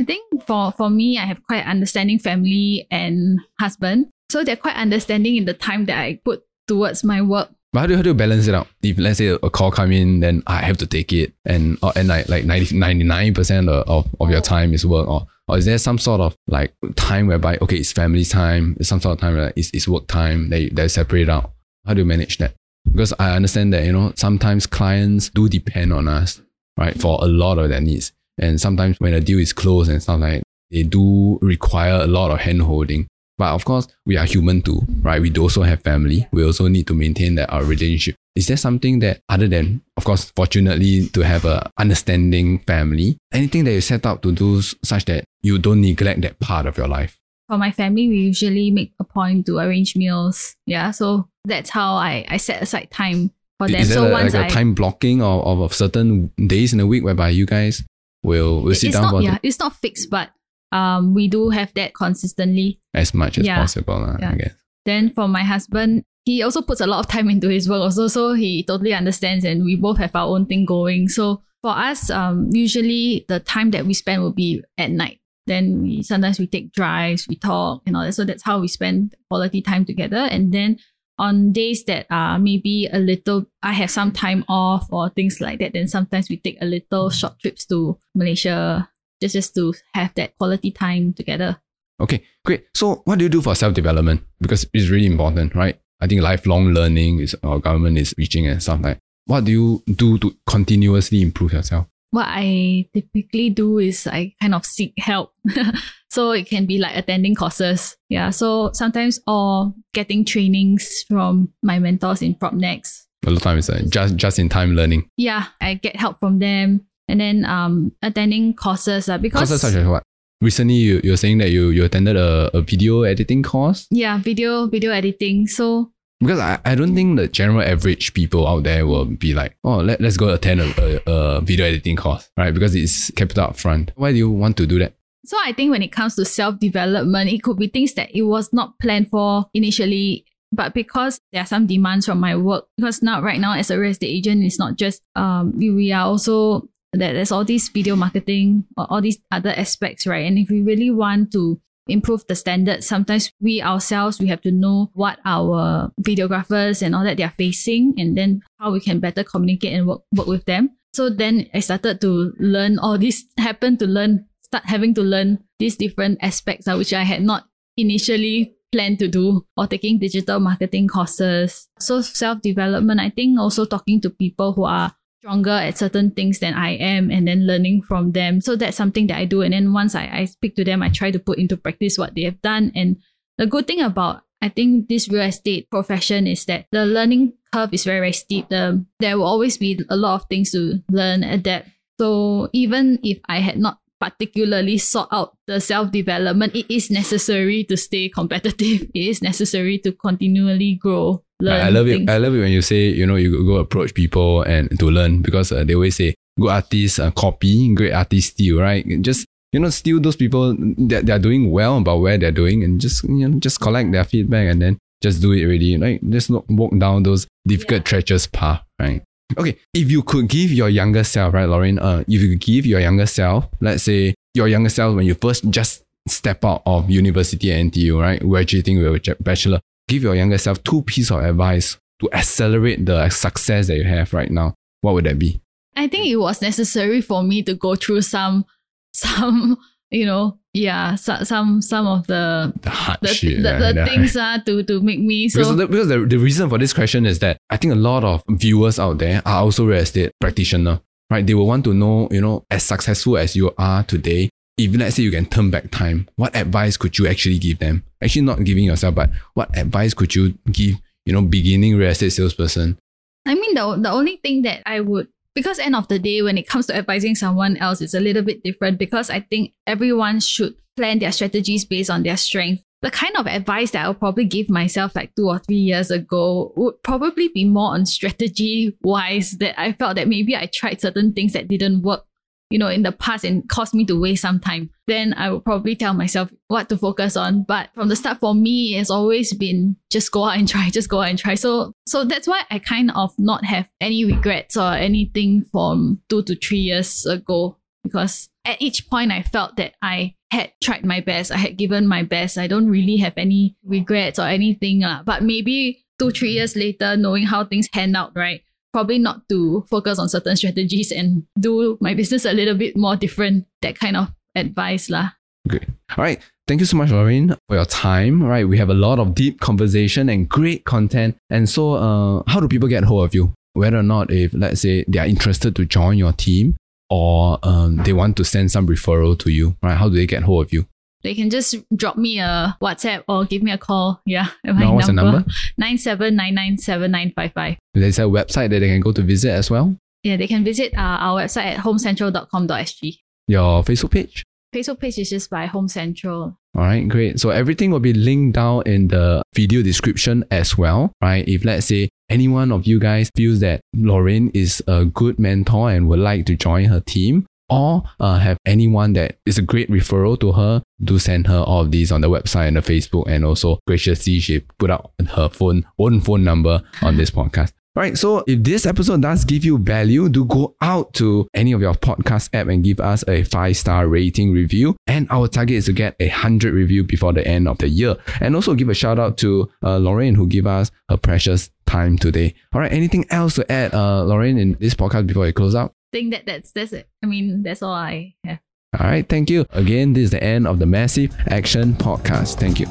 I 0.02 0.04
think 0.04 0.44
for, 0.46 0.72
for 0.72 0.90
me, 0.90 1.18
I 1.18 1.26
have 1.26 1.44
quite 1.44 1.66
understanding 1.66 2.20
family 2.20 2.88
and 2.92 3.40
husband. 3.60 4.08
So 4.30 4.44
they're 4.44 4.56
quite 4.56 4.76
understanding 4.76 5.38
in 5.38 5.46
the 5.46 5.54
time 5.54 5.86
that 5.86 6.00
I 6.00 6.20
put 6.26 6.44
towards 6.68 7.04
my 7.04 7.22
work. 7.22 7.50
But 7.74 7.80
how 7.80 7.88
do, 7.88 7.96
how 7.96 8.02
do 8.04 8.10
you 8.10 8.14
balance 8.14 8.48
it 8.48 8.54
out? 8.54 8.68
If 8.84 9.00
let's 9.00 9.18
say 9.18 9.28
a 9.28 9.50
call 9.50 9.72
come 9.72 9.92
in, 9.92 10.20
then 10.20 10.44
I 10.46 10.58
have 10.62 10.78
to 10.78 10.88
take 10.88 11.12
it, 11.12 11.34
and 11.44 11.80
and 11.96 12.08
like 12.08 12.30
like 12.30 12.46
99 12.46 13.34
percent 13.34 13.68
of, 13.68 14.08
of 14.20 14.30
your 14.30 14.42
time 14.42 14.74
is 14.74 14.86
work, 14.86 15.08
or 15.08 15.28
or 15.48 15.58
is 15.58 15.66
there 15.66 15.80
some 15.80 15.98
sort 15.98 16.22
of 16.22 16.36
like 16.48 16.74
time 16.96 17.26
whereby 17.26 17.58
okay, 17.62 17.78
it's 17.78 17.92
family 17.92 18.26
time, 18.26 18.78
it's 18.80 18.90
some 18.90 19.02
sort 19.02 19.14
of 19.14 19.22
time 19.22 19.36
where 19.36 19.52
it's, 19.56 19.72
it's 19.74 19.88
work 19.88 20.06
time 20.08 20.54
you, 20.54 20.70
that 20.70 20.92
separate 20.92 21.30
out? 21.30 21.52
How 21.86 21.96
do 21.96 22.02
you 22.02 22.06
manage 22.06 22.38
that? 22.38 22.54
Because 22.92 23.12
I 23.18 23.36
understand 23.36 23.74
that 23.74 23.86
you 23.86 23.92
know 23.92 24.14
sometimes 24.16 24.68
clients 24.68 25.30
do 25.30 25.50
depend 25.50 25.94
on 25.94 26.08
us, 26.08 26.44
right, 26.78 27.00
for 27.00 27.18
a 27.24 27.28
lot 27.28 27.58
of 27.58 27.70
their 27.70 27.82
needs, 27.82 28.12
and 28.38 28.62
sometimes 28.62 29.00
when 29.00 29.16
a 29.16 29.20
deal 29.20 29.40
is 29.40 29.52
closed 29.52 29.90
and 29.90 30.02
stuff 30.02 30.20
like 30.20 30.44
they 30.70 30.84
do 30.84 31.40
require 31.42 32.04
a 32.04 32.08
lot 32.08 32.30
of 32.30 32.40
hand 32.40 32.62
holding. 32.62 33.08
But 33.38 33.54
of 33.54 33.66
course, 33.66 33.88
we 34.06 34.18
are 34.18 34.26
human 34.26 34.62
too, 34.62 34.82
right? 35.02 35.22
We 35.22 35.30
do 35.30 35.44
also 35.44 35.64
have 35.64 35.82
family. 35.82 36.28
We 36.32 36.46
also 36.46 36.68
need 36.68 36.88
to 36.88 36.94
maintain 36.94 37.36
that 37.36 37.52
our 37.52 37.64
relationship. 37.64 38.16
Is 38.36 38.48
there 38.48 38.58
something 38.58 39.00
that 39.00 39.22
other 39.30 39.48
than, 39.48 39.82
of 39.98 40.06
course, 40.06 40.32
fortunately 40.36 41.08
to 41.10 41.22
have 41.22 41.46
a 41.46 41.70
understanding 41.78 42.60
family, 42.60 43.18
anything 43.32 43.64
that 43.66 43.74
you 43.74 43.82
set 43.82 44.06
out 44.06 44.22
to 44.24 44.32
do 44.32 44.62
such 44.62 45.06
that 45.06 45.26
you 45.42 45.58
don't 45.58 45.82
neglect 45.82 46.22
that 46.22 46.40
part 46.40 46.66
of 46.66 46.78
your 46.78 46.88
life? 46.88 47.20
For 47.48 47.58
my 47.58 47.72
family, 47.72 48.08
we 48.08 48.18
usually 48.18 48.72
make 48.72 48.94
a 49.00 49.04
point 49.04 49.46
to 49.48 49.60
arrange 49.60 49.96
meals. 49.96 50.56
Yeah. 50.66 50.92
So 50.92 51.28
that's 51.46 51.70
how 51.70 51.96
I, 51.96 52.26
I 52.28 52.38
set 52.38 52.62
aside 52.62 52.90
time 52.90 53.32
for 53.60 53.68
them. 53.68 53.82
Is 53.82 53.90
there 53.90 53.98
so 53.98 54.08
a, 54.08 54.12
once 54.12 54.34
like 54.34 54.44
a 54.44 54.46
I 54.46 54.50
time 54.50 54.74
blocking 54.74 55.22
of, 55.22 55.46
of, 55.46 55.60
of 55.60 55.74
certain 55.74 56.32
days 56.48 56.74
in 56.74 56.80
a 56.80 56.88
week 56.88 57.04
whereby 57.04 57.30
you 57.30 57.46
guys 57.46 57.84
will, 58.24 58.62
will 58.62 58.76
sit 58.76 58.88
it's 58.90 58.98
down 58.98 59.12
not 59.12 59.24
yeah, 59.24 59.38
it's 59.44 59.60
not 59.60 59.76
fixed, 59.76 60.10
but 60.10 60.32
um 60.74 61.14
we 61.14 61.28
do 61.30 61.50
have 61.54 61.70
that 61.78 61.94
consistently. 61.94 62.82
as 62.94 63.14
much 63.14 63.38
as 63.38 63.46
Yeah. 63.46 63.62
possible, 63.62 64.00
lah, 64.02 64.18
I 64.22 64.36
guess. 64.42 64.54
Then 64.86 65.10
for 65.14 65.28
my 65.30 65.44
husband, 65.46 66.04
he 66.26 66.42
also 66.44 66.62
puts 66.62 66.82
a 66.82 66.88
lot 66.90 67.00
of 67.00 67.08
time 67.08 67.30
into 67.30 67.48
his 67.48 67.70
work 67.70 67.82
also, 67.82 68.08
so 68.10 68.34
he 68.34 68.64
totally 68.64 68.94
understands 68.94 69.46
and 69.46 69.64
we 69.64 69.76
both 69.78 69.98
have 70.02 70.16
our 70.16 70.28
own 70.34 70.46
thing 70.50 70.66
going. 70.66 71.08
So 71.10 71.42
for 71.62 71.72
us, 71.72 72.10
um 72.10 72.50
usually 72.52 73.24
the 73.32 73.40
time 73.40 73.72
that 73.72 73.86
we 73.86 73.94
spend 73.94 74.22
will 74.24 74.34
be 74.36 74.62
at 74.78 74.92
night. 74.92 75.20
Then 75.48 75.84
we 75.84 76.04
sometimes 76.04 76.40
we 76.40 76.48
take 76.48 76.72
drives, 76.72 77.28
we 77.28 77.36
talk 77.36 77.84
and 77.86 77.96
all 77.96 78.04
that. 78.08 78.16
So 78.16 78.24
that's 78.26 78.44
how 78.44 78.60
we 78.64 78.68
spend 78.68 79.16
quality 79.30 79.62
time 79.62 79.84
together. 79.86 80.28
And 80.32 80.52
then 80.56 80.80
on 81.20 81.52
days 81.52 81.84
that 81.86 82.08
are 82.10 82.40
maybe 82.40 82.88
a 82.92 82.98
little 83.00 83.46
I 83.62 83.74
have 83.76 83.92
some 83.92 84.12
time 84.12 84.44
off 84.48 84.88
or 84.92 85.10
things 85.12 85.40
like 85.44 85.60
that, 85.60 85.74
then 85.76 85.88
sometimes 85.88 86.30
we 86.32 86.38
take 86.40 86.58
a 86.64 86.66
little 86.66 87.10
short 87.12 87.36
trips 87.44 87.66
to 87.68 88.00
Malaysia 88.16 88.88
just 89.24 89.34
just 89.34 89.56
to 89.56 89.74
have 89.94 90.14
that 90.16 90.38
quality 90.38 90.72
time 90.72 91.14
together. 91.14 91.58
Okay, 92.00 92.24
great. 92.46 92.66
So, 92.76 93.02
what 93.06 93.20
do 93.20 93.26
you 93.26 93.30
do 93.30 93.42
for 93.42 93.56
self 93.56 93.74
development? 93.74 94.22
Because 94.42 94.66
it's 94.74 94.90
really 94.90 95.08
important, 95.08 95.56
right? 95.56 95.80
I 96.02 96.08
think 96.08 96.22
lifelong 96.22 96.68
learning 96.68 97.20
is 97.20 97.36
our 97.44 97.60
government 97.60 97.98
is 97.98 98.14
reaching 98.18 98.48
and 98.48 98.62
stuff 98.62 98.82
like. 98.82 99.00
What 99.26 99.46
do 99.46 99.52
you 99.52 99.84
do 99.96 100.18
to 100.18 100.36
continuously 100.46 101.22
improve 101.22 101.54
yourself? 101.54 101.88
what 102.14 102.28
I 102.30 102.88
typically 102.94 103.50
do 103.50 103.80
is 103.80 104.06
I 104.06 104.36
kind 104.40 104.54
of 104.54 104.68
seek 104.68 104.94
help. 105.00 105.34
so 106.12 106.30
it 106.32 106.46
can 106.46 106.68
be 106.68 106.78
like 106.78 106.96
attending 106.96 107.34
courses. 107.34 107.98
Yeah. 108.08 108.30
So 108.30 108.70
sometimes 108.74 109.20
or 109.26 109.74
getting 109.96 110.24
trainings 110.24 111.04
from 111.10 111.52
my 111.64 111.80
mentors 111.80 112.22
in 112.22 112.36
PropNex. 112.36 113.06
A 113.26 113.32
lot 113.32 113.38
of 113.38 113.42
times, 113.42 113.68
uh, 113.68 113.82
just 113.90 114.16
just 114.16 114.38
in 114.38 114.48
time 114.48 114.76
learning. 114.76 115.10
Yeah. 115.18 115.48
I 115.60 115.74
get 115.74 115.96
help 115.96 116.20
from 116.20 116.38
them. 116.38 116.86
And 117.08 117.20
then 117.20 117.46
um 117.46 117.92
attending 118.02 118.54
courses 118.54 119.10
uh, 119.10 119.18
because 119.18 119.50
Courses 119.50 119.62
such 119.62 119.76
as 119.76 119.88
what? 119.88 120.04
Recently, 120.42 120.76
you 120.76 121.02
you're 121.04 121.18
saying 121.18 121.38
that 121.40 121.50
you 121.52 121.70
you 121.70 121.84
attended 121.84 122.16
a, 122.16 122.50
a 122.56 122.62
video 122.62 123.04
editing 123.04 123.44
course. 123.44 123.88
yeah, 123.92 124.18
video 124.18 124.68
video 124.68 124.92
editing. 124.92 125.48
So 125.48 125.92
Because 126.20 126.40
I, 126.40 126.60
I 126.64 126.76
don't 126.76 126.96
think 126.96 127.18
the 127.18 127.28
general 127.28 127.62
average 127.62 128.14
people 128.14 128.48
out 128.48 128.64
there 128.64 128.88
will 128.88 129.06
be 129.06 129.34
like, 129.34 129.58
oh, 129.64 129.78
let, 129.78 130.00
let's 130.00 130.16
go 130.16 130.30
attend 130.34 130.62
a, 130.62 130.68
a, 130.80 131.12
a 131.12 131.42
video 131.42 131.66
editing 131.66 131.98
course, 131.98 132.30
right? 132.38 132.54
Because 132.54 132.76
it's 132.76 133.12
capital 133.12 133.46
up 133.46 133.58
front. 133.58 133.92
Why 133.96 134.12
do 134.12 134.18
you 134.18 134.30
want 134.32 134.56
to 134.58 134.66
do 134.66 134.80
that? 134.80 134.94
So 135.26 135.38
I 135.46 135.54
think 135.54 135.72
when 135.72 135.82
it 135.82 135.92
comes 135.92 136.16
to 136.16 136.26
self 136.26 136.60
development, 136.60 137.30
it 137.32 137.44
could 137.44 137.58
be 137.58 137.68
things 137.68 137.94
that 137.96 138.10
it 138.14 138.24
was 138.24 138.52
not 138.54 138.78
planned 138.80 139.10
for 139.10 139.46
initially, 139.54 140.26
but 140.52 140.74
because 140.74 141.20
there 141.32 141.42
are 141.42 141.48
some 141.48 141.68
demands 141.68 142.06
from 142.06 142.20
my 142.20 142.36
work, 142.36 142.66
because 142.78 143.02
now 143.02 143.22
right 143.22 143.40
now 143.40 143.54
as 143.54 143.72
a 143.72 143.80
real 143.80 143.92
estate 143.92 144.08
agent, 144.12 144.44
it's 144.44 144.60
not 144.60 144.76
just 144.78 145.02
um 145.16 145.54
we, 145.58 145.72
we 145.72 145.92
are 145.94 146.06
also 146.06 146.68
that 146.94 147.14
there's 147.14 147.32
all 147.32 147.44
these 147.44 147.70
video 147.70 147.96
marketing 147.96 148.66
or 148.78 148.88
all 148.90 149.02
these 149.02 149.20
other 149.32 149.54
aspects, 149.56 150.06
right? 150.06 150.26
And 150.26 150.38
if 150.38 150.50
we 150.50 150.62
really 150.62 150.92
want 150.92 151.32
to 151.34 151.60
improve 151.88 152.26
the 152.28 152.36
standards, 152.36 152.88
sometimes 152.88 153.32
we 153.42 153.62
ourselves 153.62 154.20
we 154.20 154.28
have 154.28 154.42
to 154.42 154.52
know 154.52 154.92
what 154.94 155.20
our 155.26 155.92
videographers 156.02 156.82
and 156.82 156.96
all 156.96 157.04
that 157.04 157.18
they 157.18 157.24
are 157.24 157.34
facing 157.38 157.94
and 157.98 158.18
then 158.18 158.42
how 158.60 158.72
we 158.72 158.80
can 158.80 159.00
better 159.00 159.24
communicate 159.24 159.74
and 159.74 159.88
work 159.88 160.02
work 160.16 160.28
with 160.28 160.46
them. 160.46 160.70
So 160.94 161.10
then 161.10 161.50
I 161.54 161.60
started 161.60 162.00
to 162.02 162.34
learn 162.40 162.78
all 162.78 162.98
this 162.98 163.26
happened 163.38 163.80
to 163.80 163.88
learn 163.88 164.26
start 164.44 164.66
having 164.66 164.94
to 164.94 165.02
learn 165.02 165.44
these 165.58 165.76
different 165.76 166.20
aspects 166.22 166.68
uh, 166.68 166.76
which 166.76 166.94
I 166.94 167.04
had 167.04 167.24
not 167.24 167.46
initially 167.76 168.54
planned 168.72 169.00
to 169.00 169.08
do 169.08 169.46
or 169.58 169.68
taking 169.68 170.00
digital 170.00 170.40
marketing 170.40 170.88
courses. 170.88 171.68
So 171.80 172.02
self 172.02 172.42
development, 172.42 173.00
I 173.00 173.10
think 173.10 173.40
also 173.40 173.66
talking 173.66 174.02
to 174.02 174.10
people 174.10 174.54
who 174.54 174.64
are 174.66 174.94
stronger 175.24 175.56
at 175.56 175.78
certain 175.78 176.12
things 176.12 176.40
than 176.40 176.54
I 176.54 176.76
am 176.76 177.10
and 177.10 177.26
then 177.26 177.48
learning 177.48 177.84
from 177.84 178.12
them. 178.12 178.42
So 178.42 178.58
that's 178.58 178.76
something 178.76 179.08
that 179.08 179.16
I 179.16 179.24
do. 179.24 179.42
And 179.42 179.54
then 179.54 179.72
once 179.72 179.96
I, 179.96 180.12
I 180.12 180.26
speak 180.26 180.58
to 180.58 180.66
them, 180.66 180.84
I 180.84 180.90
try 180.90 181.12
to 181.12 181.20
put 181.20 181.40
into 181.40 181.56
practice 181.56 181.98
what 181.98 182.14
they 182.14 182.24
have 182.24 182.42
done. 182.42 182.74
And 182.76 182.98
the 183.38 183.48
good 183.48 183.66
thing 183.66 183.80
about 183.80 184.24
I 184.42 184.50
think 184.50 184.90
this 184.90 185.08
real 185.08 185.24
estate 185.24 185.72
profession 185.72 186.28
is 186.28 186.44
that 186.52 186.66
the 186.74 186.86
learning 186.86 187.40
curve 187.54 187.74
is 187.74 187.86
very, 187.86 188.00
very 188.00 188.12
steep. 188.12 188.50
The, 188.50 188.84
there 189.00 189.18
will 189.18 189.24
always 189.24 189.58
be 189.58 189.80
a 189.88 189.96
lot 189.96 190.16
of 190.16 190.28
things 190.28 190.52
to 190.52 190.84
learn, 190.92 191.24
adapt. 191.24 191.70
So 191.98 192.50
even 192.52 193.00
if 193.02 193.20
I 193.30 193.40
had 193.40 193.58
not 193.58 193.80
particularly 194.04 194.78
sought 194.78 195.08
out 195.16 195.38
the 195.48 195.60
self 195.64 195.92
development, 195.96 196.52
it 196.56 196.68
is 196.68 196.92
necessary 196.92 197.64
to 197.72 197.78
stay 197.80 198.10
competitive. 198.12 198.84
It 198.94 199.08
is 199.08 199.22
necessary 199.24 199.80
to 199.88 199.94
continually 199.96 200.76
grow. 200.76 201.24
Learn 201.40 201.62
I 201.62 201.70
love 201.72 201.88
things. 201.88 202.04
it. 202.04 202.10
I 202.12 202.18
love 202.20 202.36
it 202.36 202.40
when 202.44 202.52
you 202.52 202.62
say, 202.62 202.90
you 202.90 203.06
know, 203.08 203.16
you 203.16 203.32
go 203.48 203.56
approach 203.64 203.94
people 203.94 204.44
and 204.44 204.68
to 204.80 204.92
learn 204.92 205.22
because 205.22 205.52
uh, 205.52 205.64
they 205.64 205.74
always 205.76 205.96
say, 205.96 206.16
good 206.40 206.52
artists 206.52 207.00
uh, 207.00 207.12
copy, 207.12 207.74
great 207.76 207.94
artists 207.94 208.32
steal, 208.32 208.60
right? 208.60 208.84
Just, 209.02 209.26
you 209.52 209.60
know, 209.60 209.70
steal 209.70 210.00
those 210.00 210.16
people 210.16 210.56
that 210.92 211.06
they're 211.06 211.20
doing 211.20 211.52
well 211.52 211.78
about 211.78 212.00
where 212.02 212.18
they're 212.18 212.32
doing 212.36 212.64
and 212.64 212.80
just, 212.82 213.04
you 213.04 213.28
know, 213.28 213.40
just 213.40 213.60
collect 213.60 213.92
their 213.92 214.04
feedback 214.04 214.48
and 214.52 214.62
then 214.62 214.78
just 215.02 215.22
do 215.22 215.32
it 215.32 215.44
already. 215.44 215.78
Right? 215.78 216.00
Just 216.10 216.30
walk 216.50 216.72
down 216.80 217.04
those 217.04 217.28
difficult, 217.48 217.80
Yeah. 217.82 217.84
treacherous 217.92 218.28
path, 218.28 218.64
right? 218.80 219.02
Okay, 219.38 219.58
if 219.74 219.90
you 219.90 220.04
could 220.04 220.28
give 220.28 220.52
your 220.52 220.70
younger 220.70 221.04
self, 221.04 221.34
right, 221.34 221.48
Lauren, 221.48 221.80
uh, 221.80 222.04
if 222.08 222.22
you 222.22 222.30
could 222.30 222.40
give 222.40 222.66
your 222.66 222.80
younger 222.80 223.06
self, 223.06 223.48
let's 223.62 223.84
say 223.84 224.16
your 224.34 224.48
younger 224.48 224.70
self 224.70 224.96
when 224.96 225.06
you 225.06 225.16
first 225.16 225.50
just 225.50 225.84
step 226.08 226.44
out 226.44 226.62
of 226.66 226.90
university 226.90 227.52
at 227.52 227.60
NTU, 227.66 228.00
right, 228.00 228.20
graduating 228.20 228.78
with 228.82 229.08
a 229.08 229.16
bachelor, 229.22 229.60
give 229.88 230.04
your 230.04 230.16
younger 230.16 230.38
self 230.38 230.64
two 230.64 230.82
pieces 230.84 231.12
of 231.12 231.24
advice 231.24 231.78
to 232.00 232.12
accelerate 232.12 232.86
the 232.86 233.10
success 233.10 233.68
that 233.68 233.78
you 233.78 233.84
have 233.84 234.14
right 234.14 234.32
now, 234.32 234.54
what 234.82 234.94
would 234.94 235.06
that 235.06 235.20
be? 235.20 235.40
I 235.76 235.88
think 235.88 236.06
it 236.08 236.18
was 236.18 236.42
necessary 236.42 237.02
for 237.02 237.24
me 237.24 237.42
to 237.44 237.56
go 237.56 237.76
through 237.76 238.02
some, 238.02 238.46
some, 238.94 239.58
you 239.90 240.06
know, 240.06 240.40
yeah, 240.54 240.96
so, 240.96 241.24
some 241.24 241.62
some 241.62 241.88
of 241.88 242.06
the 242.08 242.54
The 242.62 242.70
hard 242.70 243.00
the, 243.02 243.08
shit. 243.08 243.38
the, 243.44 243.58
the 243.58 243.74
Yeah. 243.76 243.86
things 243.86 244.16
uh, 244.16 244.38
to 244.46 244.64
to 244.64 244.82
make 244.82 245.00
me 245.00 245.30
so. 245.30 245.40
because, 245.40 245.58
the, 245.58 245.68
because 245.68 245.88
the, 245.88 246.06
the 246.06 246.18
reason 246.18 246.50
for 246.50 246.58
this 246.58 246.74
question 246.74 247.06
is 247.06 247.20
that 247.20 247.38
I 247.50 247.58
think 247.58 247.74
a 247.74 247.78
lot 247.78 248.04
of 248.04 248.24
viewers 248.30 248.80
out 248.80 249.00
there 249.00 249.22
are 249.26 249.42
also 249.44 249.66
real 249.66 249.80
estate 249.80 250.12
practitioner, 250.22 250.82
right? 251.10 251.26
They 251.26 251.34
will 251.34 251.48
want 251.48 251.64
to 251.66 251.74
know, 251.74 252.08
you 252.12 252.22
know, 252.22 252.46
as 252.52 252.64
successful 252.64 253.18
as 253.18 253.36
you 253.36 253.52
are 253.58 253.84
today, 253.84 254.30
if 254.58 254.76
let's 254.76 254.96
say 254.98 255.04
you 255.04 255.12
can 255.12 255.26
turn 255.26 255.50
back 255.50 255.72
time, 255.72 256.08
what 256.16 256.36
advice 256.36 256.78
could 256.78 256.98
you 257.00 257.08
actually 257.08 257.40
give 257.40 257.58
them? 257.60 257.84
Actually, 258.04 258.22
not 258.24 258.44
giving 258.44 258.66
yourself, 258.66 258.94
but 258.94 259.10
what 259.34 259.56
advice 259.58 259.94
could 259.96 260.14
you 260.14 260.38
give, 260.52 260.76
you 261.06 261.14
know, 261.14 261.22
beginning 261.24 261.76
real 261.78 261.90
estate 261.90 262.12
salesperson? 262.12 262.78
I 263.26 263.34
mean, 263.36 263.56
the, 263.56 263.78
the 263.82 263.90
only 263.90 264.18
thing 264.18 264.42
that 264.44 264.62
I 264.66 264.82
would, 264.82 265.08
because 265.36 265.60
end 265.60 265.76
of 265.76 265.88
the 265.88 266.00
day, 266.00 266.22
when 266.22 266.38
it 266.38 266.48
comes 266.48 266.68
to 266.68 266.76
advising 266.76 267.16
someone 267.16 267.58
else, 267.58 267.82
it's 267.82 267.94
a 267.94 268.00
little 268.00 268.24
bit 268.24 268.44
different 268.44 268.78
because 268.78 269.10
I 269.10 269.22
think 269.22 269.54
everyone 269.66 270.20
should 270.20 270.56
plan 270.76 271.00
their 271.00 271.12
strategies 271.12 271.66
based 271.66 271.90
on 271.90 272.04
their 272.04 272.18
strength. 272.18 272.64
The 272.82 272.92
kind 272.92 273.16
of 273.16 273.28
advice 273.28 273.72
that 273.72 273.86
I'll 273.86 273.94
probably 273.94 274.26
give 274.26 274.50
myself 274.50 274.96
like 274.96 275.16
two 275.16 275.28
or 275.28 275.40
three 275.40 275.56
years 275.56 275.90
ago 275.90 276.52
would 276.58 276.84
probably 276.84 277.30
be 277.30 277.46
more 277.46 277.74
on 277.74 277.86
strategy 277.86 278.78
wise 278.82 279.32
that 279.40 279.60
I 279.60 279.72
felt 279.72 279.96
that 279.96 280.10
maybe 280.10 280.36
I 280.36 280.48
tried 280.48 280.82
certain 280.82 281.14
things 281.14 281.34
that 281.34 281.48
didn't 281.48 281.82
work, 281.82 282.06
you 282.54 282.60
know, 282.60 282.68
in 282.68 282.84
the 282.84 282.92
past 282.92 283.26
and 283.26 283.50
caused 283.50 283.74
me 283.74 283.84
to 283.84 284.00
waste 284.00 284.22
some 284.22 284.40
time. 284.40 284.70
Then 284.86 285.16
I 285.16 285.32
would 285.32 285.44
probably 285.44 285.76
tell 285.76 285.96
myself 285.96 286.32
what 286.50 286.70
to 286.70 286.78
focus 286.78 287.18
on. 287.18 287.46
But 287.48 287.70
from 287.74 287.88
the 287.88 287.96
start 287.96 288.20
for 288.20 288.36
me, 288.36 288.78
it's 288.78 288.92
always 288.92 289.34
been 289.34 289.76
just 289.90 290.12
go 290.12 290.26
out 290.26 290.38
and 290.38 290.48
try, 290.54 290.70
just 290.70 290.88
go 290.88 291.02
out 291.02 291.10
and 291.10 291.18
try. 291.18 291.34
So 291.34 291.74
so 291.88 292.06
that's 292.06 292.28
why 292.28 292.44
I 292.52 292.60
kind 292.60 292.92
of 292.94 293.12
not 293.18 293.44
have 293.46 293.68
any 293.82 294.06
regrets 294.06 294.56
or 294.56 294.72
anything 294.72 295.46
from 295.52 296.02
two 296.10 296.22
to 296.22 296.36
three 296.36 296.60
years 296.60 297.08
ago. 297.08 297.58
Because 297.84 298.30
at 298.46 298.62
each 298.62 298.88
point 298.88 299.12
I 299.12 299.24
felt 299.24 299.58
that 299.58 299.74
I 299.82 300.14
had 300.30 300.52
tried 300.64 300.86
my 300.86 301.00
best. 301.00 301.32
I 301.32 301.38
had 301.38 301.58
given 301.58 301.88
my 301.88 302.04
best. 302.04 302.38
I 302.38 302.46
don't 302.46 302.70
really 302.70 302.98
have 302.98 303.14
any 303.18 303.58
regrets 303.64 304.20
or 304.20 304.28
anything. 304.28 304.84
Uh, 304.84 305.02
but 305.04 305.24
maybe 305.24 305.86
two, 305.98 306.12
three 306.12 306.34
years 306.34 306.56
later, 306.56 306.96
knowing 306.98 307.24
how 307.24 307.46
things 307.46 307.68
pan 307.68 307.96
out, 307.96 308.12
right? 308.16 308.44
Probably 308.74 308.98
not 308.98 309.28
to 309.30 309.66
focus 309.70 310.00
on 310.00 310.10
certain 310.10 310.36
strategies 310.36 310.92
and 310.92 311.24
do 311.40 311.78
my 311.80 311.94
business 311.94 312.26
a 312.26 312.34
little 312.34 312.56
bit 312.56 312.76
more 312.76 312.96
different. 312.96 313.46
That 313.62 313.78
kind 313.78 313.96
of 313.96 314.10
advice 314.36 314.90
lah. 314.90 315.12
Great. 315.48 315.66
All 315.98 316.04
right. 316.04 316.20
Thank 316.48 316.60
you 316.60 316.66
so 316.66 316.78
much, 316.78 316.90
Lorraine, 316.90 317.36
for 317.48 317.56
your 317.56 317.66
time. 317.66 318.22
All 318.22 318.30
right. 318.30 318.48
We 318.48 318.58
have 318.58 318.70
a 318.70 318.74
lot 318.74 319.00
of 319.00 319.14
deep 319.16 319.40
conversation 319.40 320.10
and 320.10 320.28
great 320.28 320.66
content. 320.66 321.16
And 321.30 321.48
so, 321.48 321.74
uh, 321.74 322.24
how 322.28 322.40
do 322.40 322.48
people 322.48 322.68
get 322.68 322.84
hold 322.84 323.06
of 323.06 323.14
you? 323.14 323.34
Whether 323.54 323.78
or 323.78 323.84
not, 323.84 324.12
if 324.12 324.34
let's 324.34 324.62
say 324.62 324.84
they 324.88 325.00
are 325.00 325.06
interested 325.06 325.56
to 325.56 325.66
join 325.66 325.98
your 325.98 326.12
team 326.12 326.56
or 326.90 327.40
um, 327.44 327.78
they 327.84 327.94
want 327.94 328.18
to 328.18 328.26
send 328.26 328.52
some 328.52 328.68
referral 328.68 329.18
to 329.20 329.32
you, 329.32 329.56
right? 329.62 329.78
How 329.78 329.90
do 329.90 329.96
they 329.96 330.08
get 330.08 330.24
hold 330.24 330.48
of 330.48 330.54
you? 330.54 330.66
They 331.04 331.14
can 331.16 331.30
just 331.30 331.56
drop 331.76 331.98
me 331.98 332.20
a 332.20 332.58
WhatsApp 332.62 333.04
or 333.08 333.26
give 333.26 333.44
me 333.44 333.52
a 333.52 333.58
call. 333.58 334.02
Yeah. 334.06 334.28
My 334.46 334.54
Now, 334.54 334.74
what's 334.76 334.88
the 334.88 334.94
number? 334.94 335.26
97997955. 335.62 337.58
There's 337.74 338.00
a 338.00 338.04
website 338.04 338.50
that 338.52 338.60
they 338.60 338.68
can 338.70 338.80
go 338.82 338.92
to 338.92 339.02
visit 339.02 339.32
as 339.32 339.52
well. 339.52 339.76
Yeah, 340.04 340.18
they 340.18 340.28
can 340.28 340.44
visit 340.44 340.74
uh, 340.76 340.98
our 341.00 341.22
website 341.22 341.46
at 341.46 341.60
homecentral.com.sg. 341.60 342.98
Your 343.28 343.64
Facebook 343.64 343.92
page. 343.92 344.24
Facebook 344.54 344.80
page 344.80 345.00
is 345.00 345.10
just 345.10 345.30
by 345.30 345.46
Home 345.48 345.68
Central. 345.68 346.38
All 346.56 346.62
right, 346.62 346.88
great. 346.88 347.20
So 347.20 347.32
everything 347.32 347.72
will 347.72 347.80
be 347.80 347.94
linked 347.94 348.36
down 348.36 348.64
in 348.66 348.88
the 348.90 349.24
video 349.34 349.64
description 349.64 350.24
as 350.30 350.58
well, 350.58 350.94
right? 351.02 351.28
If 351.28 351.44
let's 351.44 351.66
say 351.66 351.90
any 352.10 352.28
one 352.28 352.52
of 352.52 352.68
you 352.68 352.80
guys 352.80 353.10
feels 353.16 353.40
that 353.40 353.62
Lorraine 353.76 354.30
is 354.36 354.62
a 354.68 354.86
good 354.86 355.18
mentor 355.18 355.72
and 355.72 355.88
would 355.88 356.00
like 356.00 356.28
to 356.28 356.36
join 356.36 356.66
her 356.66 356.80
team, 356.80 357.26
or 357.54 357.84
uh, 358.00 358.20
have 358.20 358.38
anyone 358.46 358.94
that 358.94 359.18
is 359.26 359.38
a 359.38 359.42
great 359.42 359.70
referral 359.70 360.20
to 360.20 360.32
her, 360.34 360.64
do 360.84 361.00
send 361.00 361.28
her 361.28 361.40
all 361.40 361.62
of 361.62 361.72
these 361.72 361.92
on 361.92 362.02
the 362.02 362.10
website 362.10 362.48
and 362.48 362.58
the 362.58 362.62
Facebook, 362.62 363.06
and 363.08 363.26
also 363.26 363.60
graciously 363.68 364.20
she 364.20 364.40
put 364.58 364.72
out 364.72 364.92
her 365.16 365.30
phone 365.30 365.66
own 365.78 366.02
phone 366.02 366.24
number 366.24 366.62
on 366.82 366.98
this 366.98 367.12
podcast. 367.12 367.54
All 367.76 367.82
right, 367.82 367.98
so 367.98 368.24
if 368.28 368.44
this 368.44 368.68
episode 368.68 369.02
does 369.02 369.26
give 369.26 369.44
you 369.44 369.58
value, 369.58 370.08
do 370.08 370.26
go 370.26 370.56
out 370.62 370.94
to 370.94 371.28
any 371.34 371.54
of 371.54 371.62
your 371.62 371.74
podcast 371.74 372.30
app 372.32 372.48
and 372.48 372.64
give 372.64 372.80
us 372.80 373.04
a 373.08 373.24
five 373.24 373.58
star 373.58 373.88
rating 373.88 374.32
review. 374.32 374.76
And 374.86 375.08
our 375.10 375.28
target 375.28 375.56
is 375.56 375.66
to 375.66 375.74
get 375.74 375.96
a 376.00 376.08
hundred 376.10 376.54
review 376.54 376.84
before 376.84 377.14
the 377.14 377.28
end 377.28 377.48
of 377.48 377.58
the 377.58 377.68
year. 377.68 377.96
And 378.22 378.36
also 378.36 378.54
give 378.54 378.70
a 378.70 378.76
shout 378.76 379.00
out 379.00 379.18
to 379.20 379.50
uh, 379.64 379.78
Lorraine 379.78 380.14
who 380.14 380.28
gave 380.28 380.46
us 380.46 380.70
her 380.88 380.98
precious 380.98 381.50
time 381.66 381.98
today. 381.98 382.36
All 382.54 382.62
right, 382.62 382.72
anything 382.72 383.08
else 383.10 383.34
to 383.36 383.52
add, 383.52 383.74
uh, 383.74 384.04
Lorraine, 384.04 384.38
in 384.38 384.54
this 384.60 384.76
podcast 384.76 385.08
before 385.08 385.24
we 385.24 385.32
close 385.32 385.56
out? 385.56 385.74
Think 385.94 386.12
that 386.12 386.26
that's 386.26 386.52
that's 386.52 386.74
it. 386.74 386.90
I 387.02 387.06
mean, 387.06 387.44
that's 387.44 387.62
all 387.62 387.72
I 387.74 388.16
have. 388.26 388.40
All 388.78 388.88
right, 388.88 389.08
thank 389.08 389.30
you. 389.30 389.46
Again, 389.52 389.94
this 389.94 390.06
is 390.06 390.10
the 390.10 390.24
end 390.24 390.48
of 390.48 390.58
the 390.60 390.66
Massive 390.66 391.16
Action 391.28 391.74
Podcast. 391.76 392.40
Thank 392.40 392.60
you. 392.60 392.66